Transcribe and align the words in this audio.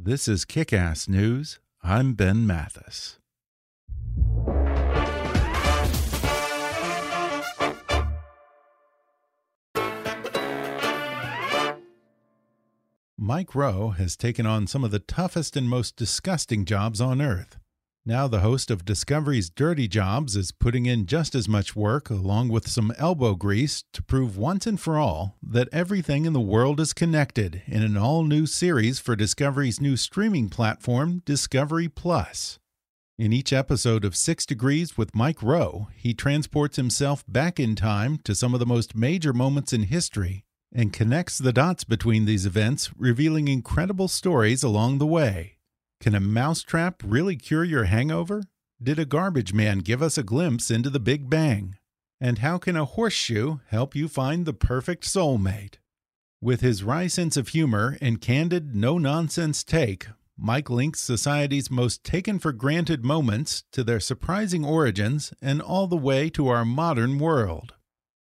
This 0.00 0.28
is 0.28 0.44
Kick 0.44 0.72
Ass 0.72 1.08
News. 1.08 1.58
I'm 1.82 2.14
Ben 2.14 2.46
Mathis. 2.46 3.18
Mike 13.18 13.56
Rowe 13.56 13.88
has 13.88 14.16
taken 14.16 14.46
on 14.46 14.68
some 14.68 14.84
of 14.84 14.92
the 14.92 15.00
toughest 15.00 15.56
and 15.56 15.68
most 15.68 15.96
disgusting 15.96 16.64
jobs 16.64 17.00
on 17.00 17.20
earth. 17.20 17.58
Now, 18.08 18.26
the 18.26 18.40
host 18.40 18.70
of 18.70 18.86
Discovery's 18.86 19.50
Dirty 19.50 19.86
Jobs 19.86 20.34
is 20.34 20.50
putting 20.50 20.86
in 20.86 21.04
just 21.04 21.34
as 21.34 21.46
much 21.46 21.76
work, 21.76 22.08
along 22.08 22.48
with 22.48 22.66
some 22.66 22.90
elbow 22.96 23.34
grease, 23.34 23.84
to 23.92 24.02
prove 24.02 24.38
once 24.38 24.66
and 24.66 24.80
for 24.80 24.96
all 24.96 25.36
that 25.42 25.68
everything 25.72 26.24
in 26.24 26.32
the 26.32 26.40
world 26.40 26.80
is 26.80 26.94
connected 26.94 27.60
in 27.66 27.82
an 27.82 27.98
all 27.98 28.24
new 28.24 28.46
series 28.46 28.98
for 28.98 29.14
Discovery's 29.14 29.78
new 29.78 29.94
streaming 29.94 30.48
platform, 30.48 31.20
Discovery 31.26 31.86
Plus. 31.86 32.58
In 33.18 33.30
each 33.30 33.52
episode 33.52 34.06
of 34.06 34.16
Six 34.16 34.46
Degrees 34.46 34.96
with 34.96 35.14
Mike 35.14 35.42
Rowe, 35.42 35.88
he 35.94 36.14
transports 36.14 36.76
himself 36.78 37.22
back 37.28 37.60
in 37.60 37.76
time 37.76 38.20
to 38.24 38.34
some 38.34 38.54
of 38.54 38.60
the 38.60 38.64
most 38.64 38.96
major 38.96 39.34
moments 39.34 39.74
in 39.74 39.82
history 39.82 40.46
and 40.74 40.94
connects 40.94 41.36
the 41.36 41.52
dots 41.52 41.84
between 41.84 42.24
these 42.24 42.46
events, 42.46 42.90
revealing 42.96 43.48
incredible 43.48 44.08
stories 44.08 44.62
along 44.62 44.96
the 44.96 45.06
way. 45.06 45.57
Can 46.00 46.14
a 46.14 46.20
mousetrap 46.20 47.02
really 47.04 47.34
cure 47.34 47.64
your 47.64 47.84
hangover? 47.84 48.44
Did 48.80 49.00
a 49.00 49.04
garbage 49.04 49.52
man 49.52 49.80
give 49.80 50.00
us 50.00 50.16
a 50.16 50.22
glimpse 50.22 50.70
into 50.70 50.90
the 50.90 51.00
Big 51.00 51.28
Bang? 51.28 51.76
And 52.20 52.38
how 52.38 52.56
can 52.56 52.76
a 52.76 52.84
horseshoe 52.84 53.58
help 53.66 53.96
you 53.96 54.06
find 54.06 54.46
the 54.46 54.52
perfect 54.52 55.02
soulmate? 55.02 55.78
With 56.40 56.60
his 56.60 56.84
wry 56.84 57.08
sense 57.08 57.36
of 57.36 57.48
humor 57.48 57.98
and 58.00 58.20
candid, 58.20 58.76
no 58.76 58.96
nonsense 58.96 59.64
take, 59.64 60.06
Mike 60.36 60.70
links 60.70 61.00
society's 61.00 61.68
most 61.68 62.04
taken 62.04 62.38
for 62.38 62.52
granted 62.52 63.04
moments 63.04 63.64
to 63.72 63.82
their 63.82 63.98
surprising 63.98 64.64
origins 64.64 65.32
and 65.42 65.60
all 65.60 65.88
the 65.88 65.96
way 65.96 66.30
to 66.30 66.46
our 66.46 66.64
modern 66.64 67.18
world. 67.18 67.74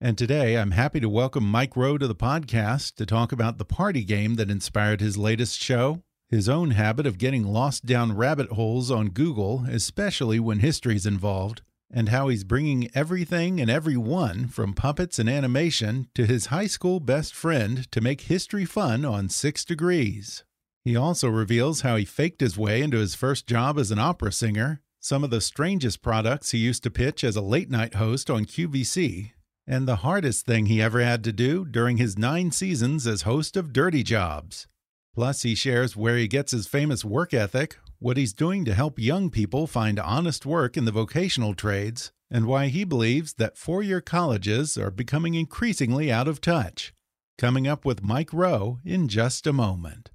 And 0.02 0.18
today 0.18 0.58
I'm 0.58 0.72
happy 0.72 1.00
to 1.00 1.08
welcome 1.08 1.46
Mike 1.46 1.78
Rowe 1.78 1.98
to 1.98 2.08
the 2.08 2.16
podcast 2.16 2.96
to 2.96 3.06
talk 3.06 3.32
about 3.32 3.60
the 3.60 3.66
party 3.66 4.04
game 4.04 4.36
that 4.36 4.52
inspired 4.52 5.00
his 5.00 5.18
latest 5.18 5.58
show, 5.62 6.04
his 6.32 6.48
own 6.48 6.72
habit 6.72 7.06
of 7.06 7.18
getting 7.18 7.44
lost 7.44 7.86
down 7.86 8.16
rabbit 8.16 8.52
holes 8.52 8.90
on 8.90 9.10
Google, 9.10 9.66
especially 9.70 10.40
when 10.40 10.60
history's 10.60 11.06
involved, 11.06 11.62
and 11.94 12.08
how 12.08 12.30
he's 12.30 12.46
bringing 12.46 12.90
everything 12.96 13.60
and 13.60 13.70
everyone 13.70 14.48
from 14.48 14.74
puppets 14.74 15.20
and 15.20 15.30
animation 15.30 16.08
to 16.16 16.26
his 16.26 16.46
high 16.46 16.68
school 16.68 17.02
best 17.02 17.36
friend 17.36 17.92
to 17.92 18.00
make 18.00 18.22
history 18.22 18.64
fun 18.64 19.04
on 19.04 19.28
Six 19.28 19.66
Degrees. 19.66 20.46
He 20.86 20.96
also 20.96 21.28
reveals 21.28 21.82
how 21.82 21.98
he 21.98 22.06
faked 22.06 22.40
his 22.40 22.58
way 22.58 22.82
into 22.82 22.98
his 22.98 23.14
first 23.14 23.46
job 23.46 23.78
as 23.78 23.92
an 23.92 24.00
opera 24.00 24.32
singer, 24.32 24.82
some 25.02 25.26
of 25.26 25.32
the 25.32 25.42
strangest 25.42 26.02
products 26.02 26.52
he 26.52 26.60
used 26.60 26.84
to 26.84 26.90
pitch 26.90 27.26
as 27.26 27.36
a 27.36 27.42
late 27.42 27.70
night 27.70 27.96
host 27.96 28.30
on 28.30 28.46
QVC, 28.46 29.32
and 29.68 29.86
the 29.86 29.98
hardest 29.98 30.46
thing 30.46 30.68
he 30.68 30.82
ever 30.82 31.02
had 31.02 31.26
to 31.26 31.34
do 31.34 31.66
during 31.66 31.98
his 31.98 32.18
nine 32.18 32.52
seasons 32.52 33.06
as 33.06 33.24
host 33.24 33.58
of 33.58 33.74
Dirty 33.74 34.02
Jobs. 34.02 34.68
Plus, 35.14 35.44
he 35.44 35.56
shares 35.56 35.96
where 35.96 36.18
he 36.18 36.28
gets 36.28 36.52
his 36.52 36.68
famous 36.68 37.04
work 37.04 37.34
ethic, 37.34 37.78
what 38.00 38.18
he's 38.18 38.34
doing 38.34 38.66
to 38.66 38.74
help 38.74 38.98
young 38.98 39.30
people 39.30 39.68
find 39.68 40.00
honest 40.00 40.46
work 40.46 40.78
in 40.78 40.86
the 40.86 40.92
vocational 40.92 41.54
trades, 41.54 42.12
and 42.30 42.48
why 42.48 42.68
he 42.68 42.84
believes 42.84 43.34
that 43.34 43.58
four 43.58 43.84
year 43.84 44.02
colleges 44.02 44.78
are 44.78 44.92
becoming 44.92 45.34
increasingly 45.34 46.12
out 46.12 46.28
of 46.28 46.40
touch. 46.42 46.94
Coming 47.38 47.68
up 47.68 47.84
with 47.86 48.04
Mike 48.04 48.32
Rowe 48.32 48.80
in 48.86 49.08
just 49.08 49.46
a 49.46 49.54
moment. 49.54 50.12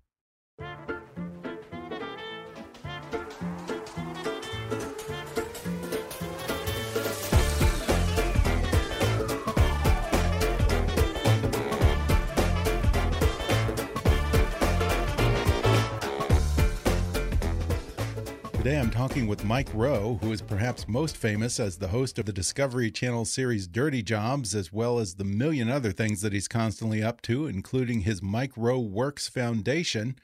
Today 18.66 18.80
I'm 18.80 18.90
talking 18.90 19.28
with 19.28 19.44
Mike 19.44 19.68
Rowe, 19.72 20.18
who 20.20 20.32
is 20.32 20.42
perhaps 20.42 20.88
most 20.88 21.16
famous 21.16 21.60
as 21.60 21.78
the 21.78 21.86
host 21.86 22.18
of 22.18 22.26
the 22.26 22.32
Discovery 22.32 22.90
Channel 22.90 23.24
series 23.24 23.68
Dirty 23.68 24.02
Jobs, 24.02 24.56
as 24.56 24.72
well 24.72 24.98
as 24.98 25.14
the 25.14 25.22
million 25.22 25.70
other 25.70 25.92
things 25.92 26.20
that 26.22 26.32
he's 26.32 26.48
constantly 26.48 27.00
up 27.00 27.22
to, 27.22 27.46
including 27.46 28.00
his 28.00 28.24
Mike 28.24 28.50
Rowe 28.56 28.80
Works 28.80 29.28
Foundation. 29.28 30.16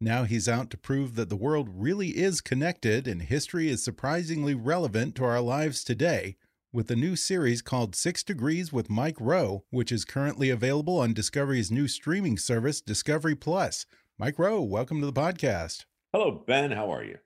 Now 0.00 0.24
he's 0.24 0.48
out 0.48 0.70
to 0.70 0.78
prove 0.78 1.14
that 1.16 1.28
the 1.28 1.36
world 1.36 1.68
really 1.74 2.16
is 2.16 2.40
connected 2.40 3.06
and 3.06 3.20
history 3.20 3.68
is 3.68 3.84
surprisingly 3.84 4.54
relevant 4.54 5.14
to 5.16 5.24
our 5.24 5.42
lives 5.42 5.84
today 5.84 6.36
with 6.72 6.90
a 6.90 6.96
new 6.96 7.16
series 7.16 7.60
called 7.60 7.94
Six 7.94 8.22
Degrees 8.22 8.72
with 8.72 8.88
Mike 8.88 9.20
Rowe, 9.20 9.64
which 9.68 9.92
is 9.92 10.06
currently 10.06 10.48
available 10.48 10.98
on 10.98 11.12
Discovery's 11.12 11.70
new 11.70 11.86
streaming 11.86 12.38
service, 12.38 12.80
Discovery 12.80 13.34
Plus. 13.34 13.84
Mike 14.18 14.38
Rowe, 14.38 14.62
welcome 14.62 15.00
to 15.00 15.06
the 15.06 15.12
podcast. 15.12 15.84
Hello, 16.14 16.42
Ben. 16.46 16.70
How 16.70 16.90
are 16.90 17.04
you? 17.04 17.18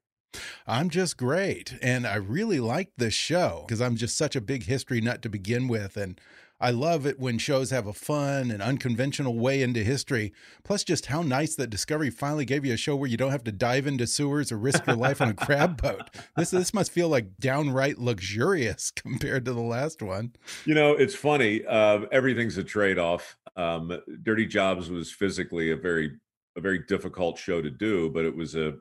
I'm 0.67 0.91
just 0.91 1.17
great. 1.17 1.75
And 1.83 2.06
I 2.06 2.17
really 2.17 2.61
like 2.61 2.93
this 2.97 3.15
show 3.15 3.65
because 3.67 3.81
I'm 3.81 3.97
just 3.97 4.17
such 4.17 4.37
a 4.37 4.41
big 4.41 4.65
history 4.65 5.00
nut 5.00 5.22
to 5.22 5.28
begin 5.28 5.69
with. 5.69 5.97
And 5.97 6.21
I 6.61 6.71
love 6.71 7.05
it 7.05 7.19
when 7.19 7.39
shows 7.39 7.71
have 7.71 7.87
a 7.87 7.93
fun 7.93 8.50
and 8.50 8.62
unconventional 8.62 9.39
way 9.39 9.61
into 9.61 9.81
history. 9.81 10.33
Plus, 10.62 10.84
just 10.84 11.06
how 11.06 11.22
nice 11.22 11.56
that 11.56 11.69
Discovery 11.69 12.11
finally 12.11 12.45
gave 12.45 12.65
you 12.65 12.72
a 12.72 12.77
show 12.77 12.95
where 12.95 13.11
you 13.11 13.17
don't 13.17 13.33
have 13.33 13.45
to 13.45 13.53
dive 13.53 13.87
into 13.87 14.06
sewers 14.06 14.53
or 14.53 14.56
risk 14.56 14.87
your 14.87 14.97
life 14.97 15.21
on 15.21 15.28
a 15.28 15.34
crab 15.34 15.83
boat. 15.83 16.11
This 16.37 16.51
this 16.51 16.72
must 16.72 16.93
feel 16.93 17.09
like 17.09 17.39
downright 17.39 17.99
luxurious 17.99 18.91
compared 18.97 19.45
to 19.45 19.53
the 19.53 19.61
last 19.61 20.01
one. 20.01 20.33
You 20.65 20.75
know, 20.75 20.93
it's 20.93 21.15
funny. 21.15 21.65
Uh, 21.66 22.06
everything's 22.12 22.56
a 22.56 22.65
trade 22.65 22.99
off. 22.99 23.37
Um, 23.56 24.01
Dirty 24.22 24.47
Jobs 24.47 24.89
was 24.91 25.10
physically 25.10 25.71
a 25.71 25.77
very 25.77 26.13
a 26.57 26.60
very 26.60 26.78
difficult 26.78 27.37
show 27.37 27.60
to 27.60 27.71
do, 27.71 28.10
but 28.10 28.25
it 28.25 28.34
was 28.34 28.54
a 28.54 28.75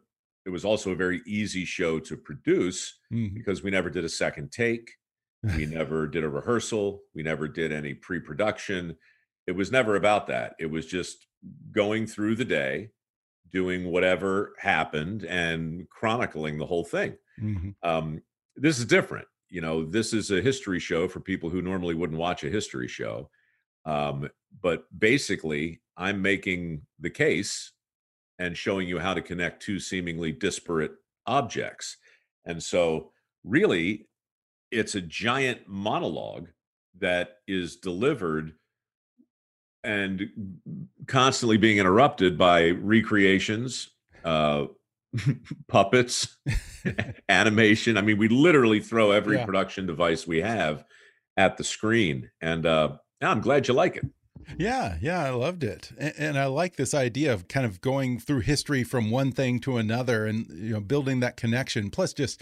it 0.45 0.49
was 0.49 0.65
also 0.65 0.91
a 0.91 0.95
very 0.95 1.21
easy 1.25 1.65
show 1.65 1.99
to 1.99 2.17
produce 2.17 2.99
mm-hmm. 3.11 3.33
because 3.35 3.63
we 3.63 3.71
never 3.71 3.89
did 3.89 4.03
a 4.03 4.09
second 4.09 4.51
take. 4.51 4.91
We 5.55 5.65
never 5.67 6.07
did 6.07 6.23
a 6.23 6.29
rehearsal. 6.29 7.01
We 7.13 7.23
never 7.23 7.47
did 7.47 7.71
any 7.71 7.93
pre-production. 7.93 8.95
It 9.47 9.53
was 9.53 9.71
never 9.71 9.95
about 9.95 10.27
that. 10.27 10.55
It 10.59 10.67
was 10.67 10.85
just 10.85 11.27
going 11.71 12.07
through 12.07 12.35
the 12.35 12.45
day 12.45 12.89
doing 13.51 13.91
whatever 13.91 14.53
happened 14.57 15.23
and 15.23 15.87
chronicling 15.89 16.57
the 16.57 16.65
whole 16.65 16.83
thing. 16.83 17.15
Mm-hmm. 17.41 17.69
um, 17.81 18.21
this 18.55 18.77
is 18.77 18.85
different. 18.85 19.27
You 19.49 19.61
know 19.61 19.83
this 19.85 20.13
is 20.13 20.31
a 20.31 20.41
history 20.41 20.79
show 20.79 21.07
for 21.07 21.19
people 21.19 21.49
who 21.49 21.61
normally 21.61 21.95
wouldn't 21.95 22.19
watch 22.19 22.43
a 22.43 22.49
history 22.49 22.87
show. 22.87 23.29
Um, 23.85 24.29
but 24.61 24.85
basically 24.97 25.81
i'm 25.97 26.21
making 26.21 26.81
the 26.99 27.09
case 27.09 27.72
and 28.43 28.57
showing 28.57 28.85
you 28.89 28.99
how 28.99 29.13
to 29.13 29.21
connect 29.21 29.63
two 29.63 29.79
seemingly 29.79 30.29
disparate 30.33 30.91
objects. 31.25 31.95
And 32.43 32.61
so, 32.61 33.11
really, 33.45 34.07
it's 34.69 34.95
a 34.95 35.01
giant 35.01 35.61
monologue 35.65 36.49
that 36.99 37.37
is 37.47 37.77
delivered 37.77 38.51
and 39.85 40.29
constantly 41.07 41.55
being 41.55 41.77
interrupted 41.77 42.37
by 42.37 42.71
recreations, 42.71 43.91
uh, 44.25 44.65
puppets, 45.69 46.37
animation. 47.29 47.97
I 47.97 48.01
mean, 48.01 48.17
we 48.17 48.27
literally 48.27 48.81
throw 48.81 49.11
every 49.11 49.37
Yeah. 49.37 49.45
production 49.45 49.85
device 49.85 50.27
we 50.27 50.41
have 50.41 50.83
at 51.37 51.55
the 51.55 51.63
screen, 51.63 52.29
and 52.41 52.65
uh, 52.65 52.97
I'm 53.21 53.39
glad 53.39 53.69
you 53.69 53.73
like 53.73 53.95
it. 53.95 54.03
Yeah, 54.57 54.97
yeah, 55.01 55.23
I 55.23 55.29
loved 55.31 55.63
it, 55.63 55.91
and, 55.97 56.13
and, 56.17 56.39
I 56.39 56.45
like 56.45 56.75
this 56.75 56.93
idea 56.93 57.33
of 57.33 57.47
kind 57.47 57.65
of 57.65 57.81
going 57.81 58.19
through 58.19 58.41
history 58.41 58.83
from 58.83 59.09
one 59.09 59.31
thing 59.31 59.59
to 59.61 59.77
another, 59.77 60.25
and 60.25 60.47
you 60.49 60.73
know, 60.73 60.79
building 60.79 61.19
that 61.21 61.37
connection. 61.37 61.89
Plus, 61.89 62.13
just 62.13 62.41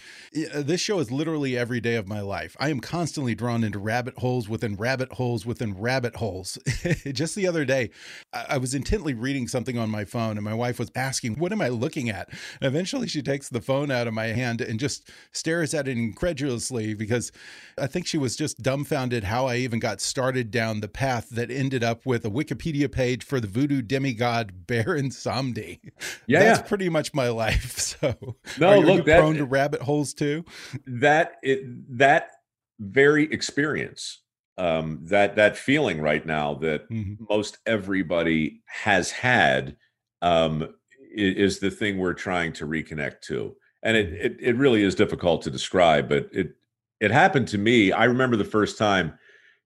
uh, 0.54 0.62
this 0.62 0.82
show 0.82 1.00
is 1.00 1.12
literally 1.12 1.58
every 1.58 1.80
day 1.80 1.96
of 1.96 2.08
my 2.08 2.22
life. 2.22 2.56
I 2.60 2.70
am 2.70 2.80
constantly 2.80 3.36
drawn 3.36 3.64
into 3.64 3.80
rabbit 3.80 4.18
holes 4.18 4.50
within 4.50 4.76
rabbit 4.76 5.14
holes 5.14 5.46
within 5.46 5.80
rabbit 5.80 6.16
holes. 6.16 6.58
just 7.12 7.36
the 7.36 7.48
other 7.48 7.66
day, 7.66 7.92
I, 8.34 8.46
I, 8.50 8.58
was 8.58 8.74
intently 8.74 9.14
reading 9.14 9.48
something 9.48 9.78
on 9.78 9.90
my 9.90 10.06
phone, 10.06 10.38
and 10.38 10.44
my 10.44 10.54
wife 10.54 10.80
was 10.80 10.92
asking, 10.96 11.36
"What 11.36 11.52
am 11.52 11.62
I 11.62 11.70
looking 11.70 12.10
at?" 12.10 12.30
And 12.30 12.68
eventually, 12.68 13.08
she 13.08 13.22
takes 13.22 13.50
the 13.50 13.62
phone 13.62 13.92
out 13.92 14.08
of 14.08 14.14
my 14.14 14.28
hand 14.28 14.62
and 14.62 14.80
just 14.80 15.10
stares 15.32 15.74
at 15.74 15.88
it 15.88 15.98
incredulously 15.98 16.94
because 16.94 17.32
I 17.78 17.88
think 17.88 18.08
she 18.08 18.18
was 18.18 18.36
just 18.36 18.62
dumbfounded 18.62 19.26
how 19.26 19.46
I 19.46 19.58
even 19.58 19.80
got 19.80 20.02
started 20.02 20.52
down 20.52 20.82
the 20.82 20.88
path 20.88 21.30
that 21.30 21.52
ended 21.52 21.84
up 21.84 21.91
with 22.06 22.26
a 22.26 22.30
Wikipedia 22.30 22.92
page 22.92 23.24
for 23.24 23.40
the 23.40 23.48
voodoo 23.48 23.82
demigod 23.82 24.66
Baron 24.68 25.10
Samedi. 25.10 25.80
Yeah, 26.28 26.40
that's 26.44 26.68
pretty 26.68 26.90
much 26.90 27.14
my 27.14 27.30
life. 27.30 27.78
So, 28.02 28.16
no, 28.58 28.68
are, 28.70 28.78
look, 28.80 28.88
are 28.88 28.98
you 28.98 29.04
that- 29.04 29.20
prone 29.20 29.36
to 29.36 29.46
rabbit 29.46 29.82
holes 29.82 30.14
too? 30.14 30.44
that 30.88 31.34
it, 31.44 31.98
that 31.98 32.32
very 32.80 33.32
experience 33.32 34.22
um 34.58 35.00
that 35.04 35.36
that 35.36 35.56
feeling 35.56 36.02
right 36.02 36.26
now 36.26 36.56
that 36.56 36.90
Mhm. 36.90 37.18
most 37.30 37.60
everybody 37.68 38.62
has 38.66 39.12
had 39.12 39.78
um 40.22 40.74
is 41.14 41.60
the 41.60 41.70
thing 41.72 41.98
we're 41.98 42.14
trying 42.14 42.52
to 42.54 42.66
reconnect 42.66 43.22
to 43.22 43.56
and 43.84 43.96
it 43.96 44.12
it, 44.14 44.38
it 44.40 44.56
really 44.58 44.84
is 44.84 44.96
difficult 44.96 45.42
to 45.44 45.52
describe 45.52 46.10
but 46.10 46.28
it 46.34 46.56
it 47.00 47.12
happened 47.12 47.48
to 47.48 47.58
me 47.58 47.92
i 47.92 48.04
remember 48.06 48.36
the 48.36 48.44
first 48.44 48.78
time 48.78 49.08
do 49.10 49.16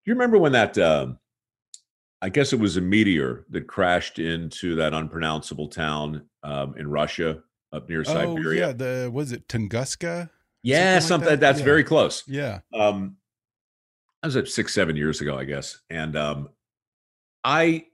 you 0.05 0.13
remember 0.13 0.37
when 0.37 0.51
that 0.51 0.77
um 0.77 1.17
i 2.21 2.29
guess 2.29 2.53
it 2.53 2.59
was 2.59 2.77
a 2.77 2.81
meteor 2.81 3.45
that 3.49 3.67
crashed 3.67 4.19
into 4.19 4.75
that 4.75 4.93
unpronounceable 4.93 5.67
town 5.67 6.25
um 6.43 6.75
in 6.77 6.87
russia 6.89 7.39
up 7.73 7.89
near 7.89 8.01
Oh 8.01 8.13
siberia 8.13 8.67
yeah, 8.67 8.73
the 8.73 9.09
was 9.13 9.31
it 9.31 9.47
Tunguska? 9.47 10.29
yeah 10.63 10.99
something 10.99 11.07
something, 11.07 11.29
like 11.29 11.39
that? 11.39 11.39
that's 11.39 11.59
Yeah. 11.59 11.65
very 11.65 11.83
close 11.83 12.23
Yeah. 12.27 12.59
um 12.73 13.17
i 14.23 14.27
was 14.27 14.35
at 14.35 14.47
six 14.47 14.73
seven 14.73 14.95
years 14.95 15.21
ago 15.21 15.37
i 15.37 15.43
guess 15.43 15.79
and 15.89 16.15
um 16.15 16.49
i 17.43 17.85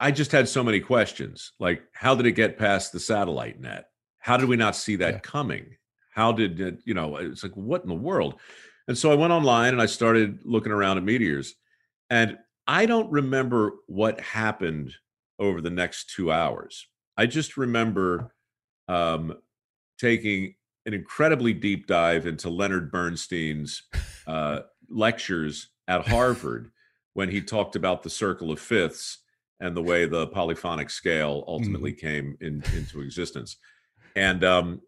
i 0.00 0.10
just 0.10 0.32
had 0.32 0.48
so 0.48 0.62
many 0.64 0.80
questions 0.80 1.52
like 1.60 1.82
how 1.92 2.14
did 2.14 2.26
it 2.26 2.32
get 2.32 2.58
past 2.58 2.92
the 2.92 3.00
satellite 3.00 3.60
net 3.60 3.86
how 4.18 4.36
did 4.36 4.48
we 4.48 4.56
not 4.56 4.74
see 4.76 4.96
that 4.96 5.14
Yeah. 5.14 5.20
coming 5.20 5.66
how 6.12 6.32
did 6.32 6.60
it 6.60 6.78
you 6.84 6.94
know 6.94 7.16
it's 7.16 7.42
like 7.42 7.56
what 7.56 7.82
in 7.82 7.88
the 7.88 7.94
world 7.94 8.40
and 8.88 8.96
so 8.98 9.12
i 9.12 9.14
went 9.14 9.32
online 9.32 9.72
and 9.74 9.82
i 9.82 9.86
started 9.86 10.38
looking 10.44 10.72
around 10.72 10.96
at 10.96 11.04
meteors 11.04 11.54
and 12.08 12.38
i 12.70 12.86
don't 12.86 13.10
remember 13.10 13.72
what 13.86 14.20
happened 14.20 14.92
over 15.38 15.60
the 15.60 15.70
next 15.70 16.10
two 16.14 16.30
hours 16.30 16.86
i 17.16 17.26
just 17.26 17.56
remember 17.56 18.34
um 18.88 19.34
taking 19.98 20.54
an 20.86 20.94
incredibly 20.94 21.52
deep 21.52 21.86
dive 21.86 22.26
into 22.26 22.48
leonard 22.48 22.90
bernstein's 22.90 23.82
uh, 24.26 24.60
lectures 24.88 25.70
at 25.88 26.06
Harvard 26.06 26.70
when 27.14 27.30
he 27.30 27.40
talked 27.40 27.76
about 27.76 28.02
the 28.02 28.10
circle 28.10 28.50
of 28.50 28.60
fifths 28.60 29.18
and 29.60 29.76
the 29.76 29.82
way 29.82 30.06
the 30.06 30.28
polyphonic 30.28 30.88
scale 30.88 31.44
ultimately 31.46 31.92
came 31.92 32.36
in, 32.40 32.62
into 32.74 33.00
existence. 33.00 33.56
And 34.16 34.42
um, 34.44 34.80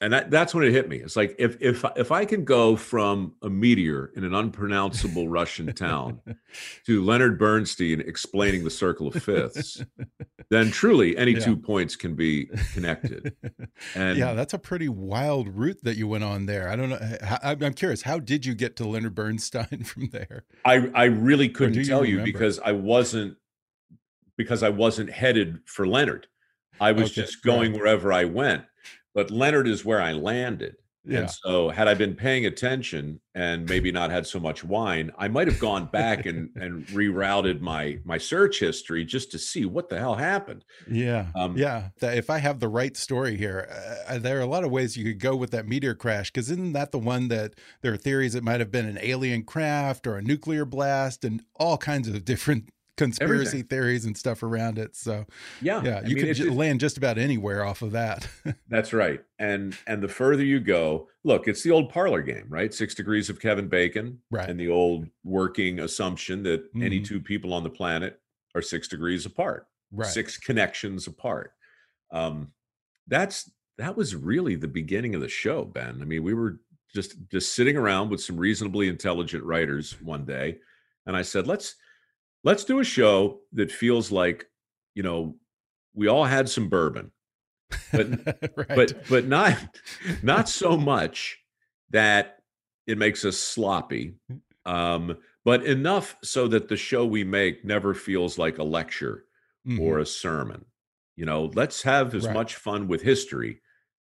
and 0.00 0.12
that, 0.12 0.30
that's 0.30 0.54
when 0.54 0.64
it 0.64 0.72
hit 0.72 0.88
me. 0.88 0.96
It's 0.96 1.16
like 1.16 1.34
if 1.38 1.56
if 1.60 1.84
if 1.96 2.10
I 2.12 2.24
can 2.24 2.44
go 2.44 2.76
from 2.76 3.34
a 3.42 3.48
meteor 3.48 4.10
in 4.16 4.24
an 4.24 4.34
unpronounceable 4.34 5.28
Russian 5.28 5.72
town 5.72 6.20
to 6.86 7.02
Leonard 7.04 7.38
Bernstein 7.38 8.00
explaining 8.00 8.64
the 8.64 8.70
circle 8.70 9.08
of 9.08 9.22
fifths, 9.22 9.82
then 10.50 10.70
truly 10.70 11.16
any 11.16 11.32
Yeah. 11.32 11.38
two 11.40 11.56
points 11.56 11.96
can 11.96 12.14
be 12.14 12.46
connected. 12.72 13.34
And 13.94 14.18
yeah, 14.18 14.34
that's 14.34 14.54
a 14.54 14.58
pretty 14.58 14.88
wild 14.88 15.48
route 15.48 15.78
that 15.84 15.96
you 15.96 16.06
went 16.08 16.24
on 16.24 16.46
there. 16.46 16.68
I 16.68 16.76
don't 16.76 16.90
know. 16.90 16.98
I'm 17.42 17.62
I'm 17.62 17.74
curious. 17.74 18.02
How 18.02 18.18
did 18.18 18.44
you 18.44 18.54
get 18.54 18.76
to 18.76 18.86
Leonard 18.88 19.14
Bernstein 19.14 19.84
from 19.84 20.08
there? 20.10 20.44
I 20.64 20.90
I 20.94 21.04
really 21.04 21.48
couldn't 21.48 21.74
you 21.74 21.84
tell 21.84 22.04
you 22.04 22.18
remember? 22.18 22.32
because 22.32 22.58
I 22.60 22.72
wasn't 22.72 23.36
because 24.36 24.62
I 24.62 24.68
wasn't 24.70 25.10
headed 25.10 25.60
for 25.66 25.86
Leonard. 25.86 26.26
I 26.80 26.90
was 26.92 27.04
Okay, 27.12 27.22
just 27.22 27.42
going 27.44 27.70
right. 27.72 27.80
wherever 27.80 28.12
I 28.12 28.24
went. 28.24 28.64
But 29.14 29.30
Leonard 29.30 29.68
is 29.68 29.84
where 29.84 30.00
I 30.00 30.12
landed. 30.12 30.76
Yeah. 31.06 31.18
And 31.20 31.30
so 31.30 31.68
had 31.68 31.86
I 31.86 31.92
been 31.92 32.16
paying 32.16 32.46
attention 32.46 33.20
and 33.34 33.68
maybe 33.68 33.92
not 33.92 34.10
had 34.10 34.26
so 34.26 34.40
much 34.40 34.64
wine, 34.64 35.10
I 35.18 35.28
might 35.28 35.48
have 35.48 35.58
gone 35.58 35.84
back 35.86 36.24
and 36.24 36.48
and 36.56 36.86
rerouted 36.86 37.60
my 37.60 37.98
my 38.04 38.16
search 38.16 38.60
history 38.60 39.04
just 39.04 39.30
to 39.32 39.38
see 39.38 39.66
what 39.66 39.90
the 39.90 39.98
hell 39.98 40.14
happened. 40.14 40.64
Yeah, 40.90 41.26
Um, 41.34 41.58
yeah. 41.58 41.90
That 42.00 42.16
if 42.16 42.30
I 42.30 42.38
have 42.38 42.58
the 42.58 42.68
right 42.68 42.96
story 42.96 43.36
here, 43.36 43.68
uh, 44.08 44.18
there 44.18 44.38
are 44.38 44.42
a 44.42 44.46
lot 44.46 44.64
of 44.64 44.70
ways 44.70 44.96
you 44.96 45.04
could 45.04 45.20
go 45.20 45.36
with 45.36 45.50
that 45.50 45.66
meteor 45.66 45.94
crash. 45.94 46.30
Because 46.30 46.50
isn't 46.50 46.72
that 46.72 46.90
the 46.90 46.98
one 46.98 47.28
that 47.28 47.52
there 47.82 47.92
are 47.92 47.98
theories 47.98 48.34
it 48.34 48.42
might 48.42 48.60
have 48.60 48.70
been 48.70 48.86
an 48.86 48.98
alien 49.02 49.44
craft 49.44 50.06
or 50.06 50.16
a 50.16 50.22
nuclear 50.22 50.64
blast 50.64 51.22
and 51.22 51.42
all 51.56 51.76
kinds 51.76 52.08
of 52.08 52.24
different 52.24 52.70
conspiracy 52.96 53.48
Everything. 53.58 53.64
theories 53.64 54.04
and 54.04 54.16
stuff 54.16 54.42
around 54.42 54.78
it. 54.78 54.94
So 54.96 55.26
Yeah. 55.60 55.82
yeah, 55.82 55.96
I 56.04 56.08
you 56.08 56.14
mean, 56.14 56.24
could 56.24 56.28
it- 56.28 56.34
ju- 56.34 56.52
land 56.52 56.80
just 56.80 56.96
about 56.96 57.18
anywhere 57.18 57.64
off 57.64 57.82
of 57.82 57.92
that. 57.92 58.28
That's 58.68 58.92
right. 58.92 59.20
And 59.38 59.76
and 59.86 60.02
the 60.02 60.08
further 60.08 60.44
you 60.44 60.60
go, 60.60 61.08
look, 61.24 61.48
it's 61.48 61.62
the 61.62 61.70
old 61.70 61.90
parlor 61.90 62.22
game, 62.22 62.46
right? 62.48 62.72
Six 62.72 62.94
degrees 62.94 63.28
of 63.30 63.40
Kevin 63.40 63.68
Bacon, 63.68 64.20
Right. 64.30 64.48
And 64.48 64.58
the 64.60 64.68
old 64.68 65.08
working 65.24 65.80
assumption 65.80 66.42
that 66.44 66.64
any 66.76 67.00
Mhm. 67.00 67.04
two 67.04 67.20
people 67.20 67.52
on 67.52 67.62
the 67.64 67.70
planet 67.70 68.20
are 68.54 68.62
six 68.62 68.86
degrees 68.88 69.26
apart, 69.26 69.66
right. 69.90 70.06
six 70.10 70.38
connections 70.38 71.06
apart. 71.08 71.52
Um, 72.12 72.52
that's 73.08 73.50
that 73.76 73.96
was 73.96 74.14
really 74.14 74.54
the 74.54 74.68
beginning 74.68 75.16
of 75.16 75.20
the 75.20 75.28
show, 75.28 75.64
Ben. 75.64 75.98
I 76.00 76.04
mean, 76.04 76.22
we 76.22 76.32
were 76.32 76.60
just 76.94 77.16
just 77.28 77.54
sitting 77.56 77.76
around 77.76 78.08
with 78.10 78.22
some 78.22 78.36
reasonably 78.36 78.86
intelligent 78.88 79.42
writers 79.42 80.00
one 80.00 80.24
day, 80.24 80.58
and 81.06 81.16
I 81.16 81.22
said, 81.22 81.48
let's 81.48 81.74
let's 82.44 82.64
do 82.64 82.78
a 82.78 82.84
show 82.84 83.40
that 83.52 83.72
feels 83.72 84.12
like, 84.12 84.46
you 84.94 85.02
know, 85.02 85.34
we 85.94 86.06
all 86.08 86.24
had 86.24 86.48
some 86.48 86.68
bourbon 86.68 87.10
but- 87.92 88.08
right. 88.56 88.68
but 88.76 89.08
but 89.08 89.26
not 89.26 89.56
not 90.22 90.48
so 90.48 90.76
much 90.76 91.38
that 91.90 92.38
it 92.86 92.98
makes 92.98 93.24
us 93.24 93.36
sloppy 93.38 94.14
um 94.66 95.16
but 95.44 95.64
enough 95.64 96.16
so 96.22 96.46
that 96.48 96.68
the 96.68 96.76
show 96.76 97.04
we 97.06 97.24
make 97.24 97.64
never 97.64 97.94
feels 97.94 98.38
like 98.38 98.58
a 98.58 98.62
lecture 98.64 99.24
Mhm. 99.66 99.80
or 99.80 99.98
a 99.98 100.06
sermon 100.06 100.64
you 101.16 101.24
know 101.24 101.50
let's 101.54 101.82
have 101.82 102.14
as 102.14 102.26
Right. 102.26 102.34
much 102.34 102.56
fun 102.56 102.86
with 102.86 103.00
history 103.02 103.60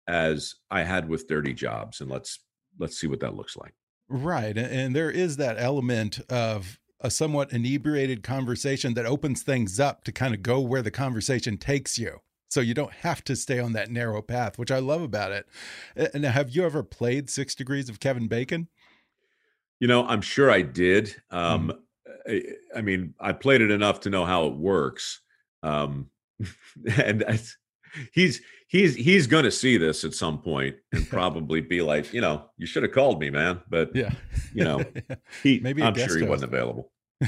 as 0.06 0.54
i 0.70 0.82
had 0.82 1.08
with 1.08 1.26
dirty 1.28 1.54
jobs 1.54 2.00
and 2.00 2.10
let's 2.10 2.40
let's 2.78 2.98
see 2.98 3.06
what 3.06 3.20
that 3.20 3.34
looks 3.34 3.56
like 3.56 3.74
Right. 4.08 4.56
And 4.56 4.94
there 4.94 5.10
is 5.10 5.38
that 5.38 5.56
element 5.58 6.20
of 6.30 6.78
a 7.00 7.10
somewhat 7.10 7.52
inebriated 7.52 8.22
conversation 8.22 8.94
that 8.94 9.06
opens 9.06 9.42
things 9.42 9.78
up 9.78 10.04
to 10.04 10.12
kind 10.12 10.34
of 10.34 10.42
go 10.42 10.60
where 10.60 10.82
the 10.82 10.90
conversation 10.90 11.58
takes 11.58 11.98
you. 11.98 12.20
So 12.48 12.60
you 12.60 12.74
don't 12.74 12.92
have 12.92 13.22
to 13.24 13.36
stay 13.36 13.58
on 13.58 13.72
that 13.72 13.90
narrow 13.90 14.22
path, 14.22 14.58
which 14.58 14.70
I 14.70 14.78
love 14.78 15.02
about 15.02 15.32
it. 15.32 15.46
And 16.14 16.24
have 16.24 16.50
you 16.50 16.64
ever 16.64 16.82
played 16.82 17.28
Six 17.28 17.54
Degrees 17.54 17.88
of 17.88 18.00
Kevin 18.00 18.28
Bacon? 18.28 18.68
you 19.80 19.88
know 19.88 20.06
i'm 20.06 20.20
sure 20.20 20.50
i 20.50 20.62
did 20.62 21.14
um 21.30 21.68
Mm-hmm. 21.68 21.80
I, 22.28 22.78
I 22.78 22.82
mean 22.82 23.14
i 23.20 23.32
played 23.32 23.60
it 23.60 23.70
enough 23.70 24.00
to 24.00 24.10
know 24.10 24.24
how 24.24 24.46
it 24.46 24.54
works 24.54 25.20
um 25.62 26.10
and 26.96 27.24
I, 27.26 27.38
he's 28.12 28.40
he's 28.68 28.94
he's 28.96 29.26
going 29.26 29.44
to 29.44 29.50
see 29.50 29.76
this 29.76 30.04
at 30.04 30.14
some 30.14 30.38
point 30.40 30.76
and 30.92 31.08
probably 31.08 31.60
be 31.60 31.82
like 31.82 32.12
you 32.12 32.20
know 32.20 32.44
you 32.56 32.66
should 32.66 32.82
have 32.82 32.92
called 32.92 33.20
me 33.20 33.30
man 33.30 33.60
but 33.68 33.94
Yeah. 33.94 34.10
you 34.52 34.64
know 34.64 34.84
he 35.42 35.60
Maybe 35.60 35.82
i'm 35.82 35.94
sure 35.94 36.06
he 36.16 36.20
host. 36.20 36.28
wasn't 36.28 36.52
available 36.52 36.90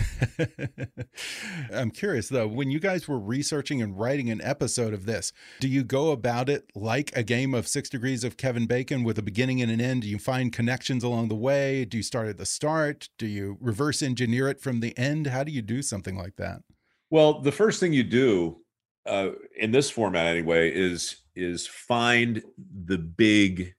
I'm 1.72 1.90
curious 1.90 2.28
though, 2.28 2.46
when 2.46 2.70
you 2.70 2.78
guys 2.80 3.08
were 3.08 3.18
researching 3.18 3.82
and 3.82 3.98
writing 3.98 4.30
an 4.30 4.40
episode 4.42 4.92
of 4.94 5.06
this, 5.06 5.32
do 5.60 5.68
you 5.68 5.84
go 5.84 6.10
about 6.10 6.48
it 6.48 6.70
like 6.74 7.10
a 7.16 7.22
game 7.22 7.54
of 7.54 7.66
Six 7.66 7.88
Degrees 7.88 8.24
of 8.24 8.36
Kevin 8.36 8.66
Bacon 8.66 9.02
with 9.02 9.18
a 9.18 9.22
beginning 9.22 9.62
and 9.62 9.70
an 9.70 9.80
end? 9.80 10.02
Do 10.02 10.08
you 10.08 10.18
find 10.18 10.52
connections 10.52 11.02
along 11.04 11.28
the 11.28 11.34
way? 11.36 11.84
Do 11.84 11.96
you 11.96 12.02
start 12.02 12.28
at 12.28 12.36
the 12.38 12.46
start? 12.46 13.08
Do 13.18 13.26
you 13.26 13.56
reverse 13.60 14.02
engineer 14.02 14.48
it 14.48 14.60
from 14.60 14.80
the 14.80 14.96
end? 14.98 15.28
How 15.28 15.42
do 15.44 15.52
you 15.52 15.62
do 15.62 15.82
something 15.82 16.16
like 16.16 16.36
that? 16.36 16.60
Well, 17.10 17.40
the 17.40 17.52
first 17.52 17.80
thing 17.80 17.92
you 17.92 18.04
do 18.04 18.58
uh, 19.08 19.32
in 19.56 19.70
this 19.72 19.90
format, 19.90 20.26
anyway, 20.26 20.72
is 20.74 21.16
is 21.34 21.66
find 21.66 22.42
the 22.86 22.98
big 22.98 23.74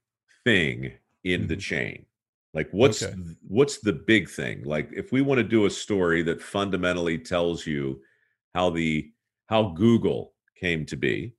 thing 0.45 0.93
in 1.23 1.47
the 1.47 1.57
Mhm. 1.57 1.61
chain. 1.61 2.05
Like, 2.53 2.69
what's 2.71 3.03
Okay. 3.03 3.15
what's 3.47 3.79
the 3.79 3.93
big 3.93 4.29
thing? 4.29 4.63
Like, 4.63 4.89
if 4.93 5.11
we 5.11 5.21
want 5.21 5.39
to 5.39 5.43
do 5.43 5.65
a 5.65 5.69
story 5.69 6.23
that 6.23 6.41
fundamentally 6.41 7.17
tells 7.19 7.67
you 7.67 8.01
how 8.55 8.69
the 8.71 9.11
how 9.47 9.69
Google 9.69 10.35
came 10.55 10.85
to 10.87 10.97
be, 10.97 11.35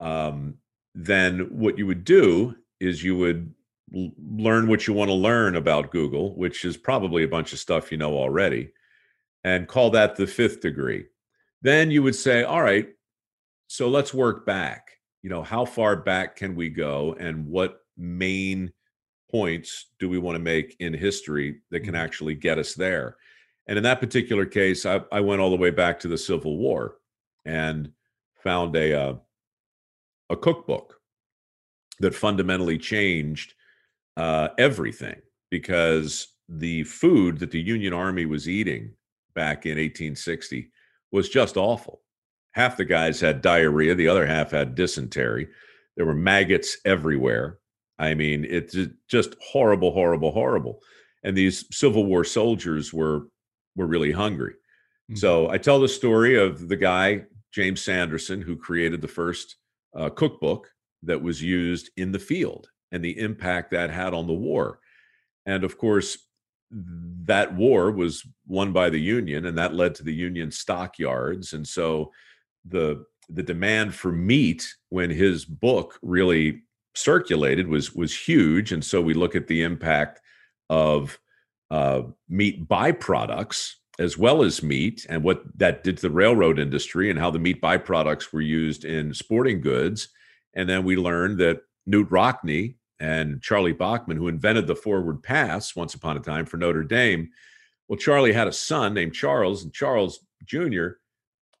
um, 0.00 0.58
then 0.94 1.40
what 1.58 1.78
you 1.78 1.86
would 1.86 2.04
do 2.04 2.56
is 2.80 3.02
you 3.02 3.16
would 3.16 3.54
l- 3.94 4.12
learn 4.18 4.68
what 4.68 4.86
you 4.86 4.92
want 4.94 5.08
to 5.08 5.14
learn 5.14 5.56
about 5.56 5.90
Google, 5.90 6.36
which 6.36 6.64
is 6.64 6.76
probably 6.76 7.22
a 7.24 7.28
bunch 7.28 7.52
of 7.52 7.58
stuff 7.58 7.90
you 7.92 7.98
know 7.98 8.14
already, 8.14 8.72
and 9.44 9.68
call 9.68 9.90
that 9.90 10.16
the 10.16 10.26
fifth 10.26 10.60
degree. 10.60 11.06
Then 11.62 11.90
you 11.90 12.02
would 12.02 12.14
say, 12.16 12.42
all 12.42 12.62
right, 12.62 12.88
so 13.68 13.88
let's 13.88 14.12
work 14.12 14.44
back. 14.44 14.90
You 15.22 15.30
know, 15.30 15.42
how 15.42 15.64
far 15.64 15.96
back 15.96 16.36
can 16.36 16.54
we 16.54 16.68
go 16.68 17.16
and 17.18 17.46
what 17.46 17.80
main 17.96 18.72
points 19.30 19.86
do 19.98 20.08
we 20.08 20.18
want 20.18 20.34
to 20.34 20.40
make 20.42 20.76
in 20.80 20.92
history 20.92 21.60
that 21.70 21.80
can 21.80 21.94
Mhm. 21.94 21.98
actually 21.98 22.34
get 22.34 22.58
us 22.58 22.74
there? 22.74 23.16
And 23.68 23.78
in 23.78 23.84
that 23.84 24.00
particular 24.00 24.44
case, 24.44 24.84
I, 24.84 25.02
I 25.12 25.20
went 25.20 25.40
all 25.40 25.50
the 25.50 25.56
way 25.56 25.70
back 25.70 26.00
to 26.00 26.08
the 26.08 26.18
Civil 26.18 26.58
War 26.58 26.98
and 27.44 27.92
found 28.42 28.74
a 28.76 28.92
uh, 28.92 29.16
a 30.30 30.36
cookbook 30.36 31.00
that 32.00 32.14
fundamentally 32.14 32.78
changed 32.78 33.54
uh, 34.16 34.48
everything 34.58 35.20
because 35.50 36.28
the 36.48 36.82
food 36.84 37.38
that 37.38 37.50
the 37.50 37.60
Union 37.60 37.92
Army 37.92 38.26
was 38.26 38.48
eating 38.48 38.94
back 39.34 39.64
in 39.66 39.78
1860 39.78 40.70
was 41.12 41.28
just 41.28 41.56
awful. 41.56 42.00
Half 42.52 42.76
the 42.76 42.84
guys 42.84 43.20
had 43.20 43.42
diarrhea, 43.42 43.94
the 43.94 44.08
other 44.08 44.26
half 44.26 44.50
had 44.50 44.74
dysentery. 44.74 45.48
There 45.96 46.06
were 46.06 46.14
maggots 46.14 46.76
everywhere. 46.84 47.58
I 47.98 48.14
mean, 48.14 48.44
it's 48.48 48.76
just 49.08 49.36
horrible, 49.40 49.92
horrible, 49.92 50.32
horrible. 50.32 50.80
And 51.22 51.36
these 51.36 51.64
Civil 51.74 52.06
War 52.06 52.24
soldiers 52.24 52.92
were 52.92 53.28
were 53.76 53.86
really 53.86 54.12
hungry. 54.12 54.54
Mhm. 55.10 55.18
So 55.18 55.48
I 55.48 55.58
tell 55.58 55.80
the 55.80 55.88
story 55.88 56.36
of 56.36 56.68
the 56.68 56.76
guy 56.76 57.24
James 57.52 57.80
Sanderson 57.82 58.42
who 58.42 58.56
created 58.56 59.00
the 59.00 59.08
first 59.08 59.56
uh, 59.94 60.10
cookbook 60.10 60.70
that 61.02 61.22
was 61.22 61.42
used 61.42 61.90
in 61.96 62.12
the 62.12 62.18
field 62.18 62.68
and 62.90 63.04
the 63.04 63.18
impact 63.18 63.70
that 63.70 63.90
had 63.90 64.14
on 64.14 64.26
the 64.26 64.32
war. 64.34 64.80
And 65.46 65.64
of 65.64 65.78
course, 65.78 66.18
that 67.24 67.54
war 67.54 67.90
was 67.90 68.26
won 68.46 68.72
by 68.72 68.90
the 68.90 69.00
Union, 69.00 69.46
and 69.46 69.56
that 69.58 69.74
led 69.74 69.94
to 69.96 70.02
the 70.02 70.14
Union 70.14 70.50
stockyards. 70.50 71.52
And 71.52 71.66
so 71.66 72.12
the 72.64 73.04
the 73.28 73.42
demand 73.42 73.94
for 73.94 74.12
meat 74.12 74.74
when 74.88 75.10
his 75.10 75.44
book 75.44 75.98
really 76.02 76.62
circulated 76.94 77.68
was 77.68 77.94
was 77.94 78.16
huge. 78.16 78.72
And 78.72 78.84
so 78.84 79.00
we 79.00 79.14
look 79.14 79.34
at 79.34 79.46
the 79.46 79.62
impact 79.62 80.20
of 80.68 81.18
uh, 81.70 82.02
meat 82.28 82.68
byproducts 82.68 83.74
as 83.98 84.16
well 84.16 84.42
as 84.42 84.62
meat 84.62 85.06
and 85.08 85.22
what 85.22 85.42
that 85.58 85.84
did 85.84 85.96
to 85.96 86.02
the 86.02 86.10
railroad 86.10 86.58
industry 86.58 87.10
and 87.10 87.18
how 87.18 87.30
the 87.30 87.38
meat 87.38 87.60
byproducts 87.60 88.32
were 88.32 88.40
used 88.40 88.84
in 88.84 89.12
sporting 89.12 89.60
goods. 89.60 90.08
And 90.54 90.68
then 90.68 90.84
we 90.84 90.96
learned 90.96 91.38
that 91.38 91.60
Knute 91.88 92.08
Rockne 92.08 92.74
and 93.02 93.42
Charlie 93.42 93.72
Bachman, 93.72 94.16
who 94.16 94.28
invented 94.28 94.68
the 94.68 94.76
forward 94.76 95.22
pass 95.24 95.74
once 95.74 95.94
upon 95.94 96.16
a 96.16 96.20
time 96.20 96.46
for 96.46 96.56
Notre 96.56 96.84
Dame, 96.84 97.30
well, 97.88 97.98
Charlie 97.98 98.32
had 98.32 98.46
a 98.46 98.52
son 98.52 98.94
named 98.94 99.12
Charles, 99.12 99.64
and 99.64 99.74
Charles 99.74 100.20
Jr. 100.44 100.86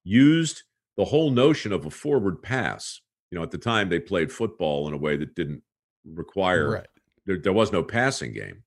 used 0.04 0.62
the 0.96 1.04
whole 1.04 1.30
notion 1.30 1.72
of 1.72 1.84
a 1.84 1.90
forward 1.90 2.42
pass. 2.42 3.00
You 3.30 3.38
know, 3.38 3.42
at 3.42 3.50
the 3.50 3.58
time 3.58 3.88
they 3.88 3.98
played 3.98 4.30
football 4.30 4.86
in 4.86 4.94
a 4.94 4.98
way 4.98 5.16
that 5.16 5.34
didn't 5.34 5.62
require 6.04 6.70
Right. 6.70 6.86
there, 7.26 7.38
there 7.38 7.52
was 7.52 7.72
no 7.72 7.82
passing 7.82 8.32
game. 8.32 8.62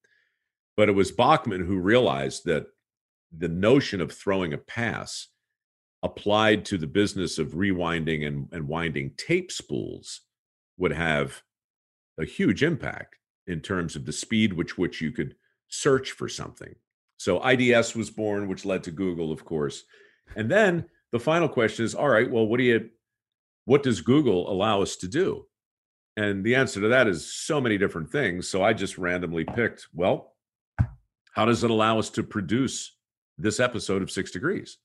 But 0.75 0.89
it 0.89 0.93
was 0.93 1.11
Bachman 1.11 1.65
who 1.65 1.79
realized 1.79 2.43
that 2.45 2.65
the 3.35 3.47
notion 3.47 4.01
of 4.01 4.11
throwing 4.11 4.53
a 4.53 4.57
pass 4.57 5.27
applied 6.03 6.65
to 6.65 6.77
the 6.77 6.87
business 6.87 7.39
of 7.39 7.53
rewinding 7.53 8.27
and, 8.27 8.49
and 8.51 8.67
winding 8.67 9.11
tape 9.17 9.51
spools 9.51 10.21
would 10.77 10.91
have 10.91 11.41
a 12.19 12.25
huge 12.25 12.63
impact 12.63 13.15
in 13.47 13.59
terms 13.59 13.95
of 13.95 14.05
the 14.05 14.11
speed 14.13 14.53
which 14.53 14.77
which 14.77 15.01
you 15.01 15.11
could 15.11 15.35
search 15.67 16.11
for 16.11 16.27
something. 16.27 16.75
So 17.17 17.41
IDS 17.45 17.95
was 17.95 18.09
born, 18.09 18.47
which 18.47 18.65
led 18.65 18.83
to 18.83 18.91
Google, 18.91 19.31
of 19.31 19.45
course. 19.45 19.83
And 20.35 20.49
then 20.49 20.85
the 21.11 21.19
final 21.19 21.47
question 21.47 21.85
is, 21.85 21.95
all 21.95 22.09
right, 22.09 22.29
well, 22.29 22.45
what 22.45 22.57
do 22.57 22.63
you 22.63 22.89
what 23.65 23.83
does 23.83 24.01
Google 24.01 24.51
allow 24.51 24.81
us 24.81 24.95
to 24.97 25.07
do? 25.07 25.47
And 26.17 26.43
the 26.45 26.55
answer 26.55 26.79
to 26.81 26.87
that 26.89 27.07
is 27.07 27.33
so 27.33 27.59
many 27.59 27.77
different 27.77 28.11
things. 28.11 28.47
So 28.47 28.63
I 28.63 28.73
just 28.73 28.97
randomly 28.97 29.43
picked, 29.43 29.87
well, 29.93 30.33
how 31.33 31.45
does 31.45 31.63
it 31.63 31.71
allow 31.71 31.97
us 31.99 32.09
to 32.11 32.23
produce 32.23 32.95
this 33.37 33.59
episode 33.59 34.01
of 34.01 34.11
Six 34.11 34.31
Degrees? 34.31 34.77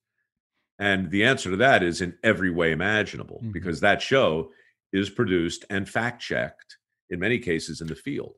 And 0.79 1.11
the 1.11 1.25
answer 1.25 1.51
to 1.51 1.57
that 1.59 1.83
is 1.83 2.01
in 2.01 2.17
every 2.25 2.51
way 2.51 2.73
imaginable, 2.73 3.41
Mhm. 3.45 3.53
because 3.53 3.81
that 3.81 4.01
show 4.03 4.51
is 4.93 5.11
produced 5.11 5.67
and 5.71 5.89
fact 5.89 6.23
checked 6.23 6.79
in 7.11 7.19
many 7.21 7.39
cases 7.39 7.81
in 7.81 7.87
the 7.87 7.95
field. 7.95 8.35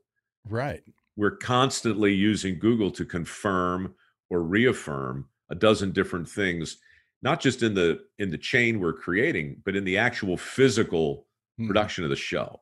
Right. 0.47 0.83
We're 1.15 1.37
constantly 1.37 2.13
using 2.13 2.59
Google 2.59 2.91
to 2.91 3.05
confirm 3.05 3.93
or 4.29 4.41
reaffirm 4.43 5.27
a 5.49 5.55
dozen 5.55 5.91
different 5.91 6.27
things, 6.27 6.77
not 7.21 7.39
just 7.39 7.61
in 7.63 7.73
the 7.73 7.99
in 8.19 8.29
the 8.31 8.37
chain 8.37 8.79
we're 8.79 8.93
creating, 8.93 9.61
but 9.63 9.75
in 9.75 9.83
the 9.83 9.97
actual 9.97 10.37
physical 10.37 11.27
Mhm. 11.59 11.67
production 11.67 12.03
of 12.03 12.09
the 12.09 12.15
show. 12.15 12.61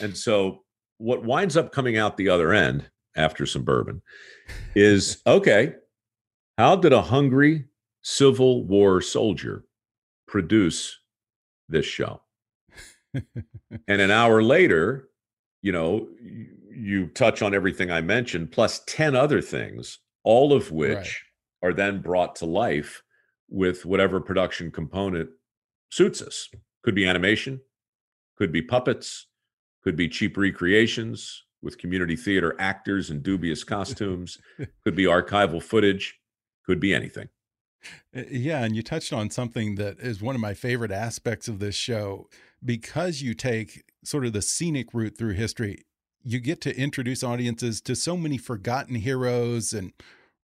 And 0.00 0.16
so 0.16 0.64
what 0.98 1.24
winds 1.24 1.56
up 1.56 1.70
coming 1.72 1.96
out 1.96 2.16
the 2.16 2.28
other 2.28 2.52
end 2.52 2.90
after 3.16 3.46
some 3.46 3.62
bourbon 3.64 4.02
is 4.74 5.22
okay, 5.26 5.76
how 6.58 6.74
did 6.76 6.92
a 6.92 7.02
hungry 7.02 7.66
Civil 8.02 8.64
War 8.66 9.00
soldier 9.00 9.64
produce 10.26 10.98
this 11.68 11.86
show? 11.86 12.22
and 13.14 14.00
an 14.00 14.10
hour 14.10 14.42
later, 14.42 15.08
you 15.64 15.72
know, 15.72 16.06
you, 16.70 17.06
touch 17.14 17.40
on 17.40 17.54
everything 17.54 17.90
I 17.90 18.02
mentioned, 18.02 18.52
plus 18.52 18.82
10 18.86 19.16
other 19.16 19.40
things, 19.40 19.98
all 20.22 20.52
of 20.52 20.70
which 20.70 20.94
Right. 21.62 21.70
are 21.70 21.72
then 21.72 22.02
brought 22.02 22.36
to 22.36 22.44
life 22.46 23.02
with 23.48 23.86
whatever 23.86 24.20
production 24.20 24.70
component 24.70 25.30
suits 25.90 26.20
us. 26.20 26.50
Could 26.82 26.94
be 26.94 27.06
animation, 27.06 27.62
could 28.36 28.52
be 28.52 28.60
puppets, 28.60 29.26
could 29.82 29.96
be 29.96 30.06
cheap 30.06 30.36
recreations 30.36 31.44
with 31.62 31.78
community 31.78 32.14
theater 32.16 32.54
actors 32.58 33.08
in 33.08 33.22
dubious 33.22 33.64
costumes, 33.64 34.36
could 34.84 34.94
be 34.94 35.04
archival 35.04 35.62
footage, 35.62 36.20
could 36.66 36.78
be 36.78 36.92
anything. 36.92 37.30
Uh, 38.14 38.24
Yeah, 38.30 38.62
and 38.64 38.76
you 38.76 38.82
touched 38.82 39.14
on 39.14 39.30
something 39.30 39.76
that 39.76 39.98
is 39.98 40.20
one 40.20 40.34
of 40.34 40.42
my 40.42 40.52
favorite 40.52 40.92
aspects 40.92 41.48
of 41.48 41.58
this 41.58 41.74
show. 41.74 42.28
Because 42.64 43.22
you 43.22 43.34
take 43.34 43.82
sort 44.04 44.24
of 44.24 44.32
the 44.32 44.42
scenic 44.42 44.94
route 44.94 45.18
through 45.18 45.34
history, 45.34 45.84
you 46.22 46.40
get 46.40 46.60
to 46.62 46.76
introduce 46.76 47.22
audiences 47.22 47.80
to 47.82 47.94
so 47.94 48.16
many 48.16 48.38
forgotten 48.38 48.94
heroes 48.96 49.72
and 49.72 49.92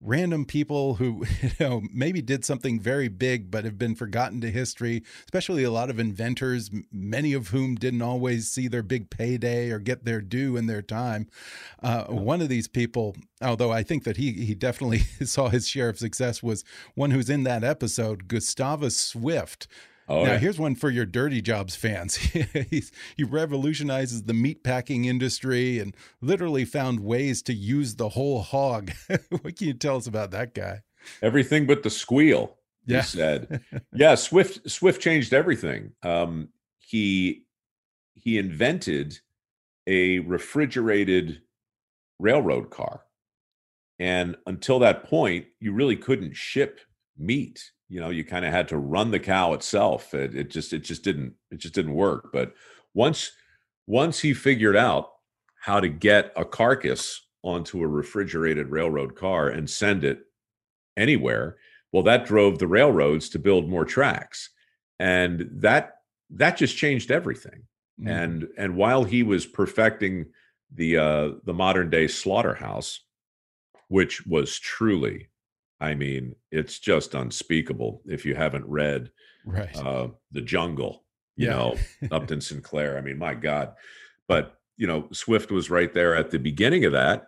random 0.01 0.45
people 0.45 0.95
who, 0.95 1.23
you 1.41 1.51
know, 1.59 1.81
maybe 1.93 2.21
did 2.21 2.43
something 2.43 2.79
very 2.79 3.07
big 3.07 3.51
but 3.51 3.63
have 3.63 3.77
been 3.77 3.95
forgotten 3.95 4.41
to 4.41 4.51
history, 4.51 5.03
especially 5.25 5.63
a 5.63 5.71
lot 5.71 5.89
of 5.89 5.99
inventors, 5.99 6.69
many 6.91 7.33
of 7.33 7.49
whom 7.49 7.75
didn't 7.75 8.01
always 8.01 8.49
see 8.49 8.67
their 8.67 8.83
big 8.83 9.09
payday 9.09 9.69
or 9.69 9.79
get 9.79 10.05
their 10.05 10.21
due 10.21 10.57
in 10.57 10.65
their 10.65 10.81
time. 10.81 11.27
Uh, 11.81 12.05
one 12.05 12.41
of 12.41 12.49
these 12.49 12.67
people, 12.67 13.15
although 13.41 13.71
I 13.71 13.83
think 13.83 14.03
that 14.03 14.17
he 14.17 14.33
he 14.33 14.55
definitely 14.55 14.99
saw 15.23 15.49
his 15.49 15.67
share 15.67 15.89
of 15.89 15.99
success, 15.99 16.41
was 16.41 16.63
one 16.95 17.11
who's 17.11 17.29
in 17.29 17.43
that 17.43 17.63
episode, 17.63 18.27
Gustavus 18.27 18.97
Swift. 18.97 19.67
Oh, 20.11 20.25
now, 20.25 20.33
yeah. 20.33 20.37
here's 20.39 20.59
one 20.59 20.75
for 20.75 20.89
your 20.89 21.05
Dirty 21.05 21.41
Jobs 21.41 21.75
fans. 21.75 22.17
He 23.17 23.23
revolutionizes 23.23 24.23
the 24.23 24.33
meatpacking 24.33 25.05
industry 25.05 25.79
and 25.79 25.95
literally 26.21 26.65
found 26.65 26.99
ways 26.99 27.41
to 27.43 27.53
use 27.53 27.95
the 27.95 28.09
whole 28.09 28.41
hog. 28.41 28.91
what 29.29 29.55
can 29.55 29.67
you 29.67 29.73
tell 29.73 29.97
us 29.97 30.07
about 30.07 30.31
that 30.31 30.53
guy? 30.53 30.81
everything 31.21 31.65
but 31.65 31.83
the 31.83 31.89
squeal. 31.89 32.57
He 32.87 33.01
said, 33.01 33.61
"Yeah, 33.93 34.15
Swift 34.15 34.69
Swift 34.69 35.01
changed 35.01 35.33
everything. 35.33 35.91
Um, 36.03 36.49
he 36.79 37.43
he 38.15 38.37
invented 38.37 39.19
a 39.87 40.19
refrigerated 40.19 41.41
railroad 42.19 42.69
car, 42.69 43.01
and 43.99 44.35
until 44.47 44.79
that 44.79 45.03
point, 45.03 45.45
you 45.59 45.73
really 45.73 45.95
couldn't 45.95 46.35
ship 46.35 46.79
meat. 47.17 47.71
You 47.91 47.99
know, 47.99 48.09
you 48.09 48.23
kind 48.23 48.45
of 48.45 48.53
had 48.53 48.69
to 48.69 48.77
run 48.77 49.11
the 49.11 49.19
cow 49.19 49.51
itself. 49.51 50.13
It, 50.13 50.33
it 50.33 50.49
just 50.49 50.71
it 50.71 50.79
just 50.79 51.03
didn't 51.03 51.33
it 51.51 51.57
just 51.57 51.73
didn't 51.73 51.93
work. 51.93 52.29
But 52.31 52.53
once 52.93 53.31
once 53.85 54.19
he 54.21 54.33
figured 54.33 54.77
out 54.77 55.09
how 55.59 55.81
to 55.81 55.89
get 55.89 56.31
a 56.37 56.45
carcass 56.45 57.21
onto 57.43 57.81
a 57.83 57.87
refrigerated 57.87 58.67
railroad 58.69 59.15
car 59.15 59.49
and 59.49 59.69
send 59.69 60.03
it 60.05 60.19
anywhere 60.95 61.57
well 61.91 62.03
that 62.03 62.25
drove 62.25 62.59
the 62.59 62.67
railroads 62.67 63.29
to 63.29 63.39
build 63.39 63.67
more 63.67 63.85
tracks 63.85 64.49
and 64.99 65.49
that 65.51 65.95
that 66.29 66.57
just 66.57 66.77
changed 66.77 67.11
everything 67.11 67.63
Mhm. 67.99 68.09
and 68.09 68.47
and 68.57 68.75
while 68.75 69.03
he 69.03 69.23
was 69.23 69.45
perfecting 69.45 70.27
the 70.73 70.97
uh 70.97 71.31
the 71.45 71.53
modern 71.53 71.89
day 71.89 72.07
slaughterhouse 72.07 73.01
which 73.87 74.25
was 74.27 74.59
truly 74.59 75.30
I 75.81 75.95
mean, 75.95 76.35
it's 76.51 76.79
just 76.79 77.15
unspeakable 77.15 78.01
if 78.05 78.25
you 78.25 78.35
haven't 78.35 78.65
read 78.67 79.11
Right. 79.43 79.75
uh, 79.75 80.09
The 80.31 80.41
Jungle, 80.41 81.03
you 81.35 81.47
Yeah. 81.47 81.55
know, 81.55 81.77
Upton 82.11 82.39
Sinclair. 82.49 82.97
I 82.97 83.01
mean, 83.01 83.17
my 83.17 83.33
God. 83.33 83.73
But, 84.27 84.59
you 84.77 84.85
know, 84.87 85.09
Swift 85.11 85.51
was 85.51 85.69
right 85.71 85.91
there 85.93 86.15
at 86.15 86.29
the 86.31 86.37
beginning 86.39 86.85
of 86.85 86.91
that. 86.93 87.27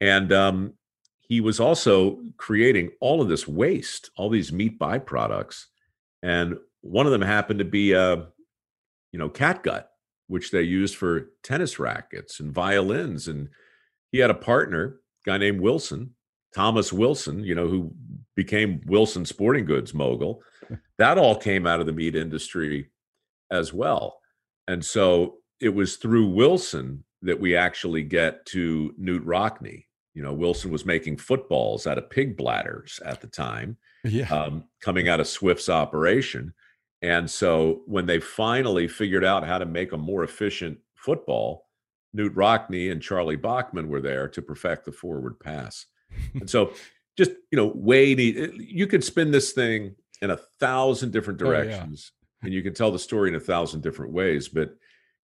And 0.00 0.32
um, 0.32 0.74
he 1.20 1.40
was 1.40 1.58
also 1.58 2.22
creating 2.36 2.90
all 3.00 3.20
of 3.20 3.28
this 3.28 3.48
waste, 3.48 4.10
all 4.16 4.30
these 4.30 4.52
meat 4.52 4.78
byproducts. 4.78 5.64
And 6.22 6.56
one 6.80 7.06
of 7.06 7.12
them 7.12 7.22
happened 7.22 7.58
to 7.58 7.64
be, 7.64 7.94
uh, 7.96 8.22
you 9.12 9.18
know, 9.18 9.28
catgut, 9.28 9.86
which 10.28 10.52
they 10.52 10.62
used 10.62 10.94
for 10.94 11.30
tennis 11.42 11.78
rackets 11.80 12.38
and 12.38 12.52
violins. 12.52 13.26
And 13.26 13.48
he 14.12 14.18
had 14.18 14.30
a 14.30 14.34
partner, 14.34 15.00
guy 15.26 15.38
named 15.38 15.60
Wilson, 15.60 16.14
Thomas 16.54 16.92
Wilson, 16.92 17.44
you 17.44 17.54
know, 17.54 17.68
who 17.68 17.92
became 18.34 18.80
Wilson 18.86 19.24
Sporting 19.24 19.64
Goods 19.64 19.94
mogul. 19.94 20.42
That 20.98 21.18
all 21.18 21.36
came 21.36 21.66
out 21.66 21.80
of 21.80 21.86
the 21.86 21.92
meat 21.92 22.16
industry 22.16 22.90
as 23.50 23.72
well. 23.72 24.20
And 24.66 24.84
so 24.84 25.36
it 25.60 25.70
was 25.70 25.96
through 25.96 26.28
Wilson 26.28 27.04
that 27.22 27.40
we 27.40 27.56
actually 27.56 28.02
get 28.02 28.44
to 28.46 28.94
Knute 29.00 29.24
Rockne. 29.24 29.84
You 30.14 30.22
know, 30.22 30.32
Wilson 30.32 30.70
was 30.70 30.84
making 30.84 31.18
footballs 31.18 31.86
out 31.86 31.98
of 31.98 32.10
pig 32.10 32.36
bladders 32.36 33.00
at 33.04 33.20
the 33.20 33.26
time, 33.28 33.76
yeah. 34.04 34.28
um, 34.32 34.64
coming 34.80 35.08
out 35.08 35.20
of 35.20 35.28
Swift's 35.28 35.68
operation. 35.68 36.52
And 37.02 37.30
so 37.30 37.82
when 37.86 38.06
they 38.06 38.18
finally 38.18 38.88
figured 38.88 39.24
out 39.24 39.46
how 39.46 39.58
to 39.58 39.66
make 39.66 39.92
a 39.92 39.98
more 39.98 40.24
efficient 40.24 40.78
football, 40.96 41.66
Knute 42.16 42.34
Rockne 42.34 42.90
and 42.90 43.02
Charlie 43.02 43.36
Bachman 43.36 43.88
were 43.88 44.00
there 44.00 44.28
to 44.28 44.42
perfect 44.42 44.84
the 44.84 44.92
forward 44.92 45.38
pass. 45.38 45.86
And 46.34 46.48
so 46.48 46.72
just, 47.16 47.32
you 47.50 47.56
know, 47.56 47.72
way 47.74 48.14
neat. 48.14 48.36
Eh, 48.36 48.48
you 48.58 48.86
could 48.86 49.02
spin 49.02 49.30
this 49.30 49.52
thing 49.52 49.94
in 50.22 50.30
a 50.30 50.36
thousand 50.60 51.12
different 51.12 51.40
Oh, 51.42 51.50
yeah. 51.50 51.62
directions 51.62 52.12
and 52.42 52.52
you 52.52 52.62
can 52.62 52.74
tell 52.74 52.90
the 52.90 52.98
story 52.98 53.28
in 53.28 53.34
a 53.34 53.40
thousand 53.40 53.82
different 53.82 54.12
ways. 54.12 54.48
But, 54.48 54.70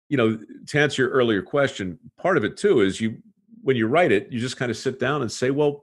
you 0.09 0.17
know, 0.17 0.39
to 0.69 0.81
answer 0.81 1.03
your 1.03 1.11
earlier 1.11 1.43
question, 1.43 1.99
part 2.19 2.37
of 2.37 2.45
it 2.45 2.57
too 2.57 2.81
is 2.81 3.01
you, 3.01 3.19
when 3.63 3.77
you 3.77 3.87
write 3.87 4.13
it, 4.13 4.29
you 4.31 4.39
just 4.39 4.57
kind 4.57 4.71
of 4.71 4.77
sit 4.77 4.99
down 4.99 5.23
and 5.23 5.31
say, 5.31 5.51
well, 5.51 5.83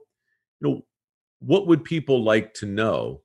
you 0.60 0.68
know, 0.68 0.84
what 1.40 1.66
would 1.66 1.84
people 1.84 2.24
like 2.24 2.54
to 2.54 2.66
know 2.66 3.22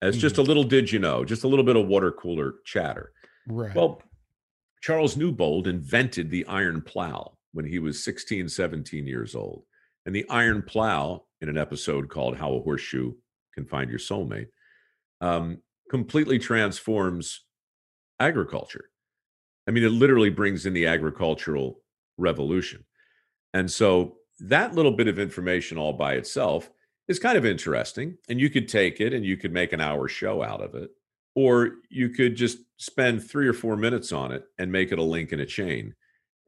as 0.00 0.18
just 0.18 0.34
mm-hmm. 0.34 0.42
a 0.42 0.44
little 0.44 0.64
did 0.64 0.90
you 0.90 0.98
know, 0.98 1.24
just 1.24 1.44
a 1.44 1.48
little 1.48 1.64
bit 1.64 1.76
of 1.76 1.86
water 1.86 2.10
cooler 2.10 2.56
chatter. 2.64 3.12
right. 3.46 3.74
Well, 3.74 4.02
Charles 4.80 5.16
Newbold 5.16 5.68
invented 5.68 6.28
the 6.28 6.44
iron 6.46 6.82
plow 6.82 7.38
when 7.52 7.64
he 7.64 7.78
was 7.78 8.02
16, 8.02 8.48
17 8.48 9.06
years 9.06 9.36
old. 9.36 9.62
And 10.06 10.14
the 10.14 10.28
iron 10.28 10.62
plow, 10.62 11.24
in 11.40 11.48
an 11.48 11.58
episode 11.58 12.08
called 12.08 12.36
How 12.36 12.52
a 12.54 12.60
Horseshoe 12.60 13.14
Can 13.54 13.64
Find 13.64 13.90
Your 13.90 13.98
Soulmate, 13.98 14.48
um, 15.20 15.58
completely 15.90 16.38
transforms 16.38 17.42
agriculture. 18.20 18.90
I 19.68 19.70
mean, 19.70 19.84
it 19.84 19.90
literally 19.90 20.30
brings 20.30 20.66
in 20.66 20.72
the 20.72 20.86
agricultural 20.86 21.80
revolution. 22.18 22.84
And 23.54 23.70
so 23.70 24.16
that 24.40 24.74
little 24.74 24.92
bit 24.92 25.08
of 25.08 25.18
information 25.18 25.78
all 25.78 25.92
by 25.92 26.14
itself 26.14 26.70
is 27.08 27.18
kind 27.18 27.36
of 27.36 27.44
interesting. 27.44 28.16
And 28.28 28.40
you 28.40 28.50
could 28.50 28.68
take 28.68 29.00
it 29.00 29.12
and 29.12 29.24
you 29.24 29.36
could 29.36 29.52
make 29.52 29.72
an 29.72 29.80
hour 29.80 30.08
show 30.08 30.42
out 30.42 30.62
of 30.62 30.74
it. 30.74 30.90
Or 31.34 31.76
you 31.88 32.10
could 32.10 32.36
just 32.36 32.58
spend 32.76 33.22
three 33.22 33.48
or 33.48 33.52
four 33.52 33.76
minutes 33.76 34.12
on 34.12 34.32
it 34.32 34.44
and 34.58 34.70
make 34.70 34.92
it 34.92 34.98
a 34.98 35.02
link 35.02 35.32
in 35.32 35.40
a 35.40 35.46
chain. 35.46 35.94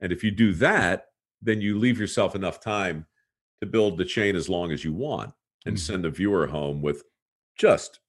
And 0.00 0.12
if 0.12 0.22
you 0.22 0.30
do 0.30 0.52
that, 0.54 1.06
then 1.40 1.60
you 1.60 1.78
leave 1.78 1.98
yourself 1.98 2.34
enough 2.34 2.60
time 2.60 3.06
to 3.64 3.70
build 3.70 3.98
the 3.98 4.04
chain 4.04 4.36
as 4.36 4.48
long 4.48 4.70
as 4.72 4.84
you 4.84 4.92
want 4.92 5.32
and 5.66 5.76
Mhm. 5.76 5.80
send 5.80 6.04
the 6.04 6.10
viewer 6.10 6.46
home 6.46 6.82
with 6.82 7.04
just, 7.56 8.00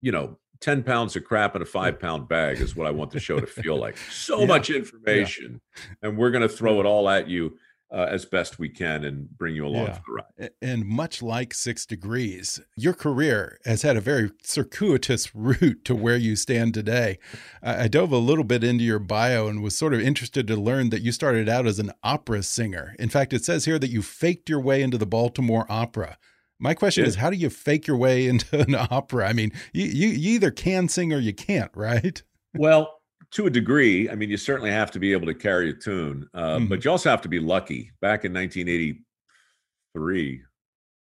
you 0.00 0.10
know, 0.12 0.38
10 0.60 0.82
pounds 0.82 1.16
of 1.16 1.24
crap 1.24 1.56
in 1.56 1.62
a 1.62 1.66
five 1.66 1.98
pound 1.98 2.28
bag 2.28 2.60
is 2.60 2.76
what 2.76 2.86
I 2.86 2.90
want 2.90 3.10
the 3.10 3.20
show 3.20 3.38
to 3.40 3.46
feel 3.46 3.76
like. 3.76 3.96
So 4.10 4.40
Yeah. 4.40 4.46
much 4.46 4.70
information. 4.70 5.60
And 6.02 6.16
we're 6.16 6.30
going 6.30 6.42
to 6.42 6.48
throw 6.48 6.80
it 6.80 6.86
all 6.86 7.08
at 7.08 7.28
you 7.28 7.58
uh, 7.92 8.06
as 8.10 8.24
best 8.24 8.58
we 8.58 8.68
can 8.70 9.04
and 9.04 9.28
bring 9.36 9.54
you 9.54 9.66
along 9.66 9.86
Yeah. 9.86 9.92
for 9.92 10.02
the 10.06 10.12
ride. 10.12 10.50
And 10.62 10.86
much 10.86 11.22
like 11.22 11.52
Six 11.52 11.84
Degrees, 11.84 12.58
your 12.76 12.94
career 12.94 13.58
has 13.66 13.82
had 13.82 13.96
a 13.96 14.00
very 14.00 14.30
circuitous 14.42 15.34
route 15.34 15.84
to 15.84 15.94
where 15.94 16.16
you 16.16 16.34
stand 16.36 16.72
today. 16.74 17.18
I 17.62 17.84
I 17.84 17.88
dove 17.88 18.12
a 18.12 18.18
little 18.18 18.44
bit 18.44 18.64
into 18.64 18.84
your 18.84 18.98
bio 18.98 19.48
and 19.48 19.62
was 19.62 19.76
sort 19.76 19.92
of 19.94 20.00
interested 20.00 20.46
to 20.46 20.56
learn 20.56 20.90
that 20.90 21.02
you 21.02 21.12
started 21.12 21.48
out 21.48 21.66
as 21.66 21.78
an 21.78 21.92
opera 22.02 22.42
singer. 22.42 22.94
In 22.98 23.08
fact, 23.10 23.32
it 23.32 23.44
says 23.44 23.64
here 23.66 23.78
that 23.78 23.90
you 23.90 24.02
faked 24.02 24.48
your 24.48 24.60
way 24.60 24.82
into 24.82 24.96
the 24.98 25.06
Baltimore 25.06 25.66
Opera. 25.68 26.16
My 26.58 26.74
question 26.74 27.02
Yeah. 27.02 27.08
is, 27.08 27.16
how 27.16 27.28
do 27.28 27.36
you 27.36 27.50
fake 27.50 27.86
your 27.88 27.96
way 27.96 28.26
into 28.32 28.58
an 28.60 28.74
opera? 28.74 29.28
I 29.28 29.32
mean, 29.32 29.52
you, 29.72 29.84
you, 29.86 30.08
you 30.08 30.30
either 30.34 30.50
can 30.50 30.88
sing 30.88 31.12
or 31.12 31.18
you 31.18 31.34
can't, 31.34 31.70
right? 31.74 32.22
Well, 32.54 32.90
to 33.32 33.46
a 33.46 33.50
degree, 33.50 34.10
I 34.10 34.14
mean, 34.14 34.30
you 34.30 34.36
certainly 34.36 34.70
have 34.70 34.90
to 34.92 34.98
be 34.98 35.12
able 35.12 35.26
to 35.26 35.34
carry 35.34 35.70
a 35.70 35.72
tune, 35.72 36.28
uh, 36.34 36.58
Mhm. 36.58 36.68
but 36.68 36.84
you 36.84 36.90
also 36.90 37.10
have 37.10 37.22
to 37.22 37.28
be 37.28 37.40
lucky. 37.40 37.90
Back 38.00 38.24
in 38.24 38.32
1983, 38.32 40.42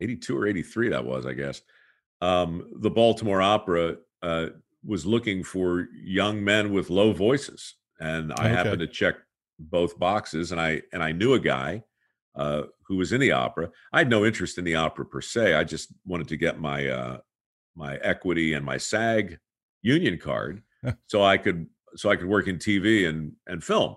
82 0.01 0.39
or 0.39 0.47
83, 0.47 0.89
that 0.91 1.05
was, 1.05 1.27
I 1.27 1.35
guess, 1.35 1.63
um, 2.21 2.71
the 2.77 2.91
Baltimore 2.91 3.43
Opera 3.43 3.97
uh, 4.23 4.51
was 4.85 5.07
looking 5.07 5.43
for 5.43 5.89
young 5.93 6.43
men 6.45 6.73
with 6.73 6.91
low 6.91 7.13
voices, 7.13 7.75
and 7.99 8.33
I 8.33 8.47
Okay. 8.47 8.55
happened 8.55 8.81
to 8.81 8.87
check 8.87 9.17
both 9.59 9.99
boxes, 9.99 10.53
and 10.53 10.61
I 10.61 10.83
and 10.93 11.03
I 11.03 11.13
knew 11.13 11.35
a 11.35 11.41
guy 11.41 11.83
uh, 12.37 12.65
who 12.87 12.97
was 12.97 13.13
in 13.13 13.21
the 13.21 13.33
opera. 13.33 13.71
I 13.93 13.99
had 13.99 14.09
no 14.11 14.25
interest 14.25 14.57
in 14.59 14.65
the 14.65 14.77
opera 14.77 15.05
per 15.05 15.21
se. 15.21 15.55
I 15.55 15.65
just 15.65 15.93
wanted 16.07 16.29
to 16.29 16.37
get 16.37 16.61
my 16.61 16.87
uh, 16.89 17.19
my 17.75 17.97
equity 17.97 18.53
and 18.55 18.65
my 18.65 18.77
SAG 18.77 19.39
union 19.83 20.19
card, 20.19 20.63
so 21.09 21.23
I 21.23 21.39
could 21.39 21.69
so 21.97 22.11
I 22.11 22.17
could 22.17 22.29
work 22.29 22.49
in 22.49 22.59
TV 22.59 23.09
and 23.09 23.33
and 23.47 23.63
film, 23.63 23.97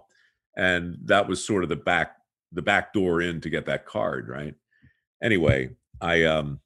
and 0.55 0.97
that 1.05 1.27
was 1.27 1.45
sort 1.45 1.63
of 1.63 1.69
the 1.69 1.75
back 1.75 2.15
the 2.51 2.61
back 2.61 2.93
door 2.93 3.21
in 3.21 3.41
to 3.41 3.49
get 3.49 3.65
that 3.65 3.85
card, 3.85 4.29
right? 4.29 4.55
Anyway, 5.21 5.71
I 6.01 6.23
um 6.23 6.59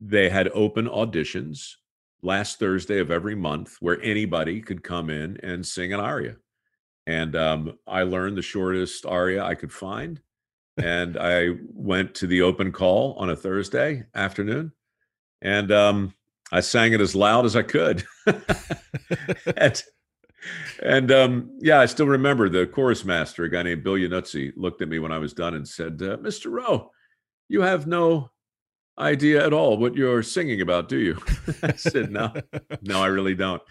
they 0.00 0.28
had 0.28 0.48
open 0.48 0.88
auditions 0.88 1.74
last 2.22 2.58
Thursday 2.58 2.98
of 2.98 3.10
every 3.10 3.34
month 3.34 3.76
where 3.80 4.00
anybody 4.02 4.60
could 4.60 4.82
come 4.82 5.10
in 5.10 5.38
and 5.42 5.64
sing 5.64 5.92
an 5.92 6.00
aria. 6.00 6.36
And 7.06 7.34
um, 7.34 7.78
I 7.86 8.02
learned 8.02 8.36
the 8.36 8.42
shortest 8.42 9.06
aria 9.06 9.44
I 9.44 9.54
could 9.54 9.72
find. 9.72 10.20
And 10.76 11.16
I 11.16 11.50
went 11.72 12.14
to 12.16 12.26
the 12.26 12.42
open 12.42 12.72
call 12.72 13.14
on 13.14 13.30
a 13.30 13.36
Thursday 13.36 14.04
afternoon 14.14 14.72
and 15.42 15.70
um, 15.72 16.14
I 16.50 16.60
sang 16.60 16.92
it 16.92 17.00
as 17.00 17.14
loud 17.14 17.44
as 17.44 17.56
I 17.56 17.62
could. 17.62 18.04
and 19.56 19.82
and 20.82 21.10
um, 21.12 21.50
yeah, 21.60 21.80
I 21.80 21.86
still 21.86 22.06
remember 22.06 22.48
the 22.48 22.66
chorus 22.66 23.04
master, 23.04 23.44
a 23.44 23.48
guy 23.50 23.62
named 23.62 23.82
Bill 23.84 23.94
Yanutzi, 23.94 24.52
looked 24.56 24.82
at 24.82 24.88
me 24.88 24.98
when 24.98 25.12
I 25.12 25.18
was 25.18 25.32
done 25.32 25.54
and 25.54 25.66
said, 25.66 26.00
uh, 26.02 26.16
Mr. 26.18 26.50
Rowe, 26.50 26.90
you 27.48 27.62
have 27.62 27.86
no 27.86 28.30
idea 28.98 29.44
at 29.44 29.52
all 29.52 29.76
what 29.78 29.94
you're 29.94 30.22
singing 30.22 30.60
about, 30.60 30.88
do 30.88 30.98
you? 30.98 31.18
I 31.62 31.72
said, 31.76 32.10
no, 32.10 32.32
no, 32.82 33.02
I 33.02 33.06
really 33.06 33.34
don't. 33.34 33.62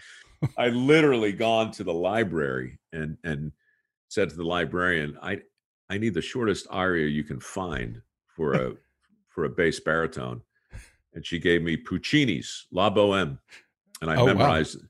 I 0.58 0.68
literally 0.68 1.32
gone 1.32 1.70
to 1.72 1.84
the 1.84 1.94
library 1.94 2.78
and 2.92 3.16
and 3.22 3.52
said 4.08 4.28
to 4.30 4.36
the 4.36 4.44
librarian, 4.44 5.16
I 5.22 5.42
I 5.88 5.98
need 5.98 6.14
the 6.14 6.22
shortest 6.22 6.66
aria 6.70 7.06
you 7.06 7.22
can 7.22 7.38
find 7.38 8.02
for 8.26 8.54
a 8.54 8.72
for 9.28 9.44
a 9.44 9.48
bass 9.48 9.78
baritone. 9.80 10.42
And 11.14 11.24
she 11.24 11.38
gave 11.38 11.62
me 11.62 11.76
Puccini's 11.76 12.66
La 12.72 12.90
Boheme. 12.90 13.38
And 14.00 14.10
I 14.10 14.16
Oh, 14.16 14.26
memorized 14.26 14.76
it. 14.76 14.82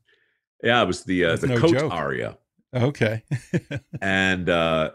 Yeah, 0.62 0.82
it 0.82 0.86
was 0.86 1.04
the 1.04 1.24
uh, 1.24 1.36
the 1.36 1.46
no 1.48 1.58
coat 1.58 1.72
joke. 1.72 1.92
aria 1.92 2.38
Okay. 2.74 3.22
and 4.00 4.48
uh 4.48 4.90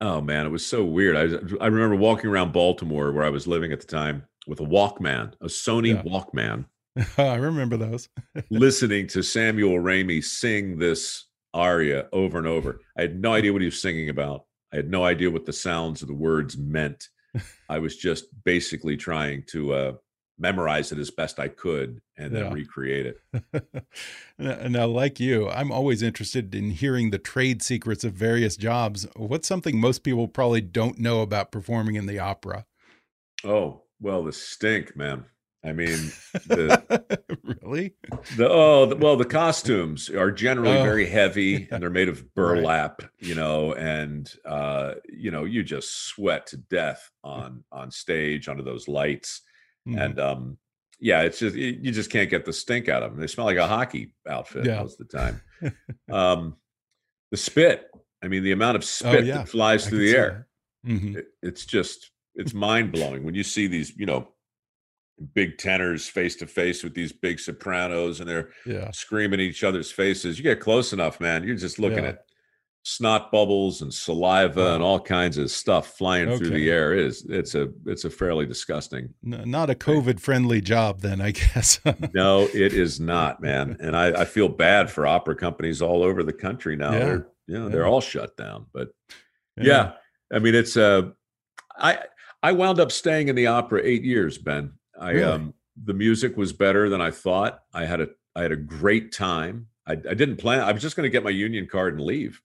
oh 0.00 0.20
man 0.20 0.46
it 0.46 0.50
was 0.50 0.64
so 0.66 0.84
weird 0.84 1.16
i 1.16 1.22
i 1.64 1.66
remember 1.66 1.96
walking 1.96 2.30
around 2.30 2.52
baltimore 2.52 3.12
where 3.12 3.24
i 3.24 3.30
was 3.30 3.46
living 3.46 3.72
at 3.72 3.80
the 3.80 3.86
time 3.86 4.24
with 4.46 4.60
a 4.60 4.64
walkman 4.64 5.32
a 5.40 5.46
sony 5.46 5.94
Yeah. 5.94 6.02
walkman 6.02 6.64
I 7.18 7.36
remember 7.36 7.76
those. 7.76 8.08
listening 8.50 9.06
to 9.08 9.22
samuel 9.22 9.76
ramey 9.78 10.22
sing 10.24 10.78
this 10.78 11.26
aria 11.54 12.08
over 12.12 12.38
and 12.38 12.46
over 12.46 12.80
i 12.96 13.02
had 13.02 13.20
no 13.20 13.32
idea 13.34 13.52
what 13.52 13.62
he 13.62 13.66
was 13.66 13.80
singing 13.80 14.08
about 14.08 14.44
i 14.72 14.76
had 14.76 14.90
no 14.90 15.04
idea 15.04 15.30
what 15.30 15.46
the 15.46 15.52
sounds 15.52 16.02
of 16.02 16.08
the 16.08 16.14
words 16.14 16.56
meant 16.58 17.08
i 17.68 17.78
was 17.78 17.96
just 17.96 18.24
basically 18.44 18.96
trying 18.96 19.42
to 19.48 19.72
uh 19.72 19.92
memorize 20.38 20.92
it 20.92 20.98
as 20.98 21.10
best 21.10 21.38
i 21.40 21.48
could 21.48 22.00
and 22.16 22.34
then 22.34 22.44
Yeah. 22.44 22.50
recreate 22.52 23.06
it 23.06 23.20
now, 24.38 24.56
now, 24.68 24.86
like 24.86 25.18
you, 25.20 25.48
I'm 25.48 25.70
always 25.72 26.02
interested 26.02 26.54
in 26.54 26.70
hearing 26.70 27.10
the 27.10 27.18
trade 27.18 27.62
secrets 27.62 28.04
of 28.04 28.12
various 28.12 28.56
jobs. 28.56 29.06
What's 29.16 29.48
something 29.48 29.78
most 29.80 30.02
people 30.04 30.28
probably 30.28 30.60
don't 30.60 30.98
know 30.98 31.20
about 31.22 31.50
performing 31.52 31.96
in 31.96 32.06
the 32.06 32.18
opera? 32.18 32.64
oh 33.44 33.82
well 34.00 34.24
the 34.24 34.32
stink 34.32 34.96
man 34.96 35.24
i 35.64 35.72
mean 35.72 36.10
the 36.46 36.84
really? 37.62 37.94
The 38.36 38.48
oh 38.48 38.86
the, 38.86 38.96
well, 38.96 39.16
the 39.16 39.24
costumes 39.24 40.08
are 40.10 40.30
generally 40.30 40.76
Oh, 40.78 40.82
very 40.82 41.06
heavy 41.06 41.68
and 41.70 41.82
they're 41.82 41.90
made 41.90 42.08
of 42.08 42.22
Right. 42.34 42.34
burlap, 42.34 43.02
you 43.20 43.34
know, 43.34 43.72
and 43.74 44.30
uh, 44.44 44.94
you 45.08 45.30
know, 45.30 45.44
you 45.44 45.62
just 45.62 46.06
sweat 46.06 46.46
to 46.48 46.56
death 46.56 47.10
on 47.24 47.64
on 47.72 47.90
stage 47.90 48.48
under 48.48 48.62
those 48.62 48.86
lights. 48.88 49.42
Mhm. 49.88 50.04
And 50.04 50.20
um 50.20 50.58
yeah, 51.00 51.22
it's 51.22 51.38
just 51.38 51.54
you 51.54 51.92
just 51.92 52.10
can't 52.10 52.30
get 52.30 52.44
the 52.44 52.52
stink 52.52 52.88
out 52.88 53.02
of 53.02 53.12
them. 53.12 53.20
They 53.20 53.28
smell 53.28 53.46
like 53.46 53.56
a 53.56 53.66
hockey 53.66 54.14
outfit 54.28 54.66
yeah. 54.66 54.80
most 54.80 55.00
of 55.00 55.08
the 55.08 55.18
time. 55.18 55.40
um, 56.12 56.56
the 57.30 57.36
spit. 57.36 57.88
I 58.22 58.26
mean, 58.26 58.42
the 58.42 58.52
amount 58.52 58.76
of 58.76 58.82
oh, 58.82 58.86
spit 58.86 59.22
oh, 59.22 59.24
yeah. 59.24 59.34
that 59.38 59.48
flies 59.48 59.86
I 59.86 59.90
through 59.90 59.98
the 59.98 60.16
air. 60.16 60.48
Mm-hmm. 60.84 61.18
It, 61.18 61.26
it's 61.42 61.66
just 61.66 62.10
it's 62.34 62.52
mind 62.52 62.92
blowing 62.92 63.22
when 63.22 63.34
you 63.34 63.44
see 63.44 63.68
these, 63.68 63.96
you 63.96 64.06
know, 64.06 64.28
big 65.34 65.58
tenors 65.58 66.08
face 66.08 66.36
to 66.36 66.46
face 66.46 66.82
with 66.82 66.94
these 66.94 67.12
big 67.12 67.38
sopranos 67.38 68.20
and 68.20 68.28
they're 68.28 68.50
yeah. 68.66 68.90
screaming 68.90 69.40
each 69.40 69.62
other's 69.62 69.90
faces. 69.90 70.38
You 70.38 70.44
get 70.44 70.60
close 70.60 70.92
enough, 70.92 71.20
man. 71.20 71.44
You're 71.44 71.56
just 71.56 71.78
looking 71.78 72.04
at 72.04 72.24
snot 72.88 73.30
bubbles 73.30 73.82
and 73.82 73.92
saliva 73.92 74.72
and 74.72 74.82
all 74.82 74.98
kinds 74.98 75.36
of 75.36 75.50
stuff 75.50 75.98
flying 75.98 76.26
okay. 76.26 76.38
through 76.38 76.50
the 76.50 76.70
air. 76.70 76.94
It 76.94 77.04
is 77.04 77.26
it's 77.28 77.54
a 77.54 77.68
it's 77.84 78.06
a 78.06 78.10
fairly 78.10 78.46
disgusting. 78.46 79.12
No, 79.22 79.44
not 79.44 79.68
a 79.68 79.74
COVID 79.74 80.18
friendly 80.20 80.62
job, 80.62 81.02
then 81.02 81.20
I 81.20 81.30
guess. 81.54 81.80
no, 82.14 82.48
it 82.54 82.72
is 82.72 82.98
not, 82.98 83.42
man. 83.42 83.76
And 83.80 83.94
I, 83.94 84.22
I 84.22 84.24
feel 84.24 84.48
bad 84.48 84.90
for 84.90 85.06
opera 85.06 85.36
companies 85.36 85.82
all 85.82 86.02
over 86.02 86.22
the 86.22 86.32
country 86.32 86.76
now. 86.76 86.92
Yeah. 86.92 86.98
They're 86.98 87.28
you 87.46 87.58
know, 87.58 87.64
yeah. 87.64 87.72
they're 87.72 87.86
all 87.86 88.00
shut 88.00 88.36
down. 88.38 88.66
But 88.72 88.88
yeah, 89.60 89.92
I 90.32 90.38
mean 90.38 90.54
it's 90.54 90.76
uh 90.76 91.10
I 91.76 91.98
I 92.42 92.52
wound 92.52 92.80
up 92.80 92.90
staying 92.90 93.28
in 93.28 93.36
the 93.36 93.48
opera 93.48 93.82
eight 93.84 94.02
years, 94.02 94.38
Ben. 94.38 94.72
I 94.98 95.10
really? 95.10 95.30
um 95.30 95.54
the 95.84 95.94
music 95.94 96.38
was 96.38 96.54
better 96.54 96.88
than 96.88 97.02
I 97.02 97.10
thought. 97.10 97.60
I 97.74 97.84
had 97.84 98.00
a 98.00 98.08
I 98.34 98.42
had 98.42 98.52
a 98.52 98.56
great 98.56 99.12
time. 99.12 99.66
I, 99.86 99.92
I 99.92 100.14
didn't 100.14 100.36
plan. 100.36 100.60
I 100.60 100.72
was 100.72 100.82
just 100.82 100.96
going 100.96 101.04
to 101.04 101.10
get 101.10 101.24
my 101.24 101.30
union 101.30 101.66
card 101.66 101.94
and 101.94 102.04
leave, 102.04 102.42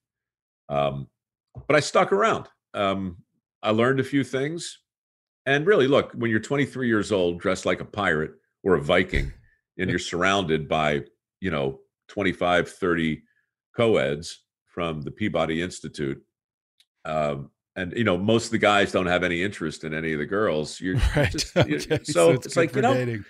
um, 0.68 1.08
but 1.66 1.76
I 1.76 1.80
stuck 1.80 2.12
around. 2.12 2.48
Um, 2.72 3.18
I 3.62 3.70
learned 3.70 4.00
a 4.00 4.04
few 4.04 4.24
things, 4.24 4.80
and 5.46 5.66
really, 5.66 5.86
look, 5.86 6.12
when 6.12 6.30
you're 6.30 6.40
23 6.40 6.86
years 6.86 7.12
old, 7.12 7.40
dressed 7.40 7.66
like 7.66 7.80
a 7.80 7.84
pirate 7.84 8.32
or 8.62 8.74
a 8.74 8.80
Viking, 8.80 9.32
and 9.78 9.90
you're 9.90 9.98
surrounded 9.98 10.68
by 10.68 11.02
you 11.40 11.50
know 11.50 11.80
25, 12.08 12.68
30 12.68 13.22
co-eds 13.76 14.44
from 14.66 15.02
the 15.02 15.10
Peabody 15.10 15.62
Institute, 15.62 16.22
um, 17.04 17.50
and 17.76 17.92
you 17.96 18.04
know 18.04 18.18
most 18.18 18.46
of 18.46 18.50
the 18.52 18.58
guys 18.58 18.92
don't 18.92 19.06
have 19.06 19.22
any 19.22 19.42
interest 19.42 19.84
in 19.84 19.94
any 19.94 20.12
of 20.12 20.18
the 20.18 20.26
girls. 20.26 20.80
You're 20.80 20.96
right. 21.16 21.30
Just, 21.30 21.56
okay. 21.56 21.78
so, 21.78 21.98
so, 22.04 22.30
it's, 22.30 22.46
it's 22.46 22.56
like 22.56 22.74
you 22.74 22.82
know, 22.82 22.94
dating. 22.94 23.24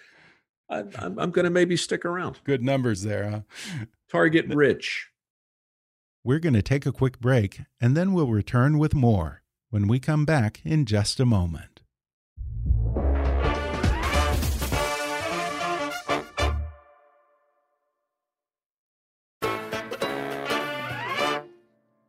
I, 0.71 0.79
I'm, 0.99 1.19
I'm 1.19 1.31
going 1.31 1.45
to 1.45 1.51
maybe 1.51 1.77
stick 1.77 2.05
around. 2.05 2.41
Good 2.45 2.63
numbers 2.63 3.03
there, 3.03 3.31
huh? 3.31 3.41
Target 4.11 4.47
rich. 4.49 5.09
We're 6.27 6.39
going 6.39 6.55
to 6.55 6.63
take 6.63 6.87
a 6.87 6.93
quick 6.93 7.21
break, 7.21 7.61
and 7.79 7.95
then 7.95 8.15
we'll 8.15 8.29
return 8.29 8.79
with 8.79 8.95
more 8.95 9.43
when 9.69 9.87
we 9.87 10.01
come 10.01 10.25
back 10.25 10.63
in 10.65 10.87
just 10.87 11.21
a 11.21 11.27
moment. 11.27 11.69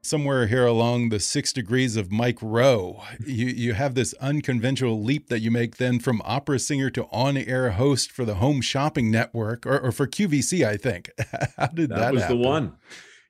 somewhere 0.02 0.46
here 0.46 0.68
along 0.68 1.10
the 1.10 1.20
six 1.20 1.52
degrees 1.52 1.96
of 1.96 2.12
Mike 2.12 2.38
Rowe, 2.40 3.02
you, 3.26 3.48
you 3.48 3.74
have 3.74 3.96
this 3.96 4.14
unconventional 4.22 5.02
leap 5.02 5.30
that 5.30 5.40
you 5.40 5.50
make 5.50 5.78
then 5.78 6.00
from 6.00 6.22
opera 6.24 6.60
singer 6.60 6.92
to 6.92 7.06
on 7.06 7.36
air 7.36 7.72
host 7.72 8.12
for 8.12 8.24
the 8.24 8.36
Home 8.36 8.62
Shopping 8.62 9.10
Network 9.10 9.66
or, 9.66 9.80
or 9.80 9.92
for 9.92 10.06
QVC, 10.06 10.64
I 10.64 10.78
think. 10.78 11.10
How 11.58 11.68
did 11.68 11.90
that, 11.90 11.98
that 11.98 12.14
was 12.14 12.22
happen? 12.22 12.40
the 12.40 12.48
one. 12.48 12.76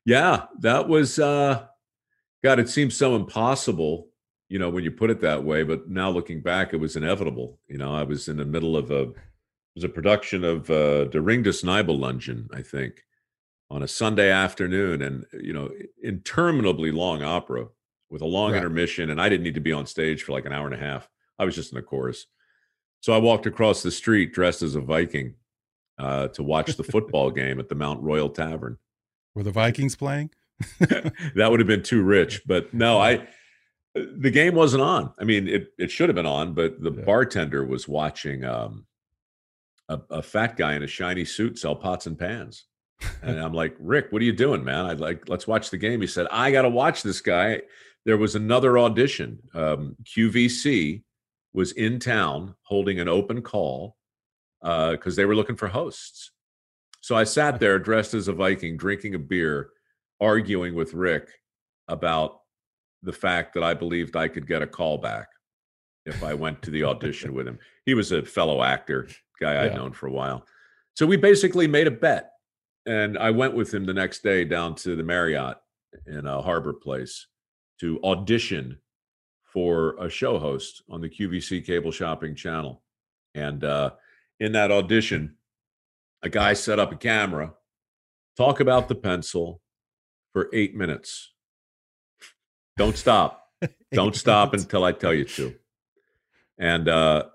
Yeah, 0.06 0.46
that 0.60 0.88
was, 0.88 1.20
uh, 1.20 1.66
God, 2.44 2.60
it 2.60 2.70
seems 2.70 2.96
so 2.96 3.16
impossible, 3.16 4.10
you 4.50 4.60
know, 4.60 4.70
when 4.70 4.84
you 4.84 4.92
put 4.92 5.10
it 5.10 5.22
that 5.22 5.44
way. 5.44 5.64
But 5.64 5.90
now 5.90 6.10
looking 6.10 6.42
back, 6.42 6.74
it 6.74 6.78
was 6.78 6.96
inevitable. 6.96 7.60
You 7.68 7.80
know, 7.80 7.94
I 7.94 8.04
was 8.04 8.28
in 8.28 8.38
the 8.38 8.46
middle 8.46 8.78
of 8.78 8.92
a, 8.92 9.02
it 9.02 9.16
was 9.76 9.84
a 9.84 9.90
production 9.90 10.44
of 10.44 10.70
uh, 10.70 11.06
the 11.06 11.22
Ring 11.22 11.42
des 11.42 11.64
Nibelungen, 11.64 12.48
I 12.54 12.62
think 12.62 13.02
on 13.70 13.84
a 13.84 13.88
Sunday 13.88 14.32
afternoon 14.32 15.02
and 15.02 15.26
you 15.42 15.54
know 15.54 15.70
interminably 16.04 16.92
long 16.92 17.24
opera 17.24 17.68
with 18.10 18.22
a 18.22 18.26
long 18.26 18.52
right. 18.52 18.58
intermission 18.58 19.10
and 19.10 19.20
I 19.20 19.30
didn't 19.30 19.44
need 19.44 19.56
to 19.56 19.60
be 19.60 19.74
on 19.74 19.86
stage 19.86 20.24
for 20.24 20.32
like 20.32 20.46
an 20.46 20.54
hour 20.54 20.66
and 20.66 20.76
a 20.76 20.80
half. 20.80 21.10
I 21.40 21.46
was 21.46 21.56
just 21.56 21.72
in 21.72 21.76
the 21.76 21.82
chorus. 21.82 22.28
So 23.02 23.14
I 23.14 23.18
walked 23.18 23.46
across 23.46 23.84
the 23.84 23.92
street 23.92 24.34
dressed 24.34 24.62
as 24.62 24.76
a 24.76 24.82
Viking 24.82 25.36
uh, 25.98 26.30
to 26.30 26.44
watch 26.44 26.76
the 26.76 26.84
football 26.84 27.32
game 27.32 27.60
at 27.60 27.70
the 27.70 27.76
Mount 27.76 28.02
Royal 28.02 28.30
Tavern. 28.30 28.78
Were 29.36 29.44
the 29.44 29.52
Vikings 29.52 29.96
playing? 29.96 30.32
that 30.80 31.48
would 31.52 31.60
have 31.60 31.68
been 31.68 31.84
too 31.84 32.02
rich, 32.02 32.42
but 32.46 32.74
no, 32.74 33.00
I 33.00 33.28
the 33.94 34.32
game 34.32 34.56
wasn't 34.56 34.84
on. 34.84 35.14
I 35.20 35.26
mean, 35.26 35.48
it 35.48 35.74
it 35.78 35.92
should 35.92 36.10
have 36.10 36.16
been 36.16 36.26
on, 36.26 36.54
but 36.54 36.82
the 36.82 36.92
yeah. 36.92 37.04
bartender 37.04 37.66
was 37.66 37.88
watching 37.88 38.46
um, 38.46 38.86
a, 39.90 40.00
a 40.10 40.22
fat 40.22 40.56
guy 40.56 40.76
in 40.76 40.84
a 40.84 40.88
shiny 40.88 41.26
suit 41.26 41.60
sell 41.60 41.76
pots 41.76 42.08
and 42.08 42.18
pans 42.18 42.66
and 43.22 43.40
I'm 43.40 43.54
like, 43.54 43.76
Rick, 43.80 44.08
what 44.10 44.22
are 44.22 44.26
you 44.26 44.34
doing, 44.34 44.64
man? 44.64 44.86
I'd 44.86 45.00
like, 45.00 45.28
let's 45.28 45.48
watch 45.48 45.70
the 45.70 45.78
game. 45.78 46.02
He 46.02 46.08
said, 46.08 46.28
I 46.32 46.52
got 46.52 46.64
to 46.64 46.70
watch 46.70 47.04
this 47.04 47.22
guy. 47.22 47.62
There 48.06 48.18
was 48.18 48.36
another 48.36 48.78
audition. 48.78 49.40
Um, 49.54 49.96
QVC 50.04 51.04
was 51.54 51.72
in 51.74 52.00
town 52.00 52.56
holding 52.64 53.00
an 53.00 53.08
open 53.08 53.42
call 53.42 53.98
because 54.62 55.14
uh, 55.14 55.16
they 55.16 55.26
were 55.26 55.36
looking 55.36 55.56
for 55.56 55.68
hosts. 55.68 56.32
So 57.06 57.16
I 57.16 57.24
sat 57.24 57.60
there 57.60 57.78
dressed 57.78 58.16
as 58.16 58.30
a 58.30 58.34
Viking, 58.34 58.78
drinking 58.78 59.14
a 59.14 59.20
beer, 59.20 59.70
arguing 60.20 60.74
with 60.74 60.96
Rick 60.96 61.30
about 61.88 62.40
the 63.04 63.14
fact 63.14 63.54
that 63.54 63.64
I 63.64 63.76
believed 63.76 64.16
I 64.16 64.28
could 64.28 64.48
get 64.48 64.64
a 64.64 64.68
call 64.68 64.98
back 64.98 65.28
if 66.08 66.24
I 66.24 66.34
went 66.34 66.64
to 66.64 66.72
the 66.72 66.84
audition 66.84 67.32
with 67.36 67.48
him. 67.48 67.60
He 67.86 67.94
was 67.94 68.12
a 68.12 68.26
fellow 68.26 68.64
actor, 68.64 69.08
guy 69.40 69.64
I'd 69.64 69.74
yeah. 69.74 69.78
known 69.78 69.94
for 69.94 70.08
a 70.08 70.12
while. 70.12 70.48
So 70.96 71.06
we 71.06 71.16
basically 71.16 71.68
made 71.68 71.86
a 71.86 71.92
bet 71.92 72.32
and 72.88 73.20
I 73.20 73.30
went 73.30 73.54
with 73.54 73.72
him 73.72 73.86
the 73.86 73.94
next 73.94 74.24
day 74.24 74.44
down 74.44 74.74
to 74.78 74.96
the 74.96 75.04
Marriott 75.04 75.58
in 76.08 76.26
a 76.26 76.42
Harbor 76.42 76.74
Place 76.74 77.28
to 77.82 78.00
audition 78.04 78.80
for 79.44 79.96
a 80.00 80.10
show 80.10 80.40
host 80.40 80.82
on 80.90 81.02
the 81.02 81.10
QVC 81.10 81.68
cable 81.68 81.92
shopping 81.92 82.34
channel. 82.34 82.82
And 83.36 83.64
uh, 83.64 83.92
in 84.40 84.54
that 84.54 84.72
audition, 84.72 85.36
a 86.26 86.30
guy 86.30 86.54
set 86.54 86.80
up 86.80 86.92
a 86.92 86.96
camera, 86.96 87.54
talk 88.36 88.60
about 88.60 88.90
the 88.90 88.96
pencil 88.96 89.62
for 90.34 90.50
eight 90.52 90.76
minutes. 90.76 91.32
Don't 92.78 92.98
stop. 92.98 93.48
Don't 93.94 94.16
stop 94.16 94.54
until 94.54 94.84
I 94.84 94.92
tell 94.92 95.14
you 95.14 95.24
to. 95.26 95.56
And 96.58 96.90
uh, 96.90 97.26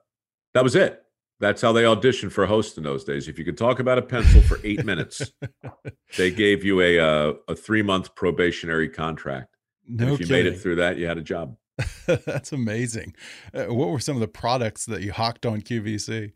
that 0.55 0.64
was 0.64 0.74
it. 0.74 1.03
That's 1.38 1.62
how 1.62 1.72
they 1.72 1.85
auditioned 1.85 2.33
for 2.33 2.44
a 2.44 2.46
host 2.46 2.76
in 2.76 2.85
those 2.85 3.05
days. 3.05 3.29
If 3.29 3.38
you 3.38 3.44
could 3.44 3.57
talk 3.57 3.79
about 3.79 3.96
a 3.96 4.03
pencil 4.03 4.42
for 4.42 4.59
eight 4.62 4.85
minutes, 4.85 5.33
they 6.18 6.31
gave 6.31 6.64
you 6.64 6.83
a 6.83 6.98
uh, 6.98 7.33
a 7.48 7.55
three 7.55 7.81
month 7.81 8.14
probationary 8.14 8.90
contract. 8.90 9.57
No 9.88 10.12
if 10.12 10.20
you 10.20 10.26
kidding. 10.26 10.44
made 10.44 10.46
it 10.53 10.61
through 10.61 10.76
that, 10.76 10.98
you 10.98 11.07
had 11.07 11.16
a 11.16 11.22
job. 11.22 11.57
That's 12.07 12.53
amazing. 12.53 13.14
Uh, 13.55 13.72
what 13.72 13.88
were 13.88 14.00
some 14.00 14.16
of 14.16 14.20
the 14.20 14.29
products 14.29 14.85
that 14.85 15.00
you 15.00 15.12
hawked 15.12 15.46
on 15.46 15.62
QVC? 15.62 16.33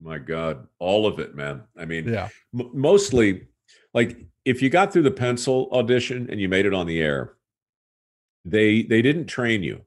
My 0.00 0.18
God, 0.18 0.66
all 0.78 1.06
of 1.06 1.18
it, 1.18 1.34
man. 1.34 1.62
I 1.76 1.84
mean, 1.84 2.08
yeah, 2.08 2.28
mostly 2.52 3.48
like 3.94 4.16
if 4.44 4.62
you 4.62 4.70
got 4.70 4.92
through 4.92 5.02
the 5.02 5.10
pencil 5.10 5.68
audition 5.72 6.28
and 6.30 6.40
you 6.40 6.48
made 6.48 6.66
it 6.66 6.74
on 6.74 6.86
the 6.86 7.00
air, 7.00 7.34
they 8.44 8.82
they 8.82 9.02
didn't 9.02 9.26
train 9.26 9.62
you 9.62 9.82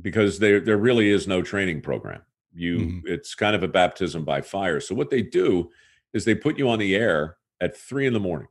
because 0.00 0.38
there 0.38 0.60
there 0.60 0.76
really 0.76 1.10
is 1.10 1.26
no 1.26 1.42
training 1.42 1.80
program. 1.80 2.22
You, 2.54 2.78
mm-hmm. 2.78 3.06
it's 3.06 3.34
kind 3.34 3.54
of 3.54 3.62
a 3.62 3.68
baptism 3.68 4.24
by 4.24 4.40
fire. 4.40 4.80
So 4.80 4.94
what 4.94 5.10
they 5.10 5.22
do 5.22 5.70
is 6.12 6.24
they 6.24 6.34
put 6.34 6.58
you 6.58 6.68
on 6.68 6.78
the 6.78 6.94
air 6.94 7.36
at 7.60 7.76
three 7.76 8.06
in 8.06 8.12
the 8.12 8.20
morning, 8.20 8.48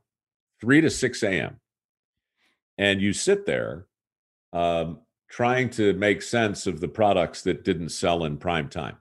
three 0.60 0.80
to 0.80 0.90
six 0.90 1.22
a.m., 1.22 1.60
and 2.76 3.00
you 3.00 3.12
sit 3.12 3.46
there 3.46 3.86
um, 4.52 5.00
trying 5.28 5.70
to 5.70 5.92
make 5.94 6.22
sense 6.22 6.66
of 6.66 6.80
the 6.80 6.88
products 6.88 7.42
that 7.42 7.64
didn't 7.64 7.90
sell 7.90 8.24
in 8.24 8.36
prime 8.36 8.68
time. 8.68 8.96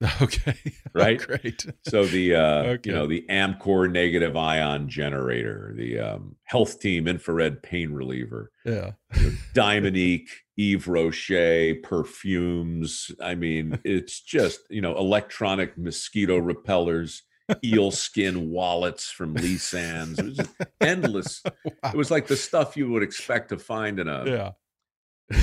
Okay. 0.20 0.54
right. 0.94 1.20
Oh, 1.22 1.24
great. 1.24 1.66
so 1.88 2.04
the 2.04 2.34
uh, 2.34 2.62
okay. 2.62 2.90
you 2.90 2.94
know 2.94 3.06
the 3.06 3.24
Amcor 3.30 3.90
negative 3.90 4.36
ion 4.36 4.88
generator, 4.88 5.72
the 5.76 5.98
um, 5.98 6.36
Health 6.44 6.80
Team 6.80 7.08
infrared 7.08 7.62
pain 7.62 7.92
reliever, 7.92 8.50
yeah, 8.64 8.92
you 9.14 9.22
know, 9.22 9.36
Diamonique, 9.54 10.28
Yves 10.58 10.86
Rocher 10.86 11.76
perfumes. 11.82 13.10
I 13.22 13.34
mean, 13.36 13.78
it's 13.84 14.20
just 14.20 14.60
you 14.68 14.82
know 14.82 14.96
electronic 14.96 15.78
mosquito 15.78 16.36
repellers. 16.36 17.22
eel 17.64 17.92
skin 17.92 18.50
wallets 18.50 19.08
from 19.10 19.32
Lee 19.34 19.56
Sands. 19.56 20.18
It 20.18 20.24
was 20.26 20.40
endless. 20.80 21.42
Wow. 21.44 21.90
It 21.92 21.96
was 21.96 22.10
like 22.10 22.26
the 22.26 22.36
stuff 22.36 22.76
you 22.76 22.90
would 22.90 23.04
expect 23.04 23.50
to 23.50 23.58
find 23.58 24.00
in 24.00 24.08
a 24.08 24.24
yeah 24.26 24.50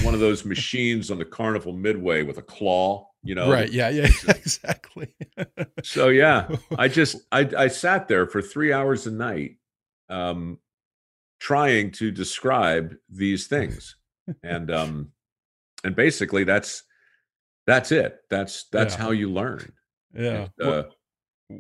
one 0.04 0.14
of 0.14 0.20
those 0.20 0.46
machines 0.46 1.12
on 1.12 1.18
the 1.18 1.26
Carnival 1.26 1.74
Midway 1.74 2.24
with 2.24 2.38
a 2.38 2.42
claw, 2.42 3.10
you 3.24 3.36
know. 3.36 3.52
Right. 3.52 3.72
Yeah. 3.72 3.90
Yeah. 3.90 4.10
Exactly. 4.28 5.16
so 5.84 6.10
yeah, 6.10 6.48
I 6.78 6.88
just 6.88 7.18
I 7.32 7.50
I 7.58 7.68
sat 7.68 8.08
there 8.08 8.28
for 8.28 8.42
three 8.42 8.72
hours 8.74 9.08
a 9.08 9.12
night, 9.12 9.58
um, 10.10 10.60
trying 11.40 11.92
to 11.92 12.12
describe 12.12 12.96
these 13.10 13.48
things, 13.48 13.96
and 14.44 14.70
um, 14.70 15.12
and 15.84 15.96
basically 15.96 16.44
that's 16.44 16.84
that's 17.66 17.92
it. 17.92 18.20
That's 18.30 18.66
that's 18.72 18.96
yeah. 18.96 19.02
how 19.02 19.12
you 19.12 19.32
learn. 19.32 19.72
Yeah. 20.14 20.48
And, 20.60 20.70
uh, 20.70 20.84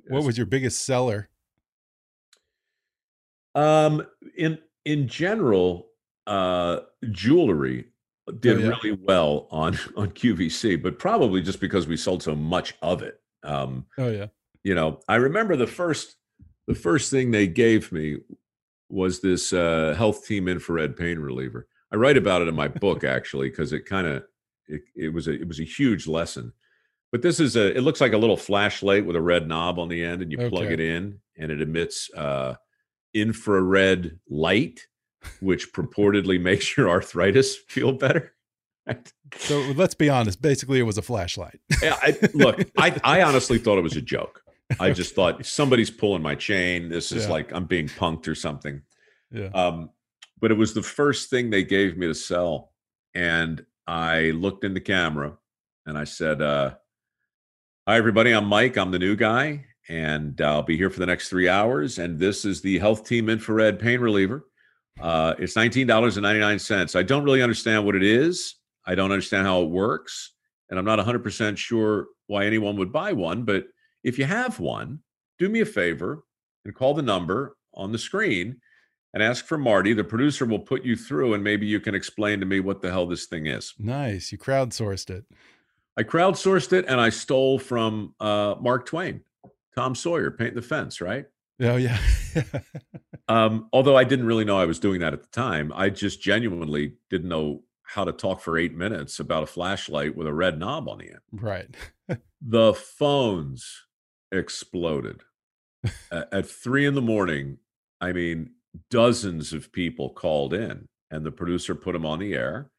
What 0.09 0.23
was 0.23 0.37
your 0.37 0.45
biggest 0.47 0.85
seller? 0.85 1.29
Um, 3.55 4.05
in 4.37 4.59
in 4.85 5.07
general, 5.07 5.87
uh, 6.27 6.81
jewelry 7.11 7.92
did 8.39 8.57
Oh, 8.57 8.59
yeah. 8.59 8.67
really 8.69 8.91
well 9.01 9.47
on 9.51 9.77
on 9.97 10.11
QVC, 10.11 10.81
but 10.81 10.99
probably 10.99 11.41
just 11.41 11.59
because 11.59 11.87
we 11.87 11.97
sold 11.97 12.23
so 12.23 12.35
much 12.35 12.73
of 12.81 13.01
it. 13.03 13.19
Um, 13.43 13.85
Oh 13.97 14.09
yeah. 14.09 14.27
you 14.63 14.75
know, 14.75 14.99
I 15.07 15.15
remember 15.15 15.55
the 15.55 15.67
first 15.67 16.15
the 16.67 16.75
first 16.75 17.11
thing 17.11 17.31
they 17.31 17.47
gave 17.47 17.91
me 17.91 18.17
was 18.89 19.19
this 19.21 19.51
uh, 19.53 19.93
health 19.97 20.25
team 20.25 20.47
infrared 20.47 20.95
pain 20.95 21.19
reliever. 21.19 21.67
I 21.91 21.95
write 21.97 22.15
about 22.17 22.41
it 22.41 22.47
in 22.47 22.55
my 22.55 22.67
book 22.69 23.03
actually 23.17 23.49
because 23.49 23.73
it 23.73 23.85
kind 23.85 24.07
of 24.07 24.23
it, 24.67 24.81
it 24.95 25.09
was 25.13 25.27
a 25.27 25.31
it 25.33 25.47
was 25.47 25.59
a 25.59 25.63
huge 25.65 26.07
lesson. 26.07 26.53
But 27.11 27.21
this 27.21 27.39
is 27.39 27.55
a 27.55 27.75
it 27.77 27.81
looks 27.81 27.99
like 28.01 28.13
a 28.13 28.17
little 28.17 28.37
flashlight 28.37 29.05
with 29.05 29.15
a 29.15 29.21
red 29.21 29.47
knob 29.47 29.77
on 29.79 29.89
the 29.89 30.03
end, 30.03 30.21
and 30.21 30.31
you 30.31 30.37
plug 30.49 30.71
it 30.71 30.79
in, 30.79 31.19
and 31.37 31.51
it 31.51 31.61
emits 31.61 32.09
uh, 32.15 32.55
infrared 33.13 34.19
light, 34.29 34.87
which 35.39 35.73
purportedly 35.73 36.39
makes 36.39 36.75
your 36.77 36.89
arthritis 36.89 37.55
feel 37.55 37.91
better. 37.91 38.33
Right? 38.87 39.11
So 39.37 39.59
let's 39.75 39.95
be 39.95 40.09
honest. 40.09 40.41
Basically, 40.41 40.79
it 40.79 40.83
was 40.83 40.97
a 40.97 41.01
flashlight. 41.01 41.59
Yeah, 41.81 41.97
I, 42.01 42.17
look, 42.33 42.61
I, 42.77 42.99
I 43.03 43.21
honestly 43.21 43.57
thought 43.57 43.77
it 43.77 43.81
was 43.83 43.95
a 43.95 44.01
joke. 44.01 44.41
I 44.79 44.91
just 44.91 45.15
thought 45.15 45.45
somebody's 45.45 45.89
pulling 45.91 46.21
my 46.21 46.35
chain. 46.35 46.89
This 46.89 47.11
is 47.11 47.25
Yeah. 47.25 47.31
like 47.31 47.53
I'm 47.53 47.65
being 47.65 47.87
punked 47.87 48.27
or 48.27 48.35
something. 48.35 48.81
yeah. 49.31 49.47
Um, 49.53 49.89
but 50.39 50.51
it 50.51 50.55
was 50.55 50.73
the 50.73 50.83
first 50.83 51.29
thing 51.29 51.49
they 51.49 51.63
gave 51.63 51.97
me 51.97 52.07
to 52.07 52.13
sell. 52.15 52.73
And 53.15 53.65
I 53.87 54.31
looked 54.31 54.63
in 54.65 54.73
the 54.73 54.81
camera 54.81 55.37
and 55.85 55.97
I 55.97 56.03
said, 56.03 56.41
uh, 56.41 56.75
Hi, 57.87 57.97
everybody. 57.97 58.31
I'm 58.31 58.45
Mike. 58.45 58.77
I'm 58.77 58.91
the 58.91 58.99
new 58.99 59.15
guy, 59.15 59.65
and 59.89 60.39
I'll 60.41 60.63
be 60.63 60.77
here 60.77 60.89
for 60.89 60.99
the 60.99 61.05
next 61.05 61.27
three 61.29 61.49
hours. 61.49 61.99
And 61.99 62.17
this 62.17 62.45
is 62.45 62.61
the 62.61 62.79
Health 62.79 63.05
Team 63.05 63.29
Infrared 63.29 63.77
Pain 63.79 63.99
Reliever. 63.99 64.45
Uh, 64.99 65.33
it's 65.39 65.55
$19.99. 65.55 66.95
I 66.95 67.03
don't 67.03 67.23
really 67.23 67.41
understand 67.41 67.85
what 67.85 67.95
it 67.95 68.03
is. 68.03 68.55
I 68.85 68.95
don't 68.95 69.11
understand 69.11 69.47
how 69.47 69.61
it 69.61 69.69
works. 69.69 70.33
And 70.69 70.79
I'm 70.79 70.85
not 70.85 70.99
100% 70.99 71.57
sure 71.57 72.07
why 72.27 72.45
anyone 72.45 72.77
would 72.77 72.91
buy 72.91 73.13
one. 73.13 73.43
But 73.43 73.65
if 74.03 74.17
you 74.17 74.25
have 74.25 74.59
one, 74.59 74.99
do 75.39 75.49
me 75.49 75.61
a 75.61 75.65
favor 75.65 76.23
and 76.65 76.73
call 76.73 76.93
the 76.93 77.01
number 77.01 77.55
on 77.73 77.91
the 77.91 77.97
screen 77.97 78.57
and 79.13 79.21
ask 79.21 79.45
for 79.45 79.57
Marty. 79.57 79.93
The 79.93 80.03
producer 80.03 80.45
will 80.45 80.59
put 80.59 80.83
you 80.83 80.95
through, 80.95 81.33
and 81.33 81.43
maybe 81.43 81.65
you 81.65 81.79
can 81.79 81.95
explain 81.95 82.39
to 82.39 82.45
me 82.45 82.59
what 82.59 82.81
the 82.81 82.89
hell 82.89 83.05
this 83.05 83.25
thing 83.25 83.47
is. 83.47 83.73
Nice. 83.77 84.31
You 84.31 84.37
crowdsourced 84.37 85.09
it. 85.09 85.25
I 85.95 86.03
crowdsourced 86.03 86.73
it 86.73 86.85
and 86.87 86.99
I 86.99 87.09
stole 87.09 87.59
from 87.59 88.15
uh, 88.19 88.55
Mark 88.59 88.87
Twain, 88.87 89.21
Tom 89.75 89.93
Sawyer, 89.93 90.31
Paint 90.31 90.55
the 90.55 90.61
Fence, 90.61 91.01
right? 91.01 91.25
Oh 91.61 91.75
yeah. 91.77 91.97
Um, 93.29 93.69
although 93.71 93.95
I 93.95 94.03
didn't 94.03 94.25
really 94.25 94.43
know 94.43 94.57
I 94.59 94.65
was 94.65 94.79
doing 94.79 94.99
that 94.99 95.13
at 95.13 95.21
the 95.21 95.29
time, 95.29 95.71
I 95.73 95.89
just 95.89 96.21
genuinely 96.21 96.95
didn't 97.09 97.29
know 97.29 97.63
how 97.83 98.03
to 98.03 98.11
talk 98.11 98.41
for 98.41 98.57
eight 98.57 98.75
minutes 98.75 99.17
about 99.17 99.43
a 99.43 99.45
flashlight 99.47 100.17
with 100.17 100.27
a 100.27 100.33
red 100.33 100.59
knob 100.59 100.89
on 100.89 100.97
the 100.97 101.05
end. 101.07 101.19
right. 101.31 101.75
The 102.45 102.73
phones 102.73 103.85
exploded 104.33 105.21
at, 106.11 106.27
at 106.33 106.45
three 106.49 106.85
in 106.85 106.95
the 106.95 107.01
morning. 107.01 107.59
I 108.01 108.11
mean, 108.11 108.51
dozens 108.89 109.53
of 109.53 109.71
people 109.71 110.09
called 110.09 110.53
in, 110.53 110.89
and 111.09 111.25
the 111.25 111.31
producer 111.31 111.75
put 111.75 111.93
them 111.93 112.05
on 112.05 112.19
the 112.19 112.33
air, 112.33 112.69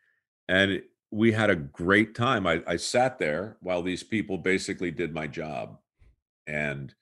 and 0.47 0.71
it- 0.73 0.85
we 1.11 1.33
had 1.33 1.49
a 1.49 1.55
great 1.57 2.15
time. 2.15 2.47
I, 2.47 2.61
I 2.67 2.77
sat 2.77 3.19
there 3.19 3.57
while 3.61 3.81
these 3.83 4.03
people 4.03 4.37
basically 4.37 4.91
did 4.91 5.15
my 5.15 5.27
job, 5.29 5.79
and 6.47 6.93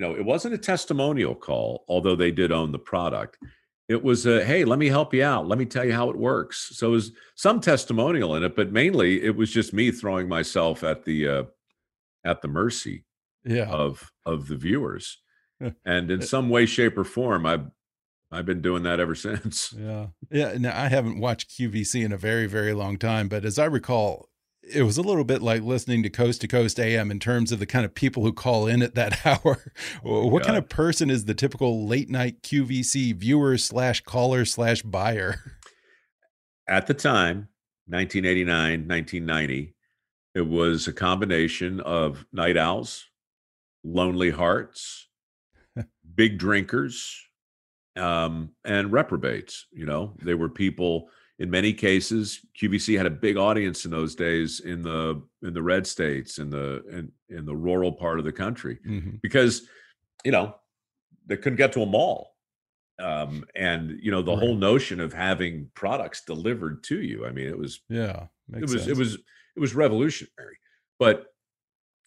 you 0.00 0.06
know, 0.06 0.14
it 0.16 0.24
wasn't 0.24 0.54
a 0.54 0.58
testimonial 0.58 1.34
call, 1.34 1.84
although 1.86 2.16
they 2.16 2.30
did 2.30 2.50
own 2.50 2.72
the 2.72 2.78
product. 2.78 3.36
It 3.86 4.02
was 4.02 4.24
a 4.24 4.42
hey, 4.44 4.64
let 4.64 4.78
me 4.78 4.86
help 4.86 5.12
you 5.12 5.22
out. 5.22 5.46
Let 5.46 5.58
me 5.58 5.66
tell 5.66 5.84
you 5.84 5.92
how 5.92 6.08
it 6.08 6.16
works. 6.16 6.70
So 6.72 6.88
it 6.88 6.92
was 6.92 7.12
some 7.34 7.60
testimonial 7.60 8.34
in 8.36 8.42
it, 8.42 8.56
but 8.56 8.72
mainly 8.72 9.22
it 9.22 9.36
was 9.36 9.50
just 9.52 9.74
me 9.74 9.90
throwing 9.90 10.26
myself 10.26 10.82
at 10.84 11.04
the 11.04 11.28
uh, 11.28 11.42
at 12.24 12.40
the 12.40 12.48
mercy 12.48 13.04
Yeah. 13.44 13.68
of 13.68 14.10
of 14.24 14.48
the 14.48 14.56
viewers 14.56 15.18
and 15.84 16.10
in 16.10 16.22
some 16.22 16.48
way 16.48 16.64
shape 16.64 16.96
or 16.96 17.04
form 17.04 17.44
i've 17.44 17.66
i've 18.32 18.46
been 18.46 18.62
doing 18.62 18.82
that 18.84 18.98
ever 19.00 19.14
since 19.26 19.74
Yeah. 19.76 20.06
Yeah. 20.30 20.56
Now, 20.58 20.80
I 20.82 20.88
haven't 20.88 21.20
watched 21.20 21.50
QVC 21.50 22.02
in 22.02 22.12
a 22.12 22.16
very, 22.16 22.46
very 22.46 22.72
long 22.72 22.96
time, 22.96 23.28
but 23.28 23.44
as 23.44 23.58
I 23.58 23.66
recall, 23.66 24.29
it 24.72 24.82
was 24.82 24.98
a 24.98 25.02
little 25.02 25.24
bit 25.24 25.42
like 25.42 25.62
listening 25.62 26.02
to 26.02 26.10
Coast 26.10 26.40
to 26.42 26.48
Coast 26.48 26.78
AM 26.78 27.10
in 27.10 27.18
terms 27.18 27.52
of 27.52 27.58
the 27.58 27.66
kind 27.66 27.84
of 27.84 27.94
people 27.94 28.22
who 28.22 28.32
call 28.32 28.66
in 28.66 28.82
at 28.82 28.94
that 28.94 29.24
hour. 29.26 29.72
what 30.02 30.44
kind 30.44 30.56
of 30.58 30.68
person 30.68 31.10
is 31.10 31.24
the 31.24 31.34
typical 31.34 31.86
late 31.86 32.10
night 32.10 32.42
QVC 32.42 33.14
viewer 33.14 33.56
slash 33.58 34.00
caller 34.02 34.44
slash 34.44 34.82
buyer? 34.82 35.56
at 36.70 36.86
the 36.86 36.94
time 36.94 37.48
1989 37.88 38.86
1990 38.86 39.74
it 40.34 40.46
was 40.46 40.86
a 40.86 40.92
combination 40.92 41.80
of 41.80 42.24
night 42.32 42.56
owls 42.56 43.06
lonely 43.84 44.30
hearts 44.30 45.08
big 46.14 46.38
drinkers 46.38 47.20
um, 47.96 48.50
and 48.64 48.92
reprobates 48.92 49.66
you 49.72 49.84
know 49.84 50.14
they 50.22 50.34
were 50.34 50.48
people 50.48 51.08
in 51.40 51.50
many 51.50 51.72
cases 51.72 52.44
qvc 52.60 52.96
had 52.96 53.06
a 53.06 53.10
big 53.10 53.36
audience 53.36 53.84
in 53.84 53.90
those 53.90 54.14
days 54.14 54.60
in 54.60 54.82
the 54.82 55.20
in 55.42 55.52
the 55.54 55.62
red 55.62 55.86
states 55.86 56.38
in 56.38 56.50
the 56.50 56.84
in, 56.90 57.10
in 57.36 57.44
the 57.46 57.56
rural 57.56 57.90
part 57.92 58.18
of 58.20 58.24
the 58.24 58.32
country 58.32 58.78
Mhm. 58.86 59.20
because 59.22 59.66
you 60.24 60.30
know 60.32 60.54
they 61.26 61.36
couldn't 61.36 61.56
get 61.56 61.72
to 61.72 61.82
a 61.82 61.86
mall 61.86 62.36
um, 63.00 63.44
and 63.54 63.98
you 64.02 64.10
know 64.10 64.20
the 64.22 64.36
whole 64.36 64.54
notion 64.54 65.00
of 65.00 65.12
having 65.12 65.70
products 65.74 66.22
delivered 66.24 66.84
to 66.84 67.00
you 67.00 67.26
i 67.26 67.30
mean 67.32 67.48
it 67.48 67.58
was 67.58 67.80
Yeah. 67.88 68.26
it 68.54 68.60
was 68.62 68.72
sense. 68.72 68.86
it 68.88 68.96
was 68.96 69.14
it 69.56 69.60
was 69.60 69.74
revolutionary 69.74 70.58
but 70.98 71.26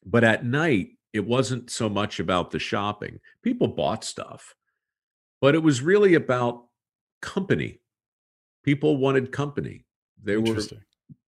but 0.05 0.23
at 0.23 0.45
night 0.45 0.89
it 1.11 1.25
wasn't 1.25 1.69
so 1.71 1.89
much 1.89 2.19
about 2.19 2.51
the 2.51 2.59
shopping 2.59 3.19
people 3.41 3.67
bought 3.67 4.03
stuff 4.03 4.53
but 5.41 5.55
it 5.55 5.63
was 5.63 5.81
really 5.81 6.13
about 6.13 6.65
company 7.21 7.79
people 8.63 8.97
wanted 8.97 9.31
company. 9.31 9.85
They 10.23 10.37
were 10.37 10.59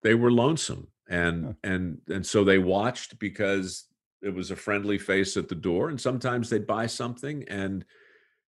they 0.04 0.16
were 0.16 0.32
lonesome 0.32 0.88
and 1.10 1.46
Huh. 1.46 1.54
and 1.64 2.02
and 2.10 2.26
so 2.26 2.44
they 2.44 2.58
watched 2.58 3.20
because 3.20 3.86
it 4.22 4.34
was 4.34 4.52
a 4.52 4.56
friendly 4.56 4.98
face 4.98 5.38
at 5.38 5.50
the 5.50 5.56
door 5.56 5.90
and 5.90 6.00
sometimes 6.00 6.50
they'd 6.50 6.66
buy 6.66 6.88
something 6.88 7.44
and 7.48 7.86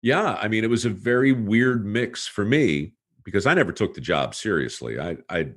yeah 0.02 0.36
i 0.36 0.48
mean 0.48 0.64
it 0.64 0.70
was 0.70 0.86
a 0.86 0.90
very 0.90 1.32
weird 1.34 1.86
mix 1.86 2.28
for 2.28 2.46
me 2.46 2.94
because 3.24 3.46
i 3.46 3.54
never 3.54 3.72
took 3.72 3.94
the 3.94 4.02
job 4.02 4.34
seriously. 4.34 5.00
I 5.00 5.18
i 5.30 5.50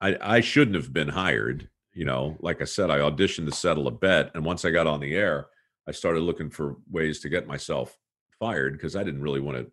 i, 0.00 0.36
I 0.36 0.40
shouldn't 0.40 0.76
have 0.76 0.92
been 0.92 1.08
hired 1.08 1.68
you 1.92 2.04
know? 2.04 2.36
Like 2.40 2.62
i 2.62 2.64
said 2.64 2.90
i 2.90 2.98
auditioned 3.00 3.46
to 3.46 3.52
settle 3.52 3.88
a 3.88 3.90
bet 3.90 4.30
and 4.34 4.44
once 4.44 4.64
i 4.64 4.70
got 4.70 4.86
on 4.86 5.00
the 5.00 5.14
air 5.14 5.48
i 5.88 5.92
started 5.92 6.20
looking 6.20 6.48
for 6.48 6.76
ways 6.90 7.20
to 7.20 7.28
get 7.28 7.46
myself 7.48 7.98
fired 8.38 8.74
because 8.74 8.96
i 8.96 9.02
didn't 9.02 9.22
really 9.22 9.40
want 9.40 9.58
to 9.58 9.70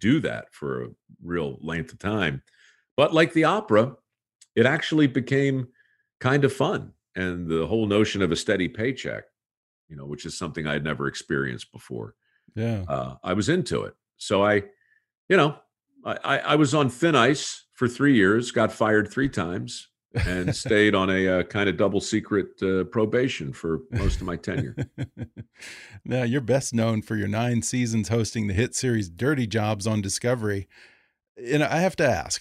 do 0.00 0.20
that 0.20 0.52
for 0.52 0.84
a 0.84 0.88
real 1.22 1.58
length 1.60 1.92
of 1.92 1.98
time 1.98 2.42
but 2.96 3.12
like 3.14 3.32
the 3.32 3.44
opera 3.44 3.92
it 4.54 4.66
actually 4.66 5.06
became 5.06 5.66
kind 6.20 6.44
of 6.44 6.52
fun 6.52 6.92
and 7.14 7.46
the 7.48 7.66
whole 7.66 7.86
notion 7.86 8.22
of 8.22 8.32
a 8.32 8.36
steady 8.36 8.68
paycheck 8.68 9.24
you 9.88 9.96
know 9.96 10.06
which 10.06 10.24
is 10.26 10.36
something 10.38 10.66
i 10.66 10.72
had 10.72 10.84
never 10.84 11.06
experienced 11.06 11.70
before 11.72 12.14
Yeah. 12.54 12.84
uh, 12.88 13.14
i 13.22 13.32
was 13.32 13.48
into 13.48 13.82
it 13.84 13.94
so 14.16 14.44
i 14.44 14.54
you 15.28 15.36
know 15.36 15.56
I, 16.04 16.16
I 16.24 16.38
i 16.38 16.54
was 16.56 16.74
on 16.74 16.88
thin 16.90 17.14
ice 17.14 17.66
for 17.74 17.88
three 17.88 18.14
years 18.14 18.50
got 18.50 18.72
fired 18.72 19.10
three 19.10 19.28
times 19.28 19.88
and 20.26 20.54
stayed 20.54 20.94
on 20.94 21.10
a 21.10 21.28
uh, 21.28 21.42
kind 21.44 21.68
of 21.68 21.76
double 21.76 22.00
secret 22.00 22.48
uh, 22.62 22.84
probation 22.84 23.52
for 23.52 23.80
most 23.90 24.16
of 24.20 24.26
my 24.26 24.36
tenure 24.36 24.74
now, 26.04 26.22
you're 26.22 26.40
best 26.40 26.74
known 26.74 27.02
for 27.02 27.16
your 27.16 27.28
nine 27.28 27.62
seasons 27.62 28.08
hosting 28.08 28.46
the 28.46 28.54
hit 28.54 28.74
series 28.74 29.08
Dirty 29.08 29.46
Jobs 29.46 29.86
on 29.86 30.00
Discovery. 30.00 30.68
And 31.38 31.62
I 31.62 31.80
have 31.80 31.96
to 31.96 32.06
ask, 32.08 32.40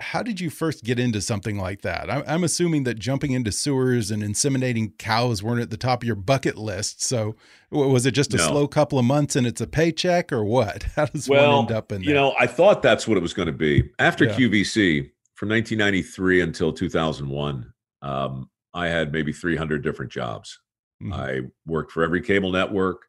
how 0.00 0.20
did 0.24 0.40
you 0.40 0.50
first 0.50 0.82
get 0.82 0.98
into 0.98 1.20
something 1.20 1.58
like 1.58 1.82
that? 1.82 2.10
I'm, 2.10 2.24
I'm 2.26 2.42
assuming 2.44 2.82
that 2.82 2.98
jumping 2.98 3.30
into 3.30 3.52
sewers 3.52 4.10
and 4.10 4.20
inseminating 4.20 4.98
cows 4.98 5.44
weren't 5.44 5.60
at 5.60 5.70
the 5.70 5.76
top 5.76 6.02
of 6.02 6.06
your 6.08 6.16
bucket 6.16 6.56
list. 6.58 7.04
So, 7.04 7.36
was 7.70 8.04
it 8.04 8.10
just 8.12 8.34
a 8.34 8.38
No. 8.38 8.48
slow 8.48 8.66
couple 8.68 8.98
of 8.98 9.04
months 9.04 9.36
and 9.36 9.46
it's 9.46 9.60
a 9.60 9.66
paycheck, 9.68 10.32
or 10.32 10.44
what? 10.44 10.82
How 10.96 11.04
does 11.06 11.28
one 11.28 11.38
well 11.38 11.60
end 11.60 11.70
up 11.70 11.92
in 11.92 12.00
there? 12.02 12.08
you 12.08 12.14
know 12.14 12.34
i 12.38 12.46
thought 12.48 12.82
that's 12.82 13.06
what 13.06 13.16
it 13.16 13.20
was 13.20 13.32
going 13.32 13.46
to 13.46 13.52
be 13.52 13.88
after 14.00 14.24
Yeah. 14.24 14.32
qvc 14.36 15.10
from 15.36 15.48
1993 15.48 16.40
until 16.40 16.72
2001 16.72 17.72
um, 18.02 18.50
i 18.74 18.88
had 18.88 19.12
maybe 19.12 19.32
300 19.32 19.82
different 19.82 20.10
jobs 20.10 20.58
Mhm. 21.02 21.12
I 21.12 21.40
worked 21.66 21.92
for 21.92 22.02
every 22.02 22.22
cable 22.22 22.50
network. 22.50 23.06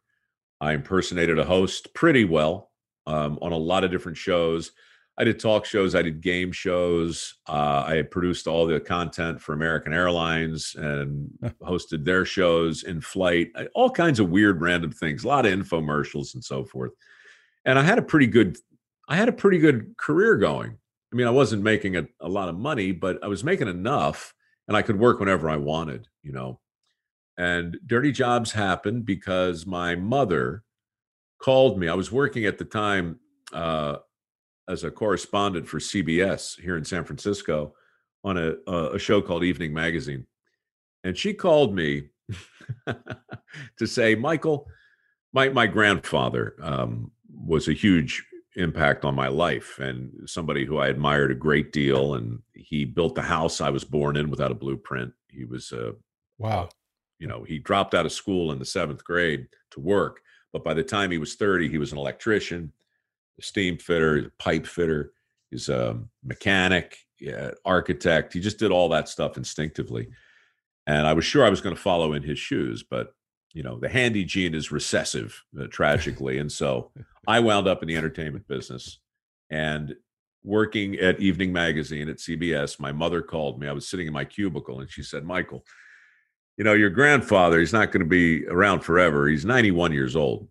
I 0.59 0.73
impersonated 0.73 1.39
a 1.39 1.45
host 1.45 1.93
pretty 1.93 2.25
well 2.25 2.71
um, 3.05 3.37
on 3.41 3.51
a 3.51 3.57
lot 3.57 3.83
of 3.83 3.91
different 3.91 4.17
shows. 4.17 4.71
I 5.19 5.23
did 5.23 5.39
talk 5.39 5.65
shows, 5.65 5.95
I 5.95 6.03
did 6.03 6.21
game 6.21 6.51
shows. 6.51 7.35
Uh, 7.47 7.83
I 7.87 8.03
produced 8.03 8.45
all 8.45 8.67
the 8.67 8.79
content 8.79 9.41
for 9.41 9.53
American 9.53 9.93
Airlines 9.93 10.75
and 10.77 11.29
hosted 11.63 12.05
their 12.05 12.23
shows 12.23 12.83
in 12.83 13.01
flight, 13.01 13.49
all 13.73 13.89
kinds 13.89 14.19
of 14.19 14.29
weird, 14.29 14.61
random 14.61 14.91
things, 14.91 15.23
a 15.23 15.27
lot 15.27 15.45
of 15.47 15.53
infomercials 15.53 16.35
and 16.35 16.43
so 16.43 16.65
forth. 16.65 16.91
And 17.65 17.79
I 17.79 17.83
had 17.83 17.97
a 17.97 18.03
pretty 18.03 18.27
good, 18.27 18.57
I 19.09 19.15
had 19.15 19.29
a 19.29 19.33
pretty 19.33 19.57
good 19.57 19.95
career 19.97 20.35
going. 20.35 20.77
I 21.17 21.19
mean, 21.19 21.27
I 21.27 21.31
wasn't 21.31 21.63
making 21.63 21.95
a, 21.95 22.05
a 22.21 22.29
lot 22.29 22.47
of 22.47 22.59
money, 22.59 22.91
but 22.91 23.17
I 23.23 23.27
was 23.27 23.43
making 23.43 23.67
enough 23.67 24.35
and 24.67 24.77
I 24.77 24.83
could 24.83 24.99
work 24.99 25.19
whenever 25.19 25.49
I 25.49 25.57
wanted, 25.57 26.07
you 26.21 26.31
know. 26.31 26.59
And 27.39 27.75
dirty 27.87 28.11
jobs 28.11 28.51
happened 28.51 29.03
because 29.03 29.65
my 29.65 29.95
mother 29.95 30.61
called 31.41 31.79
me. 31.79 31.87
I 31.87 31.95
was 31.95 32.11
working 32.11 32.45
at 32.45 32.59
the 32.59 32.65
time 32.65 33.19
uh, 33.51 33.95
as 34.69 34.83
a 34.83 34.91
correspondent 34.91 35.67
for 35.67 35.79
CBS 35.79 36.61
here 36.61 36.77
in 36.77 36.85
San 36.85 37.03
Francisco 37.03 37.73
on 38.23 38.37
a, 38.37 38.53
a 38.71 38.99
show 38.99 39.19
called 39.19 39.43
Evening 39.43 39.73
Magazine. 39.73 40.27
And 41.03 41.17
she 41.17 41.33
called 41.33 41.73
me 41.73 42.09
to 42.85 43.87
say, 43.87 44.13
Michael, 44.13 44.67
my, 45.33 45.49
my 45.49 45.65
grandfather 45.65 46.55
um, 46.61 47.11
was 47.27 47.67
a 47.67 47.73
huge 47.73 48.23
impact 48.57 49.05
on 49.05 49.15
my 49.15 49.27
life 49.27 49.79
and 49.79 50.11
somebody 50.25 50.65
who 50.65 50.79
I 50.79 50.87
admired 50.87 51.31
a 51.31 51.35
great 51.35 51.71
deal. 51.71 52.15
And 52.15 52.39
he 52.53 52.85
built 52.85 53.15
the 53.15 53.21
house 53.21 53.61
I 53.61 53.69
was 53.69 53.83
born 53.83 54.17
in 54.17 54.29
without 54.29 54.51
a 54.51 54.55
blueprint. 54.55 55.13
He 55.29 55.45
was 55.45 55.71
a 55.71 55.93
wow. 56.37 56.69
You 57.19 57.27
know, 57.27 57.43
he 57.43 57.59
dropped 57.59 57.93
out 57.93 58.05
of 58.05 58.11
school 58.11 58.51
in 58.51 58.59
the 58.59 58.65
seventh 58.65 59.03
grade 59.03 59.47
to 59.71 59.79
work, 59.79 60.21
but 60.53 60.63
by 60.63 60.73
the 60.73 60.83
time 60.83 61.09
he 61.09 61.17
was 61.17 61.35
30, 61.35 61.69
he 61.69 61.77
was 61.77 61.91
an 61.91 61.97
electrician, 61.97 62.71
a 63.39 63.41
steam 63.41 63.77
fitter, 63.77 64.17
a 64.17 64.43
pipe 64.43 64.67
fitter, 64.67 65.13
he's 65.49 65.69
a 65.69 65.99
mechanic, 66.23 66.97
yeah, 67.19 67.51
architect. 67.65 68.33
He 68.33 68.39
just 68.39 68.59
did 68.59 68.71
all 68.71 68.89
that 68.89 69.09
stuff 69.09 69.37
instinctively. 69.37 70.09
And 70.85 71.07
I 71.07 71.13
was 71.13 71.25
sure 71.25 71.43
I 71.43 71.49
was 71.49 71.61
going 71.61 71.75
to 71.75 71.81
follow 71.81 72.13
in 72.13 72.21
his 72.21 72.37
shoes, 72.37 72.83
but 72.83 73.13
you 73.53 73.63
know, 73.63 73.79
the 73.79 73.89
handy 73.89 74.23
gene 74.23 74.53
is 74.53 74.71
recessive, 74.71 75.43
uh, 75.59 75.65
tragically. 75.71 76.37
and 76.37 76.51
so 76.51 76.91
I 77.27 77.41
wound 77.41 77.67
up 77.67 77.81
in 77.81 77.89
the 77.89 77.97
entertainment 77.97 78.47
business 78.47 78.99
and 79.49 79.93
working 80.43 80.95
at 80.95 81.19
Evening 81.19 81.51
Magazine 81.51 82.07
at 82.07 82.17
CBS. 82.17 82.79
My 82.79 82.93
mother 82.93 83.21
called 83.21 83.59
me. 83.59 83.67
I 83.67 83.73
was 83.73 83.89
sitting 83.89 84.07
in 84.07 84.13
my 84.13 84.23
cubicle 84.23 84.79
and 84.79 84.89
she 84.89 85.03
said, 85.03 85.25
Michael, 85.25 85.65
you 86.55 86.63
know, 86.63 86.73
your 86.73 86.89
grandfather, 86.89 87.59
he's 87.59 87.73
not 87.73 87.91
going 87.91 88.03
to 88.03 88.09
be 88.09 88.47
around 88.47 88.79
forever. 88.79 89.27
He's 89.27 89.45
91 89.45 89.91
years 89.91 90.15
old. 90.15 90.47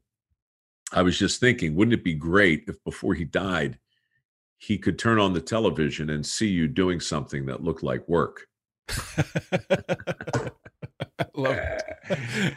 I 0.93 1.03
was 1.03 1.19
just 1.19 1.41
thinking, 1.41 1.75
wouldn't 1.75 1.95
it 1.95 2.05
be 2.05 2.15
great 2.15 2.65
if 2.69 2.77
before 2.85 3.15
he 3.15 3.25
died, 3.25 3.79
he 4.59 4.79
could 4.79 4.99
turn 4.99 5.19
on 5.19 5.33
the 5.33 5.41
television 5.41 6.11
and 6.11 6.25
see 6.25 6.49
you 6.49 6.69
doing 6.69 7.01
something 7.01 7.47
that 7.47 7.65
looked 7.65 7.83
like 7.83 8.07
work? 8.09 8.47
Love 11.35 11.59
it. 11.59 12.55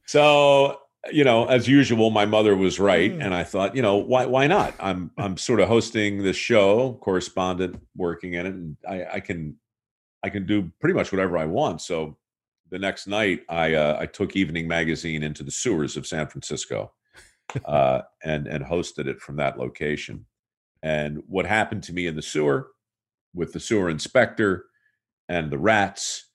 so, 0.06 0.80
you 1.12 1.24
know, 1.24 1.46
as 1.46 1.68
usual, 1.68 2.10
my 2.10 2.26
mother 2.26 2.56
was 2.56 2.80
right, 2.80 3.12
and 3.12 3.34
I 3.34 3.44
thought, 3.44 3.76
you 3.76 3.82
know, 3.82 3.96
why 3.96 4.26
why 4.26 4.46
not? 4.46 4.74
I'm 4.80 5.10
I'm 5.16 5.36
sort 5.36 5.60
of 5.60 5.68
hosting 5.68 6.22
this 6.22 6.36
show, 6.36 6.98
correspondent, 7.00 7.80
working 7.96 8.34
in 8.34 8.46
it, 8.46 8.54
and 8.54 8.76
I, 8.88 9.04
I 9.14 9.20
can 9.20 9.56
I 10.22 10.30
can 10.30 10.46
do 10.46 10.70
pretty 10.80 10.94
much 10.94 11.12
whatever 11.12 11.38
I 11.38 11.44
want. 11.44 11.80
So 11.80 12.16
the 12.70 12.78
next 12.78 13.06
night, 13.06 13.42
I 13.48 13.74
uh, 13.74 13.96
I 14.00 14.06
took 14.06 14.36
Evening 14.36 14.66
Magazine 14.66 15.22
into 15.22 15.44
the 15.44 15.50
sewers 15.50 15.96
of 15.96 16.06
San 16.06 16.26
Francisco, 16.26 16.92
uh, 17.64 18.02
and 18.24 18.46
and 18.46 18.64
hosted 18.64 19.06
it 19.06 19.20
from 19.20 19.36
that 19.36 19.58
location. 19.58 20.26
And 20.82 21.22
what 21.26 21.46
happened 21.46 21.84
to 21.84 21.92
me 21.92 22.06
in 22.06 22.16
the 22.16 22.22
sewer, 22.22 22.68
with 23.34 23.52
the 23.52 23.60
sewer 23.60 23.88
inspector, 23.88 24.66
and 25.28 25.50
the 25.50 25.58
rats, 25.58 26.26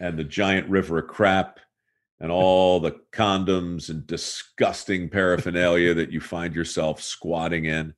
and 0.00 0.18
the 0.18 0.24
giant 0.24 0.68
river 0.68 0.98
of 0.98 1.08
crap, 1.08 1.60
and 2.20 2.30
all 2.30 2.80
the 2.80 2.96
condoms 3.12 3.90
and 3.90 4.06
disgusting 4.06 5.08
paraphernalia 5.08 5.94
that 5.94 6.10
you 6.10 6.20
find 6.20 6.54
yourself 6.54 7.02
squatting 7.02 7.64
in. 7.64 7.94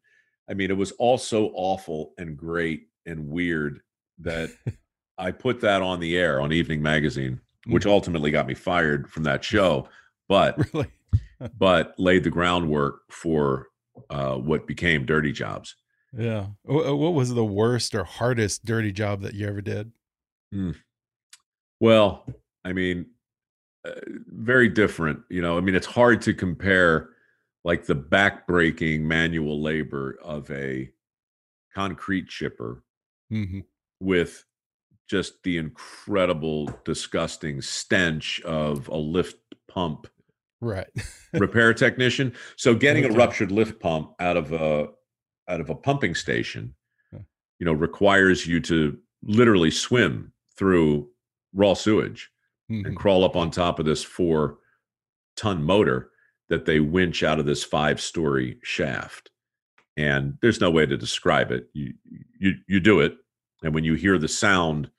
I 0.48 0.54
mean, 0.54 0.70
it 0.70 0.76
was 0.76 0.92
all 0.92 1.18
so 1.18 1.50
awful 1.54 2.12
and 2.18 2.36
great 2.36 2.88
and 3.04 3.28
weird 3.28 3.80
that 4.20 4.50
I 5.18 5.30
put 5.30 5.60
that 5.60 5.82
on 5.82 6.00
the 6.00 6.16
air 6.16 6.40
on 6.40 6.52
Evening 6.52 6.82
Magazine 6.82 7.40
which 7.66 7.82
mm-hmm. 7.82 7.92
ultimately 7.92 8.30
got 8.30 8.46
me 8.46 8.54
fired 8.54 9.10
from 9.10 9.24
that 9.24 9.44
show. 9.44 9.88
But 10.28 10.56
really, 10.72 10.90
but 11.58 11.94
laid 11.98 12.24
the 12.24 12.30
groundwork 12.30 13.00
for 13.10 13.68
uh, 14.10 14.34
what 14.36 14.66
became 14.66 15.04
Dirty 15.04 15.32
Jobs. 15.32 15.74
Yeah. 16.16 16.46
Uh, 16.68 16.96
what 16.96 17.14
was 17.14 17.34
the 17.34 17.44
worst 17.44 17.94
or 17.94 18.04
hardest 18.04 18.64
dirty 18.64 18.92
job 18.92 19.22
that 19.22 19.34
you 19.34 19.46
ever 19.46 19.60
did? 19.60 19.92
Mm. 20.54 20.76
Well, 21.80 22.24
I 22.64 22.72
mean, 22.72 23.06
very 24.28 24.68
different. 24.68 25.20
You 25.28 25.42
know, 25.42 25.56
I 25.56 25.60
mean, 25.60 25.74
it's 25.74 25.86
hard 25.86 26.22
to 26.22 26.34
compare 26.34 27.10
like 27.64 27.86
the 27.86 27.96
backbreaking 27.96 29.00
manual 29.00 29.60
labor 29.60 30.18
of 30.22 30.50
a 30.50 30.90
concrete 31.74 32.28
chipper 32.28 32.82
mm 33.30 33.46
-hmm. 33.46 33.64
with 34.00 34.44
just 35.10 35.42
the 35.42 35.58
incredible, 35.58 36.80
disgusting 36.84 37.62
stench 37.62 38.40
of 38.42 38.88
a 38.88 38.96
lift 38.96 39.38
pump 39.68 40.06
right 40.60 40.88
repair 41.32 41.74
technician. 41.84 42.32
So 42.56 42.74
getting 42.74 43.04
a 43.04 43.10
ruptured 43.10 43.52
lift 43.52 43.80
pump 43.80 44.14
out 44.20 44.36
of 44.36 44.52
a 44.52 44.88
out 45.48 45.60
of 45.60 45.70
a 45.70 45.74
pumping 45.74 46.14
station, 46.14 46.74
you 47.58 47.64
know, 47.66 47.72
requires 47.72 48.46
you 48.46 48.60
to 48.60 48.98
literally 49.22 49.70
swim 49.70 50.32
through 50.56 51.08
raw 51.52 51.74
sewage 51.74 52.30
mm-hmm. 52.70 52.86
and 52.86 52.96
crawl 52.96 53.24
up 53.24 53.36
on 53.36 53.50
top 53.50 53.78
of 53.78 53.86
this 53.86 54.02
four 54.02 54.58
ton 55.36 55.62
motor 55.62 56.10
that 56.48 56.64
they 56.64 56.80
winch 56.80 57.22
out 57.22 57.38
of 57.38 57.46
this 57.46 57.64
five 57.64 58.00
story 58.00 58.58
shaft. 58.62 59.30
And 59.96 60.38
there's 60.42 60.60
no 60.60 60.70
way 60.70 60.86
to 60.86 60.96
describe 60.96 61.50
it. 61.50 61.68
You 61.72 61.94
you 62.38 62.52
you 62.68 62.80
do 62.80 63.00
it, 63.00 63.16
and 63.62 63.74
when 63.74 63.84
you 63.84 63.94
hear 63.94 64.18
the 64.18 64.28
sound 64.28 64.90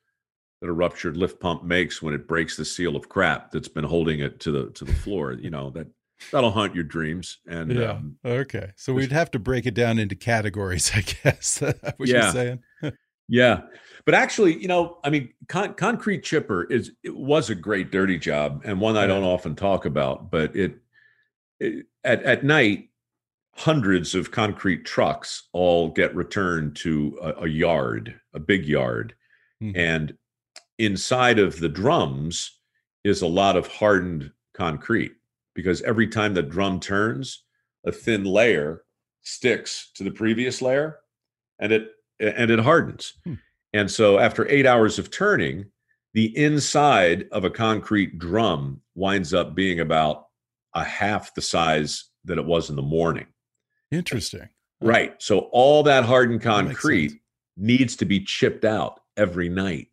that 0.62 0.70
a 0.70 0.74
ruptured 0.74 1.16
lift 1.16 1.40
pump 1.40 1.64
makes 1.64 2.02
when 2.02 2.14
it 2.14 2.28
breaks 2.28 2.58
the 2.58 2.66
seal 2.66 2.96
of 2.96 3.10
crap 3.10 3.52
that's 3.52 3.68
been 3.68 3.84
holding 3.84 4.20
it 4.20 4.40
to 4.40 4.52
the 4.52 4.72
to 4.72 4.86
the 4.86 4.94
floor. 4.94 5.34
You 5.34 5.50
know 5.50 5.70
that 5.72 5.88
that'll 6.32 6.52
haunt 6.52 6.76
your 6.76 6.84
dreams. 6.84 7.40
And 7.48 7.72
yeah, 7.72 7.92
um, 7.92 8.18
okay. 8.26 8.72
So 8.76 8.94
we'd 8.94 9.12
have 9.12 9.32
to 9.32 9.40
break 9.40 9.66
it 9.66 9.74
down 9.74 10.00
into 10.00 10.16
categories, 10.16 10.92
I 10.96 11.02
guess. 11.02 11.62
what 11.62 12.10
yeah. 12.10 12.24
you're 12.24 12.32
saying. 12.32 12.64
yeah, 13.28 13.62
but 14.06 14.16
actually, 14.16 14.58
you 14.58 14.68
know, 14.68 15.00
I 15.04 15.10
mean, 15.10 15.34
con 15.50 15.74
concrete 15.74 16.24
chipper 16.24 16.64
is 16.64 16.94
it 17.04 17.16
was 17.16 17.50
a 17.50 17.56
great 17.56 17.92
dirty 17.92 18.18
job 18.18 18.62
and 18.64 18.80
one 18.80 18.96
I 18.96 19.06
don't 19.06 19.24
often 19.24 19.56
talk 19.56 19.86
about. 19.86 20.32
But 20.32 20.56
it, 20.56 20.76
it 21.60 21.88
at 22.06 22.24
at 22.24 22.44
night, 22.46 22.90
hundreds 23.54 24.16
of 24.16 24.32
concrete 24.32 24.86
trucks 24.86 25.50
all 25.52 25.90
get 25.90 26.16
returned 26.16 26.78
to 26.78 27.20
a, 27.22 27.44
a 27.44 27.48
yard, 27.48 28.18
a 28.34 28.40
big 28.40 28.66
yard. 28.66 29.14
Mm 29.62 29.74
-hmm. 29.74 29.78
And 29.78 30.18
inside 30.78 31.40
of 31.40 31.60
the 31.60 31.70
drums 31.70 32.62
is 33.04 33.22
a 33.22 33.28
lot 33.28 33.58
of 33.58 33.68
hardened 33.68 34.32
concrete 34.54 35.16
because 35.54 35.84
every 35.84 36.08
time 36.08 36.34
the 36.34 36.44
drum 36.44 36.80
turns, 36.80 37.46
a 37.84 37.92
thin 37.92 38.24
layer 38.24 38.86
sticks 39.22 39.92
to 39.96 40.04
the 40.04 40.12
previous 40.12 40.62
layer 40.62 41.00
and 41.60 41.72
it 41.72 41.97
and 42.20 42.52
it 42.52 42.60
hardens. 42.60 43.14
Hmm. 43.24 43.36
And 43.74 43.92
so 43.92 44.18
after 44.20 44.50
8 44.50 44.66
hours 44.66 44.98
of 44.98 45.12
turning, 45.12 45.66
the 46.14 46.36
inside 46.38 47.28
of 47.32 47.44
a 47.44 47.50
concrete 47.50 48.18
drum 48.18 48.82
winds 48.96 49.34
up 49.34 49.54
being 49.54 49.80
about 49.80 50.28
a 50.74 50.84
half 50.84 51.34
the 51.36 51.42
size 51.42 52.06
that 52.26 52.38
it 52.38 52.46
was 52.46 52.70
in 52.70 52.76
the 52.76 52.82
morning. 52.82 53.28
Interesting. 53.92 54.50
Right. 54.82 55.16
So 55.22 55.50
all 55.52 55.84
that 55.84 56.06
hardened 56.06 56.42
concrete 56.42 57.10
that 57.10 57.20
needs 57.58 57.96
to 57.98 58.06
be 58.06 58.20
chipped 58.20 58.66
out 58.66 59.00
every 59.16 59.50
night. 59.50 59.88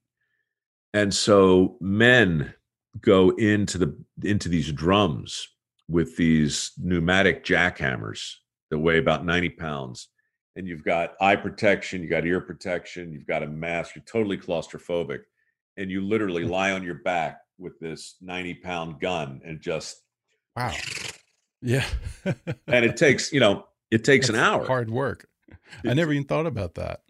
And 0.93 1.13
so 1.13 1.77
men 1.81 2.55
go 3.01 3.31
into 3.31 3.79
the 3.79 3.97
into 4.23 4.49
these 4.49 4.71
drums 4.73 5.49
with 5.89 6.17
these 6.17 6.73
pneumatic 6.79 7.45
jackhammers 7.45 8.35
that 8.71 8.79
weigh 8.79 8.99
about 8.99 9.25
90 9.25 9.51
pounds. 9.51 10.09
And 10.57 10.69
you've 10.69 10.85
got 10.85 11.15
eye 11.21 11.37
protection, 11.37 12.03
you 12.03 12.09
got 12.09 12.27
ear 12.27 12.41
protection, 12.41 13.13
you've 13.13 13.27
got 13.27 13.43
a 13.43 13.47
mask, 13.47 13.97
you're 13.97 14.05
totally 14.05 14.39
claustrophobic. 14.39 15.21
And 15.77 15.91
you 15.91 16.01
literally 16.03 16.45
mm. 16.45 16.51
lie 16.51 16.71
on 16.71 16.85
your 16.85 16.95
back 16.97 17.41
with 17.59 17.79
this 17.81 18.17
90 18.21 18.55
pound 18.55 19.01
gun 19.01 19.41
and 19.45 19.61
just 19.61 20.03
wow. 20.57 20.73
Yeah. 21.61 21.87
and 22.25 22.85
it 22.85 22.97
takes, 22.97 23.33
you 23.33 23.41
know, 23.41 23.67
it 23.91 24.05
takes 24.05 24.29
That's 24.29 24.39
an 24.39 24.45
hour. 24.45 24.67
Hard 24.67 24.91
work. 24.91 25.29
I 25.85 25.95
never 25.95 26.13
even 26.13 26.27
thought 26.27 26.47
about 26.47 26.75
that. 26.75 27.01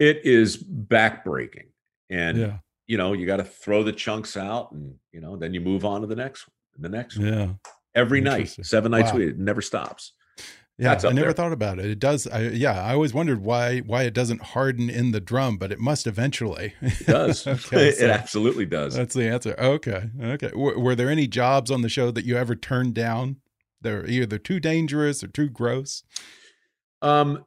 It 0.00 0.24
is 0.24 0.56
backbreaking. 0.56 1.66
And 2.08 2.38
yeah 2.38 2.56
you 2.90 2.96
know, 2.96 3.12
you 3.12 3.24
got 3.24 3.36
to 3.36 3.44
throw 3.44 3.84
the 3.84 3.92
chunks 3.92 4.36
out 4.36 4.72
and, 4.72 4.96
you 5.12 5.20
know, 5.20 5.36
then 5.36 5.54
you 5.54 5.60
move 5.60 5.84
on 5.84 6.00
to 6.00 6.08
the 6.08 6.16
next 6.16 6.48
one, 6.48 6.82
the 6.82 6.88
next 6.88 7.16
one. 7.16 7.28
Yeah. 7.28 7.48
Every 7.94 8.20
night, 8.20 8.48
seven 8.48 8.90
nights 8.90 9.12
wow. 9.12 9.18
a 9.18 9.20
week, 9.20 9.28
it 9.28 9.38
never 9.38 9.62
stops. 9.62 10.14
Yeah, 10.80 10.98
I 11.04 11.12
never 11.12 11.26
there. 11.26 11.32
thought 11.34 11.52
about 11.52 11.78
it. 11.78 11.84
It 11.84 11.98
does. 11.98 12.26
I, 12.26 12.40
yeah, 12.40 12.82
I 12.82 12.94
always 12.94 13.12
wondered 13.12 13.42
why 13.42 13.80
why 13.80 14.04
it 14.04 14.14
doesn't 14.14 14.40
harden 14.40 14.88
in 14.88 15.12
the 15.12 15.20
drum, 15.20 15.58
but 15.58 15.70
it 15.70 15.78
must 15.78 16.06
eventually. 16.06 16.72
It 16.80 17.06
does. 17.06 17.46
okay, 17.46 17.90
so 17.92 18.04
it 18.04 18.10
absolutely 18.10 18.64
does. 18.64 18.94
That's 18.94 19.14
the 19.14 19.28
answer. 19.28 19.54
Okay. 19.58 20.08
Okay. 20.22 20.48
W 20.48 20.80
were 20.80 20.94
there 20.94 21.10
any 21.10 21.26
jobs 21.26 21.70
on 21.70 21.82
the 21.82 21.90
show 21.90 22.10
that 22.12 22.24
you 22.24 22.34
ever 22.34 22.56
turned 22.56 22.94
down? 22.94 23.36
They're 23.82 24.06
either 24.06 24.38
too 24.38 24.58
dangerous 24.58 25.22
or 25.22 25.26
too 25.26 25.50
gross. 25.50 26.02
Um, 27.02 27.44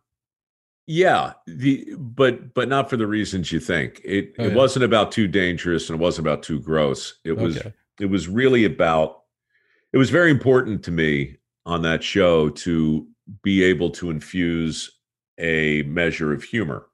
yeah, 0.86 1.34
the 1.48 1.88
but 1.98 2.54
but 2.54 2.70
not 2.70 2.88
for 2.88 2.98
the 2.98 3.08
reasons 3.08 3.52
you 3.52 3.60
think. 3.60 4.00
It 4.06 4.36
oh, 4.38 4.44
it 4.44 4.50
yeah. 4.50 4.56
wasn't 4.56 4.86
about 4.86 5.12
too 5.12 5.28
dangerous 5.28 5.90
and 5.90 6.00
it 6.00 6.04
wasn't 6.04 6.28
about 6.28 6.44
too 6.44 6.60
gross. 6.60 7.16
It 7.24 7.38
was 7.38 7.58
okay. 7.58 7.74
it 8.00 8.08
was 8.08 8.28
really 8.28 8.66
about. 8.66 9.22
It 9.92 9.98
was 9.98 10.12
very 10.12 10.30
important 10.30 10.84
to 10.84 10.92
me 10.92 11.38
on 11.66 11.82
that 11.84 12.04
show 12.04 12.50
to 12.50 13.08
be 13.42 13.64
able 13.64 13.90
to 13.92 14.10
infuse 14.10 14.92
a 15.38 15.84
measure 15.84 16.34
of 16.34 16.44
humor 16.44 16.88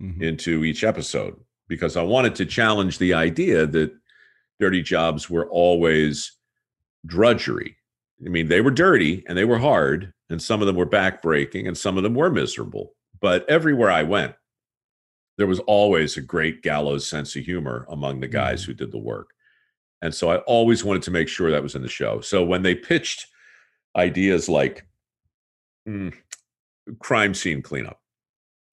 mm-hmm. 0.00 0.22
into 0.22 0.64
each 0.64 0.84
episode 0.84 1.38
because 1.68 1.96
I 1.96 2.02
wanted 2.02 2.34
to 2.36 2.46
challenge 2.46 2.98
the 2.98 3.14
idea 3.14 3.66
that 3.66 3.92
dirty 4.58 4.82
jobs 4.82 5.30
were 5.30 5.48
always 5.48 6.32
drudgery. 7.06 7.76
I 8.24 8.28
mean, 8.28 8.48
they 8.48 8.60
were 8.60 8.70
dirty 8.70 9.24
and 9.26 9.38
they 9.38 9.44
were 9.44 9.58
hard, 9.58 10.12
and 10.28 10.42
some 10.42 10.60
of 10.60 10.66
them 10.66 10.76
were 10.76 10.86
backbreaking 10.86 11.66
and 11.66 11.76
some 11.76 11.96
of 11.96 12.02
them 12.02 12.14
were 12.14 12.30
miserable. 12.30 12.94
But 13.20 13.48
everywhere 13.48 13.90
I 13.90 14.02
went, 14.02 14.34
there 15.38 15.46
was 15.46 15.60
always 15.60 16.16
a 16.16 16.22
great 16.22 16.62
gallows 16.62 17.08
sense 17.08 17.34
of 17.34 17.44
humor 17.44 17.86
among 17.88 18.20
the 18.20 18.28
guys 18.28 18.62
mm-hmm. 18.62 18.72
who 18.72 18.74
did 18.74 18.92
the 18.92 18.98
work. 18.98 19.30
And 20.02 20.14
so 20.14 20.30
I 20.30 20.38
always 20.38 20.84
wanted 20.84 21.02
to 21.02 21.10
make 21.10 21.28
sure 21.28 21.50
that 21.50 21.62
was 21.62 21.74
in 21.74 21.82
the 21.82 21.88
show. 21.88 22.20
So 22.20 22.44
when 22.44 22.62
they 22.62 22.74
pitched 22.74 23.26
ideas 23.96 24.48
like 24.48 24.86
mm, 25.90 26.14
crime 26.98 27.34
scene 27.34 27.62
cleanup. 27.62 28.00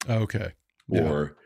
Okay. 0.10 0.54
Yeah. 0.88 1.02
Or 1.02 1.38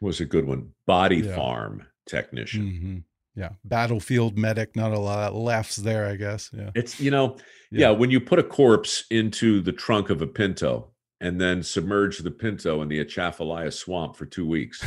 was 0.00 0.20
a 0.20 0.24
good 0.24 0.46
one? 0.46 0.72
Body 0.86 1.18
yeah. 1.18 1.34
farm 1.34 1.86
technician. 2.06 2.62
Mm 2.62 2.80
-hmm. 2.80 3.02
Yeah. 3.34 3.50
Battlefield 3.64 4.36
medic. 4.36 4.74
Not 4.74 4.92
a 4.92 4.98
lot 4.98 5.32
of 5.32 5.42
laughs 5.42 5.76
there, 5.76 6.12
I 6.12 6.16
guess. 6.16 6.50
Yeah. 6.52 6.70
It's, 6.74 7.00
you 7.00 7.10
know, 7.10 7.36
yeah. 7.70 7.90
yeah, 7.90 7.98
when 7.98 8.10
you 8.10 8.20
put 8.20 8.38
a 8.38 8.42
corpse 8.42 9.04
into 9.10 9.62
the 9.62 9.72
trunk 9.72 10.10
of 10.10 10.22
a 10.22 10.26
Pinto 10.26 10.92
and 11.20 11.40
then 11.40 11.62
submerge 11.62 12.18
the 12.18 12.30
Pinto 12.30 12.82
in 12.82 12.88
the 12.88 13.00
Atchafalaya 13.00 13.70
swamp 13.70 14.16
for 14.16 14.26
two 14.26 14.46
weeks 14.46 14.82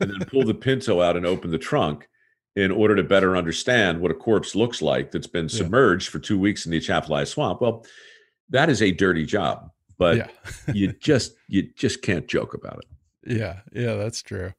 and 0.00 0.10
then 0.10 0.28
pull 0.28 0.44
the 0.44 0.54
Pinto 0.54 1.00
out 1.00 1.16
and 1.16 1.26
open 1.26 1.50
the 1.50 1.58
trunk 1.58 2.08
in 2.56 2.70
order 2.70 2.96
to 2.96 3.02
better 3.02 3.36
understand 3.36 4.00
what 4.00 4.10
a 4.10 4.14
corpse 4.14 4.54
looks 4.54 4.80
like 4.80 5.10
that's 5.10 5.26
been 5.26 5.48
submerged 5.48 6.08
yeah. 6.08 6.12
for 6.12 6.18
two 6.18 6.38
weeks 6.38 6.66
in 6.66 6.72
the 6.72 6.78
Atchafalaya 6.78 7.26
swamp. 7.26 7.60
Well, 7.60 7.84
that 8.54 8.70
is 8.70 8.80
a 8.80 8.92
dirty 8.92 9.26
job, 9.26 9.70
but 9.98 10.16
yeah. 10.16 10.28
you 10.72 10.92
just 10.92 11.34
you 11.48 11.68
just 11.74 12.02
can't 12.02 12.26
joke 12.28 12.54
about 12.54 12.78
it. 12.78 13.36
Yeah, 13.36 13.60
yeah, 13.72 13.94
that's 13.94 14.22
true. 14.22 14.52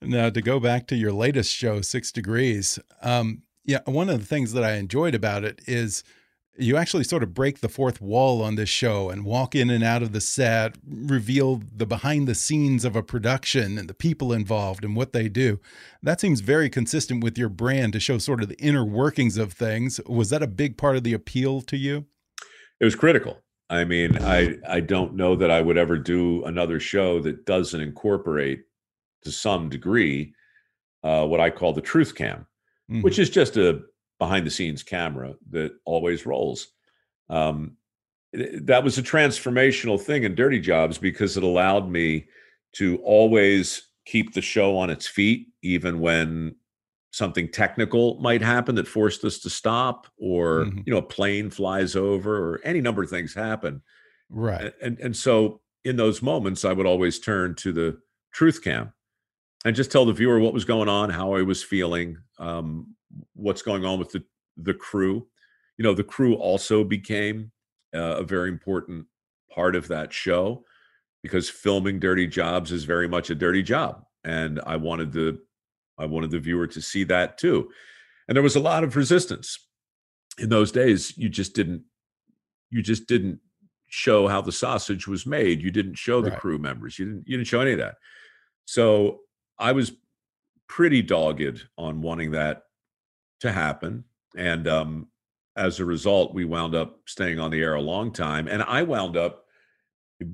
Now 0.00 0.30
to 0.30 0.40
go 0.40 0.58
back 0.58 0.86
to 0.88 0.96
your 0.96 1.12
latest 1.12 1.52
show, 1.52 1.80
Six 1.82 2.10
Degrees. 2.10 2.78
Um, 3.02 3.42
yeah, 3.64 3.80
one 3.84 4.08
of 4.08 4.18
the 4.18 4.26
things 4.26 4.52
that 4.54 4.64
I 4.64 4.72
enjoyed 4.76 5.14
about 5.14 5.44
it 5.44 5.60
is 5.66 6.04
you 6.56 6.76
actually 6.76 7.04
sort 7.04 7.22
of 7.22 7.34
break 7.34 7.60
the 7.60 7.68
fourth 7.68 8.00
wall 8.00 8.40
on 8.40 8.54
this 8.54 8.68
show 8.68 9.10
and 9.10 9.24
walk 9.24 9.54
in 9.54 9.68
and 9.70 9.82
out 9.82 10.02
of 10.02 10.12
the 10.12 10.20
set, 10.20 10.76
reveal 10.86 11.60
the 11.74 11.86
behind 11.86 12.28
the 12.28 12.34
scenes 12.34 12.84
of 12.84 12.94
a 12.94 13.02
production 13.02 13.76
and 13.76 13.88
the 13.88 13.94
people 13.94 14.32
involved 14.32 14.84
and 14.84 14.94
what 14.94 15.12
they 15.12 15.28
do. 15.28 15.58
That 16.02 16.20
seems 16.20 16.40
very 16.40 16.70
consistent 16.70 17.24
with 17.24 17.36
your 17.36 17.48
brand 17.48 17.92
to 17.94 18.00
show 18.00 18.18
sort 18.18 18.42
of 18.42 18.48
the 18.48 18.60
inner 18.60 18.84
workings 18.84 19.36
of 19.36 19.52
things. 19.52 20.00
Was 20.06 20.30
that 20.30 20.42
a 20.42 20.46
big 20.46 20.76
part 20.78 20.96
of 20.96 21.02
the 21.02 21.12
appeal 21.12 21.60
to 21.62 21.76
you? 21.76 22.06
It 22.84 22.92
was 22.92 22.96
critical. 22.96 23.42
I 23.70 23.84
mean, 23.84 24.18
I 24.18 24.58
I 24.68 24.80
don't 24.80 25.14
know 25.14 25.34
that 25.36 25.50
I 25.50 25.62
would 25.62 25.78
ever 25.78 25.96
do 25.96 26.44
another 26.44 26.78
show 26.78 27.18
that 27.20 27.46
doesn't 27.46 27.80
incorporate 27.80 28.60
to 29.22 29.32
some 29.32 29.70
degree 29.70 30.34
uh, 31.02 31.26
what 31.26 31.40
I 31.40 31.48
call 31.48 31.72
the 31.72 31.80
truth 31.80 32.14
cam, 32.14 32.46
mm 32.90 32.96
-hmm. 32.96 33.02
which 33.02 33.18
is 33.18 33.30
just 33.30 33.56
a 33.56 33.80
behind 34.18 34.44
the 34.44 34.50
scenes 34.50 34.82
camera 34.82 35.34
that 35.50 35.72
always 35.86 36.26
rolls. 36.26 36.74
Um, 37.30 37.78
that 38.66 38.84
was 38.84 38.98
a 38.98 39.02
transformational 39.02 39.98
thing 39.98 40.24
in 40.24 40.34
Dirty 40.34 40.60
Jobs 40.60 40.98
because 40.98 41.38
it 41.38 41.44
allowed 41.44 41.88
me 41.88 42.26
to 42.72 42.98
always 43.02 43.92
keep 44.04 44.32
the 44.32 44.42
show 44.42 44.76
on 44.76 44.90
its 44.90 45.06
feet, 45.06 45.46
even 45.62 46.00
when 46.00 46.56
something 47.14 47.48
technical 47.48 48.18
might 48.18 48.42
happen 48.42 48.74
that 48.74 48.88
forced 48.88 49.24
us 49.24 49.38
to 49.38 49.48
stop, 49.48 50.08
or 50.18 50.64
mm-hmm. 50.64 50.80
you 50.84 50.92
know, 50.92 50.98
a 50.98 51.02
plane 51.02 51.48
flies 51.48 51.94
over, 51.94 52.36
or 52.36 52.60
any 52.64 52.80
number 52.80 53.02
of 53.02 53.10
things 53.10 53.34
happen. 53.34 53.82
Right. 54.28 54.72
And 54.82 54.98
and 54.98 55.16
so 55.16 55.60
in 55.84 55.96
those 55.96 56.22
moments, 56.22 56.64
I 56.64 56.72
would 56.72 56.86
always 56.86 57.20
turn 57.20 57.54
to 57.56 57.72
the 57.72 57.98
truth 58.32 58.62
cam 58.64 58.92
and 59.64 59.76
just 59.76 59.92
tell 59.92 60.04
the 60.04 60.12
viewer 60.12 60.40
what 60.40 60.54
was 60.54 60.64
going 60.64 60.88
on, 60.88 61.10
how 61.10 61.34
I 61.34 61.42
was 61.42 61.62
feeling, 61.62 62.18
um, 62.38 62.94
what's 63.34 63.62
going 63.62 63.84
on 63.84 63.98
with 63.98 64.10
the 64.10 64.24
the 64.56 64.74
crew. 64.74 65.26
You 65.78 65.84
know, 65.84 65.94
the 65.94 66.04
crew 66.04 66.34
also 66.34 66.82
became 66.82 67.52
uh, 67.94 68.16
a 68.18 68.24
very 68.24 68.48
important 68.48 69.06
part 69.54 69.76
of 69.76 69.86
that 69.88 70.12
show 70.12 70.64
because 71.22 71.48
filming 71.48 72.00
dirty 72.00 72.26
jobs 72.26 72.72
is 72.72 72.84
very 72.84 73.06
much 73.08 73.30
a 73.30 73.34
dirty 73.36 73.62
job 73.62 74.04
and 74.24 74.60
i 74.66 74.74
wanted 74.74 75.12
the 75.12 75.38
i 75.98 76.04
wanted 76.04 76.30
the 76.30 76.38
viewer 76.38 76.66
to 76.66 76.80
see 76.80 77.04
that 77.04 77.38
too 77.38 77.68
and 78.28 78.36
there 78.36 78.42
was 78.42 78.56
a 78.56 78.60
lot 78.60 78.84
of 78.84 78.96
resistance 78.96 79.58
in 80.38 80.48
those 80.48 80.72
days 80.72 81.16
you 81.16 81.28
just 81.28 81.54
didn't 81.54 81.82
you 82.70 82.82
just 82.82 83.06
didn't 83.06 83.38
show 83.88 84.26
how 84.26 84.40
the 84.40 84.52
sausage 84.52 85.06
was 85.06 85.24
made 85.26 85.62
you 85.62 85.70
didn't 85.70 85.94
show 85.94 86.20
the 86.20 86.30
right. 86.30 86.40
crew 86.40 86.58
members 86.58 86.98
you 86.98 87.04
didn't 87.04 87.24
you 87.26 87.36
didn't 87.36 87.46
show 87.46 87.60
any 87.60 87.72
of 87.72 87.78
that 87.78 87.94
so 88.66 89.20
i 89.58 89.70
was 89.70 89.92
pretty 90.68 91.02
dogged 91.02 91.66
on 91.78 92.02
wanting 92.02 92.32
that 92.32 92.62
to 93.40 93.52
happen. 93.52 94.04
And 94.36 94.66
um, 94.66 95.08
as 95.56 95.80
a 95.80 95.84
result, 95.84 96.34
we 96.34 96.44
wound 96.44 96.74
up 96.74 96.98
staying 97.06 97.38
on 97.38 97.50
the 97.50 97.60
air 97.60 97.74
a 97.74 97.80
long 97.80 98.12
time. 98.12 98.48
And 98.48 98.62
I 98.62 98.82
wound 98.82 99.16
up 99.16 99.44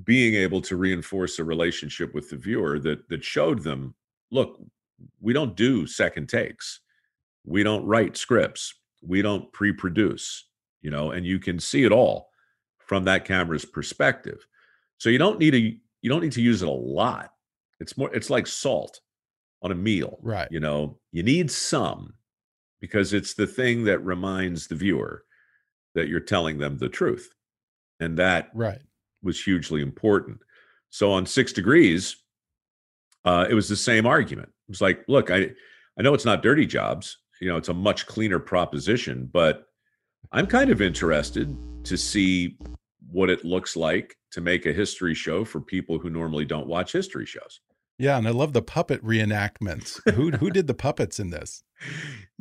being 0.03 0.35
able 0.35 0.61
to 0.61 0.77
reinforce 0.77 1.37
a 1.37 1.43
relationship 1.43 2.13
with 2.13 2.29
the 2.29 2.37
viewer 2.37 2.79
that 2.79 3.07
that 3.09 3.23
showed 3.23 3.63
them, 3.63 3.93
look, 4.31 4.59
we 5.19 5.33
don't 5.33 5.55
do 5.55 5.87
second 5.87 6.27
takes. 6.29 6.79
We 7.45 7.63
don't 7.63 7.85
write 7.85 8.17
scripts. 8.17 8.73
We 9.01 9.21
don't 9.21 9.51
pre-produce, 9.53 10.47
you 10.81 10.91
know, 10.91 11.11
and 11.11 11.25
you 11.25 11.39
can 11.39 11.59
see 11.59 11.83
it 11.83 11.91
all 11.91 12.29
from 12.77 13.05
that 13.05 13.25
camera's 13.25 13.65
perspective. 13.65 14.45
So 14.97 15.09
you 15.09 15.17
don't 15.17 15.39
need 15.39 15.51
to 15.51 15.59
you 15.59 16.09
don't 16.09 16.21
need 16.21 16.33
to 16.33 16.41
use 16.41 16.61
it 16.61 16.67
a 16.67 16.71
lot. 16.71 17.31
It's 17.79 17.97
more 17.97 18.13
it's 18.13 18.29
like 18.29 18.47
salt 18.47 18.99
on 19.61 19.71
a 19.71 19.75
meal. 19.75 20.19
Right. 20.21 20.47
You 20.51 20.59
know, 20.59 20.99
you 21.11 21.23
need 21.23 21.51
some, 21.51 22.13
because 22.79 23.13
it's 23.13 23.33
the 23.35 23.47
thing 23.47 23.83
that 23.85 23.99
reminds 23.99 24.67
the 24.67 24.75
viewer 24.75 25.23
that 25.93 26.07
you're 26.07 26.19
telling 26.19 26.57
them 26.57 26.77
the 26.77 26.89
truth. 26.89 27.33
And 27.99 28.17
that 28.17 28.49
right. 28.53 28.79
was 29.21 29.43
hugely 29.43 29.81
important. 29.81 30.39
So 30.89 31.11
on 31.11 31.25
Six 31.25 31.53
Degrees, 31.53 32.17
uh, 33.25 33.45
it 33.49 33.53
was 33.53 33.69
the 33.69 33.75
same 33.75 34.05
argument. 34.05 34.49
It 34.49 34.71
was 34.71 34.81
like, 34.81 35.03
look, 35.07 35.29
I, 35.31 35.51
I 35.97 36.01
know 36.01 36.13
it's 36.13 36.25
not 36.25 36.41
dirty 36.41 36.65
jobs. 36.65 37.17
You 37.39 37.49
know, 37.49 37.57
it's 37.57 37.69
a 37.69 37.73
much 37.73 38.05
cleaner 38.05 38.39
proposition, 38.39 39.29
but 39.31 39.65
I'm 40.31 40.47
kind 40.47 40.69
of 40.69 40.81
interested 40.81 41.55
to 41.85 41.97
see 41.97 42.57
what 43.11 43.29
it 43.29 43.43
looks 43.43 43.75
like 43.75 44.15
to 44.31 44.41
make 44.41 44.65
a 44.65 44.73
history 44.73 45.13
show 45.13 45.43
for 45.43 45.59
people 45.59 45.99
who 45.99 46.09
normally 46.09 46.45
don't 46.45 46.67
watch 46.67 46.93
history 46.93 47.25
shows. 47.25 47.59
Yeah, 47.97 48.17
and 48.17 48.27
I 48.27 48.31
love 48.31 48.53
the 48.53 48.61
puppet 48.61 49.03
reenactments. 49.03 49.99
who 50.15 50.31
who 50.31 50.49
did 50.49 50.65
the 50.65 50.73
puppets 50.73 51.19
in 51.19 51.29
this? 51.29 51.63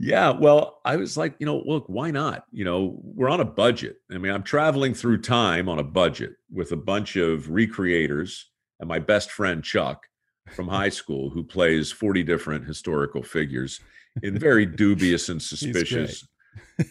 Yeah, 0.02 0.30
well, 0.30 0.80
I 0.86 0.96
was 0.96 1.18
like, 1.18 1.34
you 1.38 1.44
know, 1.44 1.62
look, 1.66 1.84
why 1.88 2.10
not? 2.10 2.44
You 2.52 2.64
know, 2.64 2.98
we're 3.02 3.28
on 3.28 3.40
a 3.40 3.44
budget. 3.44 3.96
I 4.10 4.16
mean, 4.16 4.32
I'm 4.32 4.42
traveling 4.42 4.94
through 4.94 5.20
time 5.20 5.68
on 5.68 5.78
a 5.78 5.84
budget 5.84 6.36
with 6.50 6.72
a 6.72 6.76
bunch 6.76 7.16
of 7.16 7.48
recreators 7.48 8.44
and 8.78 8.88
my 8.88 8.98
best 8.98 9.30
friend 9.30 9.62
Chuck 9.62 10.06
from 10.48 10.68
high 10.68 10.88
school 10.88 11.30
who 11.30 11.42
plays 11.42 11.92
40 11.92 12.22
different 12.22 12.66
historical 12.66 13.22
figures 13.22 13.80
in 14.22 14.38
very 14.38 14.66
dubious 14.82 15.28
and 15.28 15.40
suspicious 15.40 16.26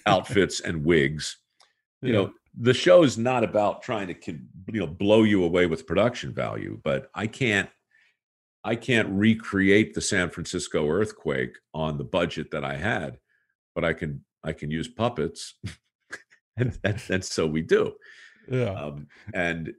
outfits 0.06 0.62
and 0.62 0.86
wigs. 0.86 1.38
You 2.02 2.14
yeah. 2.14 2.20
know, 2.20 2.34
the 2.58 2.74
show 2.74 3.04
is 3.04 3.18
not 3.18 3.44
about 3.44 3.82
trying 3.82 4.08
to 4.08 4.16
you 4.72 4.80
know 4.80 4.88
blow 4.88 5.24
you 5.24 5.44
away 5.44 5.66
with 5.66 5.88
production 5.88 6.34
value, 6.34 6.80
but 6.84 7.10
I 7.14 7.28
can't 7.28 7.70
I 8.64 8.76
can't 8.76 9.10
recreate 9.10 9.94
the 9.94 10.02
San 10.02 10.30
Francisco 10.30 10.88
earthquake 10.88 11.58
on 11.74 11.98
the 11.98 12.04
budget 12.04 12.52
that 12.52 12.64
I 12.64 12.76
had, 12.76 13.20
but 13.76 13.86
I 13.86 13.94
can 13.94 14.24
I 14.44 14.54
can 14.54 14.72
use 14.72 14.88
puppets, 14.88 15.56
and, 16.58 16.78
and, 16.84 17.02
and 17.10 17.24
so 17.24 17.46
we 17.46 17.62
do. 17.62 17.94
Yeah. 18.50 18.72
Um, 18.72 19.08
and 19.34 19.74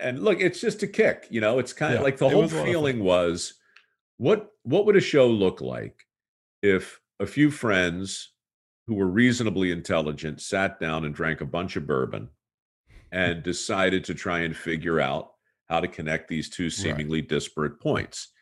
and 0.00 0.22
look, 0.22 0.40
it's 0.40 0.60
just 0.60 0.82
a 0.82 0.86
kick. 0.86 1.26
You 1.30 1.40
know, 1.40 1.58
it's 1.58 1.72
kind 1.72 1.94
of 1.94 2.00
yeah, 2.00 2.04
like 2.04 2.18
the 2.18 2.28
whole 2.28 2.48
feeling 2.48 3.02
was, 3.02 3.54
what 4.18 4.50
what 4.62 4.86
would 4.86 4.96
a 4.96 5.00
show 5.00 5.28
look 5.28 5.60
like 5.60 6.06
if 6.62 7.00
a 7.18 7.26
few 7.26 7.50
friends 7.50 8.32
who 8.86 8.94
were 8.94 9.06
reasonably 9.06 9.70
intelligent 9.70 10.40
sat 10.40 10.80
down 10.80 11.04
and 11.04 11.14
drank 11.14 11.40
a 11.40 11.46
bunch 11.46 11.76
of 11.76 11.86
bourbon 11.86 12.28
and 13.12 13.42
decided 13.44 14.04
to 14.04 14.14
try 14.14 14.40
and 14.40 14.56
figure 14.56 15.00
out 15.00 15.32
how 15.68 15.80
to 15.80 15.88
connect 15.88 16.28
these 16.28 16.50
two 16.50 16.68
seemingly 16.68 17.20
right. 17.20 17.28
disparate 17.28 17.80
points. 17.80 18.32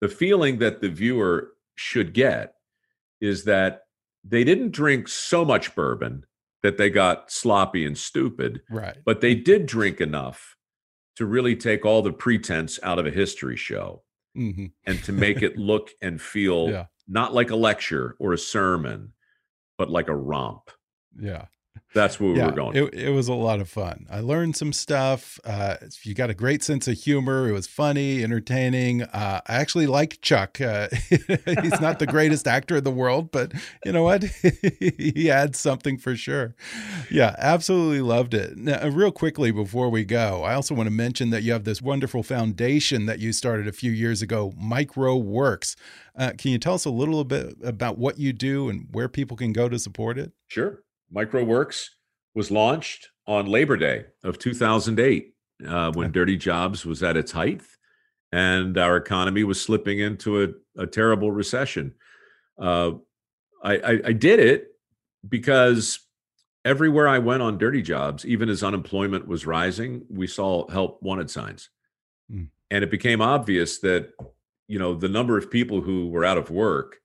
The 0.00 0.08
feeling 0.08 0.58
that 0.58 0.82
the 0.82 0.90
viewer 0.90 1.52
should 1.74 2.12
get 2.12 2.54
is 3.20 3.44
that 3.44 3.84
they 4.22 4.44
didn't 4.44 4.72
drink 4.72 5.08
so 5.08 5.44
much 5.44 5.74
bourbon 5.74 6.24
that 6.62 6.76
they 6.76 6.90
got 6.90 7.30
sloppy 7.30 7.86
and 7.86 7.96
stupid. 7.96 8.60
Right. 8.68 8.96
But 9.04 9.20
they 9.20 9.34
did 9.34 9.66
drink 9.66 10.00
enough 10.00 10.56
to 11.16 11.26
really 11.26 11.56
take 11.56 11.84
all 11.84 12.02
the 12.02 12.12
pretense 12.12 12.78
out 12.82 12.98
of 12.98 13.06
a 13.06 13.10
history 13.10 13.56
show 13.56 14.02
mm-hmm. 14.36 14.66
and 14.84 15.02
to 15.04 15.12
make 15.12 15.42
it 15.42 15.56
look 15.58 15.90
and 16.02 16.20
feel 16.20 16.70
yeah. 16.70 16.84
not 17.08 17.34
like 17.34 17.50
a 17.50 17.56
lecture 17.56 18.16
or 18.18 18.32
a 18.32 18.38
sermon, 18.38 19.12
but 19.78 19.90
like 19.90 20.08
a 20.08 20.16
romp. 20.16 20.70
Yeah. 21.18 21.46
That's 21.96 22.20
where 22.20 22.36
yeah, 22.36 22.44
we're 22.44 22.52
going. 22.52 22.76
It, 22.76 22.92
it, 22.92 23.10
was 23.10 23.26
a 23.26 23.32
lot 23.32 23.58
of 23.58 23.70
fun. 23.70 24.06
I 24.10 24.20
learned 24.20 24.54
some 24.54 24.74
stuff. 24.74 25.40
Uh, 25.46 25.76
you 26.02 26.12
got 26.12 26.28
a 26.28 26.34
great 26.34 26.62
sense 26.62 26.86
of 26.86 26.98
humor. 26.98 27.48
It 27.48 27.52
was 27.52 27.66
funny, 27.66 28.22
entertaining. 28.22 29.04
Uh, 29.04 29.40
I 29.46 29.54
actually 29.54 29.86
like 29.86 30.20
Chuck. 30.20 30.60
Uh, 30.60 30.88
he's 31.08 31.80
not 31.80 31.98
the 31.98 32.06
greatest 32.06 32.46
actor 32.46 32.76
in 32.76 32.84
the 32.84 32.90
world, 32.90 33.30
but 33.32 33.52
you 33.82 33.92
know 33.92 34.02
what? 34.02 34.24
he 34.98 35.30
adds 35.30 35.58
something 35.58 35.96
for 35.96 36.14
sure. 36.14 36.54
Yeah, 37.10 37.34
absolutely 37.38 38.02
loved 38.02 38.34
it. 38.34 38.58
Now, 38.58 38.82
uh, 38.82 38.90
real 38.90 39.10
quickly 39.10 39.50
before 39.50 39.88
we 39.88 40.04
go, 40.04 40.42
I 40.42 40.52
also 40.52 40.74
want 40.74 40.88
to 40.88 40.94
mention 40.94 41.30
that 41.30 41.44
you 41.44 41.52
have 41.52 41.64
this 41.64 41.80
wonderful 41.80 42.22
foundation 42.22 43.06
that 43.06 43.20
you 43.20 43.32
started 43.32 43.66
a 43.66 43.72
few 43.72 43.90
years 43.90 44.20
ago, 44.20 44.52
Mike 44.58 44.98
Rowe 44.98 45.16
Works. 45.16 45.76
Uh, 46.14 46.32
can 46.36 46.50
you 46.50 46.58
tell 46.58 46.74
us 46.74 46.84
a 46.84 46.90
little 46.90 47.24
bit 47.24 47.56
about 47.64 47.96
what 47.96 48.18
you 48.18 48.34
do 48.34 48.68
and 48.68 48.86
where 48.92 49.08
people 49.08 49.34
can 49.34 49.54
go 49.54 49.70
to 49.70 49.78
support 49.78 50.18
it? 50.18 50.32
Sure. 50.48 50.82
Mike 51.10 51.32
Rowe 51.32 51.44
Works 51.44 51.90
was 52.34 52.50
launched 52.50 53.08
on 53.26 53.46
Labor 53.46 53.76
Day 53.76 54.04
of 54.22 54.38
2008 54.38 55.34
uh, 55.66 55.92
when 55.92 56.12
Dirty 56.12 56.36
Jobs 56.36 56.84
was 56.84 57.02
at 57.02 57.16
its 57.16 57.32
height 57.32 57.62
and 58.32 58.76
our 58.76 58.96
economy 58.96 59.44
was 59.44 59.60
slipping 59.60 60.00
into 60.00 60.42
a, 60.42 60.82
a 60.82 60.86
terrible 60.86 61.30
recession. 61.30 61.94
Uh, 62.60 62.92
I, 63.62 63.76
I, 63.76 64.00
I 64.06 64.12
did 64.12 64.40
it 64.40 64.68
because 65.26 66.00
everywhere 66.64 67.08
I 67.08 67.18
went 67.18 67.42
on 67.42 67.58
Dirty 67.58 67.82
Jobs, 67.82 68.26
even 68.26 68.48
as 68.48 68.62
unemployment 68.62 69.26
was 69.26 69.46
rising, 69.46 70.04
we 70.10 70.26
saw 70.26 70.68
help 70.68 71.02
wanted 71.02 71.30
signs. 71.30 71.70
Mm. 72.30 72.48
And 72.70 72.84
it 72.84 72.90
became 72.90 73.20
obvious 73.20 73.78
that, 73.80 74.10
you 74.66 74.78
know, 74.78 74.94
the 74.94 75.08
number 75.08 75.38
of 75.38 75.50
people 75.50 75.80
who 75.80 76.08
were 76.08 76.24
out 76.24 76.38
of 76.38 76.50
work 76.50 76.98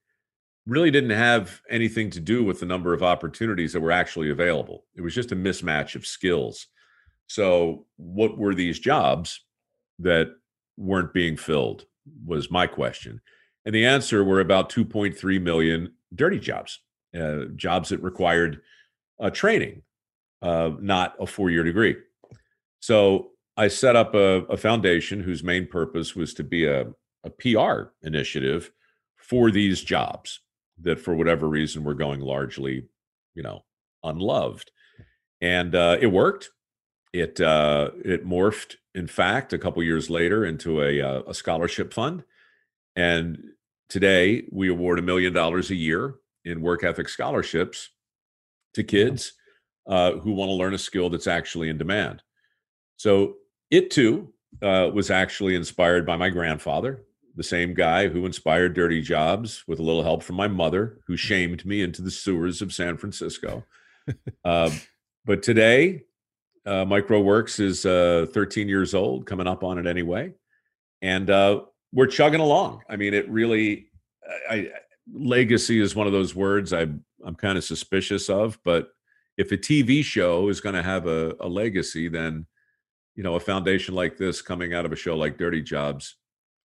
really 0.68 0.91
didn't 0.91 1.12
have 1.12 1.62
anything 1.70 2.09
to 2.12 2.20
do 2.20 2.43
with 2.43 2.59
the 2.59 2.66
number 2.66 2.93
of 2.93 3.03
opportunities 3.03 3.74
that 3.74 3.82
were 3.82 3.91
actually 3.91 4.30
available. 4.30 4.86
It 4.95 5.01
was 5.01 5.16
just 5.16 5.32
a 5.32 5.36
mismatch 5.36 5.95
of 5.95 6.05
skills. 6.05 6.68
So, 7.28 7.86
what 7.97 8.38
were 8.38 8.53
these 8.53 8.80
jobs 8.80 9.41
that 9.99 10.30
weren't 10.78 11.14
being 11.14 11.38
filled? 11.38 11.86
Was 12.26 12.51
my 12.51 12.68
question. 12.68 13.22
And 13.66 13.74
the 13.74 13.86
answer 13.86 14.24
were 14.24 14.39
about 14.39 14.72
2.3 14.72 15.41
million 15.41 15.93
dirty 16.14 16.39
jobs, 16.39 16.80
uh, 17.18 17.45
jobs 17.55 17.89
that 17.89 18.01
required 18.01 18.62
uh, 19.20 19.30
training, 19.30 19.84
uh, 20.41 20.72
not 20.80 21.16
a 21.20 21.28
four 21.28 21.49
year 21.49 21.64
degree. 21.64 21.95
So, 22.80 23.30
I 23.57 23.68
set 23.68 23.95
up 23.95 24.14
a, 24.16 24.43
a, 24.45 24.57
foundation 24.57 25.22
whose 25.22 25.43
main 25.43 25.68
purpose 25.68 26.16
was 26.16 26.34
to 26.36 26.43
be 26.43 26.66
a, 26.66 26.88
a 27.24 27.30
PR 27.30 27.91
initiative 28.01 28.72
for 29.18 29.51
these 29.51 29.82
jobs 29.82 30.39
that 30.84 30.99
for 30.99 31.15
whatever 31.15 31.47
reason 31.47 31.84
were 31.84 31.93
going 31.93 32.19
largely, 32.19 32.88
you 33.34 33.43
know, 33.43 33.63
unloved. 34.03 34.71
And 35.41 35.75
uh, 35.75 35.97
it 35.99 36.07
worked. 36.07 36.49
It 37.13 37.41
uh, 37.41 37.91
it 38.05 38.25
morphed, 38.25 38.75
in 38.95 39.07
fact, 39.07 39.53
a 39.53 39.57
couple 39.57 39.84
years 39.84 40.09
later 40.09 40.45
into 40.45 40.82
a, 40.82 41.01
uh, 41.01 41.21
a 41.27 41.34
scholarship 41.34 41.93
fund. 41.93 42.23
And 42.95 43.38
today 43.89 44.43
we 44.51 44.69
award 44.69 44.99
a 44.99 45.01
million 45.01 45.34
dollars 45.34 45.71
a 45.71 45.75
year 45.75 46.15
in 46.45 46.61
work 46.61 46.84
ethic 46.84 47.09
scholarships 47.09 47.89
to 48.73 48.84
kids 48.84 49.34
uh, 49.88 50.13
who 50.13 50.32
want 50.32 50.49
to 50.49 50.53
learn 50.53 50.73
a 50.73 50.77
skill 50.77 51.09
that's 51.09 51.27
actually 51.27 51.69
in 51.69 51.77
demand. 51.77 52.21
So 52.97 53.36
it 53.69 53.91
too 53.91 54.34
uh, 54.61 54.89
was 54.93 55.09
actually 55.09 55.55
inspired 55.55 56.05
by 56.05 56.17
my 56.17 56.29
grandfather, 56.29 57.03
the 57.36 57.43
same 57.43 57.73
guy 57.73 58.07
who 58.07 58.25
inspired 58.25 58.73
Dirty 58.73 59.01
Jobs 59.01 59.63
with 59.67 59.79
a 59.79 59.84
little 59.84 60.03
help 60.03 60.23
from 60.23 60.36
my 60.36 60.47
mother, 60.47 60.99
who 61.07 61.17
shamed 61.17 61.65
me 61.65 61.82
into 61.82 62.01
the 62.01 62.11
sewers 62.11 62.61
of 62.61 62.73
San 62.73 62.97
Francisco. 62.97 63.63
uh, 64.45 64.69
but 65.25 65.43
today, 65.43 66.03
uh, 66.65 66.86
Mike 66.86 67.09
Rowe 67.09 67.21
Works 67.21 67.59
is 67.59 67.86
uh, 67.86 68.27
13 68.32 68.67
years 68.67 68.93
old, 68.93 69.25
coming 69.25 69.47
up 69.47 69.63
on 69.63 69.77
it 69.77 69.88
anyway, 69.88 70.34
and 71.01 71.29
uh, 71.29 71.61
we're 71.91 72.07
chugging 72.07 72.41
along. 72.41 72.82
I 72.89 72.95
mean, 72.95 73.13
it 73.13 73.29
really, 73.29 73.88
I, 74.49 74.55
I, 74.55 74.71
legacy 75.11 75.79
is 75.79 75.95
one 75.95 76.07
of 76.07 76.13
those 76.13 76.36
words 76.36 76.73
I, 76.73 76.82
I'm 77.23 77.36
kind 77.36 77.57
of 77.57 77.63
suspicious 77.63 78.29
of, 78.29 78.59
but 78.63 78.89
if 79.38 79.51
a 79.51 79.57
TV 79.57 80.03
show 80.03 80.49
is 80.49 80.61
going 80.61 80.75
to 80.75 80.84
have 80.84 81.07
a, 81.07 81.36
a 81.39 81.47
legacy, 81.47 82.07
then 82.07 82.45
you 83.15 83.23
know 83.23 83.36
a 83.36 83.39
foundation 83.39 83.93
like 83.93 84.17
this 84.17 84.41
coming 84.41 84.73
out 84.73 84.86
of 84.86 84.91
a 84.91 84.95
show 84.95 85.17
like 85.17 85.38
Dirty 85.38 85.61
Jobs 85.61 86.15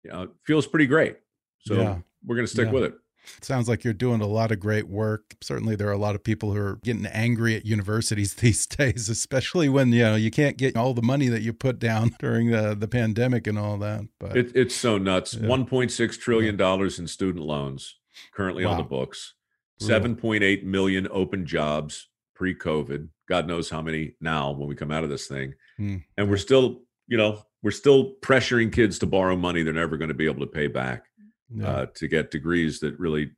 you 0.04 0.12
know, 0.12 0.24
it 0.24 0.30
feels 0.46 0.68
pretty 0.68 0.88
great. 0.88 1.18
So 1.60 1.76
yeah. 1.76 1.98
we're 2.26 2.36
going 2.36 2.48
to 2.48 2.52
stick 2.52 2.68
yeah. 2.68 2.72
with 2.72 2.84
it. 2.84 2.94
Sounds 3.42 3.70
like 3.70 3.86
you're 3.86 3.94
doing 3.94 4.20
a 4.20 4.28
lot 4.28 4.52
of 4.52 4.60
great 4.60 4.90
work. 4.90 5.36
Certainly, 5.42 5.78
there 5.78 5.88
are 5.88 5.94
a 5.94 5.98
lot 5.98 6.14
of 6.14 6.24
people 6.24 6.52
who 6.52 6.60
are 6.60 6.80
getting 6.84 7.06
angry 7.06 7.56
at 7.56 7.66
universities 7.66 8.34
these 8.36 8.66
days, 8.66 9.10
especially 9.10 9.70
when 9.70 9.94
you 9.94 10.04
know 10.04 10.16
you 10.16 10.30
can't 10.32 10.58
get 10.58 10.76
all 10.76 10.94
the 10.94 11.02
money 11.02 11.30
that 11.30 11.42
you 11.42 11.54
put 11.54 11.80
down 11.80 12.16
during 12.20 12.52
the 12.52 12.76
the 12.76 12.88
pandemic 12.88 13.48
and 13.48 13.58
all 13.58 13.78
that. 13.78 14.06
But 14.20 14.36
it, 14.36 14.52
it's 14.56 14.76
so 14.76 14.98
nuts. 14.98 15.36
Yeah. 15.36 15.48
1.6 15.48 16.20
trillion 16.20 16.58
dollars 16.58 17.00
in 17.00 17.08
student 17.08 17.46
loans 17.46 17.96
currently 18.34 18.66
wow. 18.66 18.72
on 18.72 18.78
the 18.78 18.84
books. 18.84 19.36
7.8 19.82 20.64
million 20.64 21.10
open 21.12 21.46
jobs 21.46 22.08
pre-COVID. 22.36 23.10
God 23.28 23.48
knows 23.48 23.70
how 23.70 23.82
many 23.82 24.14
now 24.22 24.52
when 24.52 24.70
we 24.70 24.76
come 24.76 24.92
out 24.92 25.04
of 25.04 25.10
this 25.10 25.28
thing, 25.28 25.54
mm. 25.80 26.02
and 26.18 26.30
we're 26.30 26.38
still, 26.38 26.84
you 27.08 27.18
know, 27.18 27.44
we're 27.64 27.72
still 27.72 28.14
pressuring 28.22 28.72
kids 28.72 29.00
to 29.00 29.08
borrow 29.08 29.36
money 29.36 29.64
they're 29.64 29.74
never 29.74 29.98
going 29.98 30.10
to 30.10 30.14
be 30.14 30.26
able 30.26 30.46
to 30.46 30.52
pay 30.52 30.68
back 30.68 31.06
no. 31.50 31.66
uh, 31.66 31.86
to 31.96 32.08
get 32.08 32.30
degrees 32.30 32.80
that 32.82 33.00
really 33.00 33.32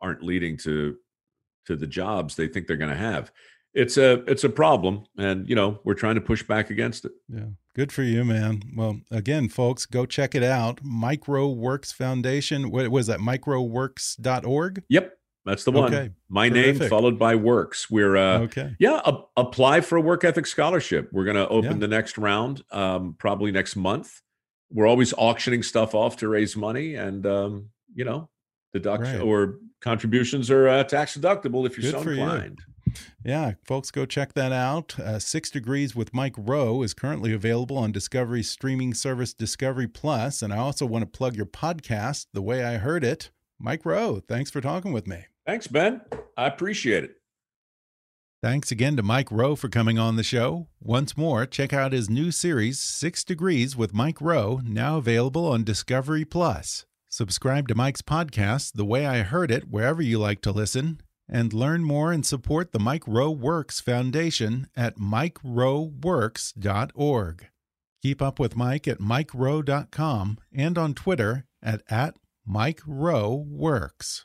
aren't 0.00 0.22
leading 0.22 0.56
to 0.58 0.96
to 1.66 1.76
the 1.76 1.86
jobs 1.86 2.34
they 2.36 2.48
think 2.48 2.66
they're 2.66 2.76
going 2.76 2.90
to 2.90 2.96
have. 2.96 3.30
It's 3.72 3.96
a 3.96 4.24
it's 4.30 4.44
a 4.44 4.48
problem 4.48 5.04
and 5.16 5.48
you 5.48 5.54
know 5.54 5.80
we're 5.84 5.94
trying 5.94 6.16
to 6.16 6.20
push 6.20 6.42
back 6.42 6.70
against 6.70 7.04
it. 7.04 7.12
Yeah. 7.28 7.46
Good 7.74 7.92
for 7.92 8.02
you 8.02 8.24
man. 8.24 8.62
Well 8.74 9.00
again 9.10 9.48
folks 9.48 9.86
go 9.86 10.06
check 10.06 10.34
it 10.34 10.42
out. 10.42 10.80
Mike 10.82 11.28
Rowe 11.28 11.50
Works 11.50 11.92
foundation 11.92 12.70
what 12.70 12.88
was 12.88 13.06
that? 13.06 13.20
mikeroweworks.org 13.20 14.82
yep 14.88 15.16
that's 15.44 15.64
the 15.64 15.72
one. 15.72 15.92
Okay. 15.92 16.10
My 16.28 16.48
Terrific. 16.48 16.80
name 16.82 16.90
followed 16.90 17.18
by 17.18 17.34
works. 17.34 17.90
We're 17.90 18.16
uh, 18.16 18.40
okay. 18.40 18.76
Yeah, 18.78 19.00
a, 19.04 19.18
apply 19.36 19.80
for 19.80 19.96
a 19.96 20.00
work 20.00 20.24
ethic 20.24 20.46
scholarship. 20.46 21.08
We're 21.12 21.24
going 21.24 21.36
to 21.36 21.48
open 21.48 21.72
yeah. 21.72 21.78
the 21.78 21.88
next 21.88 22.18
round 22.18 22.62
um, 22.70 23.16
probably 23.18 23.50
next 23.50 23.76
month. 23.76 24.20
We're 24.70 24.86
always 24.86 25.12
auctioning 25.14 25.62
stuff 25.62 25.94
off 25.94 26.18
to 26.18 26.28
raise 26.28 26.56
money, 26.56 26.94
and 26.94 27.26
um, 27.26 27.70
you 27.94 28.04
know, 28.04 28.28
deduction 28.72 29.18
right. 29.18 29.26
or 29.26 29.58
contributions 29.80 30.50
are 30.50 30.68
uh, 30.68 30.84
tax 30.84 31.16
deductible 31.16 31.66
if 31.66 31.76
you're 31.78 31.90
Good 31.90 32.02
so 32.02 32.10
inclined. 32.10 32.58
You. 32.58 32.70
Yeah, 33.24 33.52
folks, 33.64 33.90
go 33.90 34.04
check 34.04 34.34
that 34.34 34.52
out. 34.52 34.98
Uh, 34.98 35.18
Six 35.18 35.50
Degrees 35.50 35.94
with 35.94 36.14
Mike 36.14 36.34
Rowe 36.36 36.82
is 36.82 36.94
currently 36.94 37.32
available 37.32 37.78
on 37.78 37.92
Discovery's 37.92 38.50
streaming 38.50 38.94
service 38.94 39.32
Discovery 39.32 39.86
Plus, 39.86 40.42
and 40.42 40.52
I 40.52 40.58
also 40.58 40.86
want 40.86 41.02
to 41.02 41.18
plug 41.18 41.36
your 41.36 41.46
podcast, 41.46 42.26
The 42.32 42.42
Way 42.42 42.64
I 42.64 42.78
Heard 42.78 43.04
It. 43.04 43.30
Mike 43.58 43.84
Rowe, 43.84 44.20
thanks 44.26 44.50
for 44.50 44.60
talking 44.60 44.92
with 44.92 45.06
me. 45.06 45.26
Thanks, 45.46 45.66
Ben. 45.66 46.02
I 46.36 46.46
appreciate 46.46 47.04
it. 47.04 47.16
Thanks 48.42 48.70
again 48.70 48.96
to 48.96 49.02
Mike 49.02 49.30
Rowe 49.30 49.54
for 49.54 49.68
coming 49.68 49.98
on 49.98 50.16
the 50.16 50.22
show. 50.22 50.68
Once 50.80 51.14
more, 51.14 51.44
check 51.44 51.74
out 51.74 51.92
his 51.92 52.08
new 52.08 52.30
series, 52.30 52.80
Six 52.80 53.22
Degrees 53.22 53.76
with 53.76 53.92
Mike 53.92 54.18
Rowe, 54.18 54.62
now 54.64 54.96
available 54.96 55.46
on 55.46 55.62
Discovery 55.62 56.24
Plus. 56.24 56.86
Subscribe 57.10 57.68
to 57.68 57.74
Mike's 57.74 58.00
podcast, 58.00 58.72
The 58.74 58.86
Way 58.86 59.04
I 59.04 59.20
Heard 59.22 59.50
It, 59.50 59.68
wherever 59.68 60.00
you 60.00 60.18
like 60.18 60.40
to 60.42 60.52
listen, 60.52 61.02
and 61.28 61.52
learn 61.52 61.84
more 61.84 62.12
and 62.12 62.24
support 62.24 62.72
the 62.72 62.78
Mike 62.78 63.06
Rowe 63.06 63.30
Works 63.30 63.78
Foundation 63.78 64.68
at 64.74 64.96
mikeroweworks.org. 64.96 67.46
Keep 68.02 68.22
up 68.22 68.38
with 68.38 68.56
Mike 68.56 68.88
at 68.88 69.00
mikerowe.com 69.00 70.38
and 70.54 70.78
on 70.78 70.94
Twitter 70.94 71.44
at, 71.62 71.82
at 71.90 72.16
MikeRoweWorks. 72.48 74.24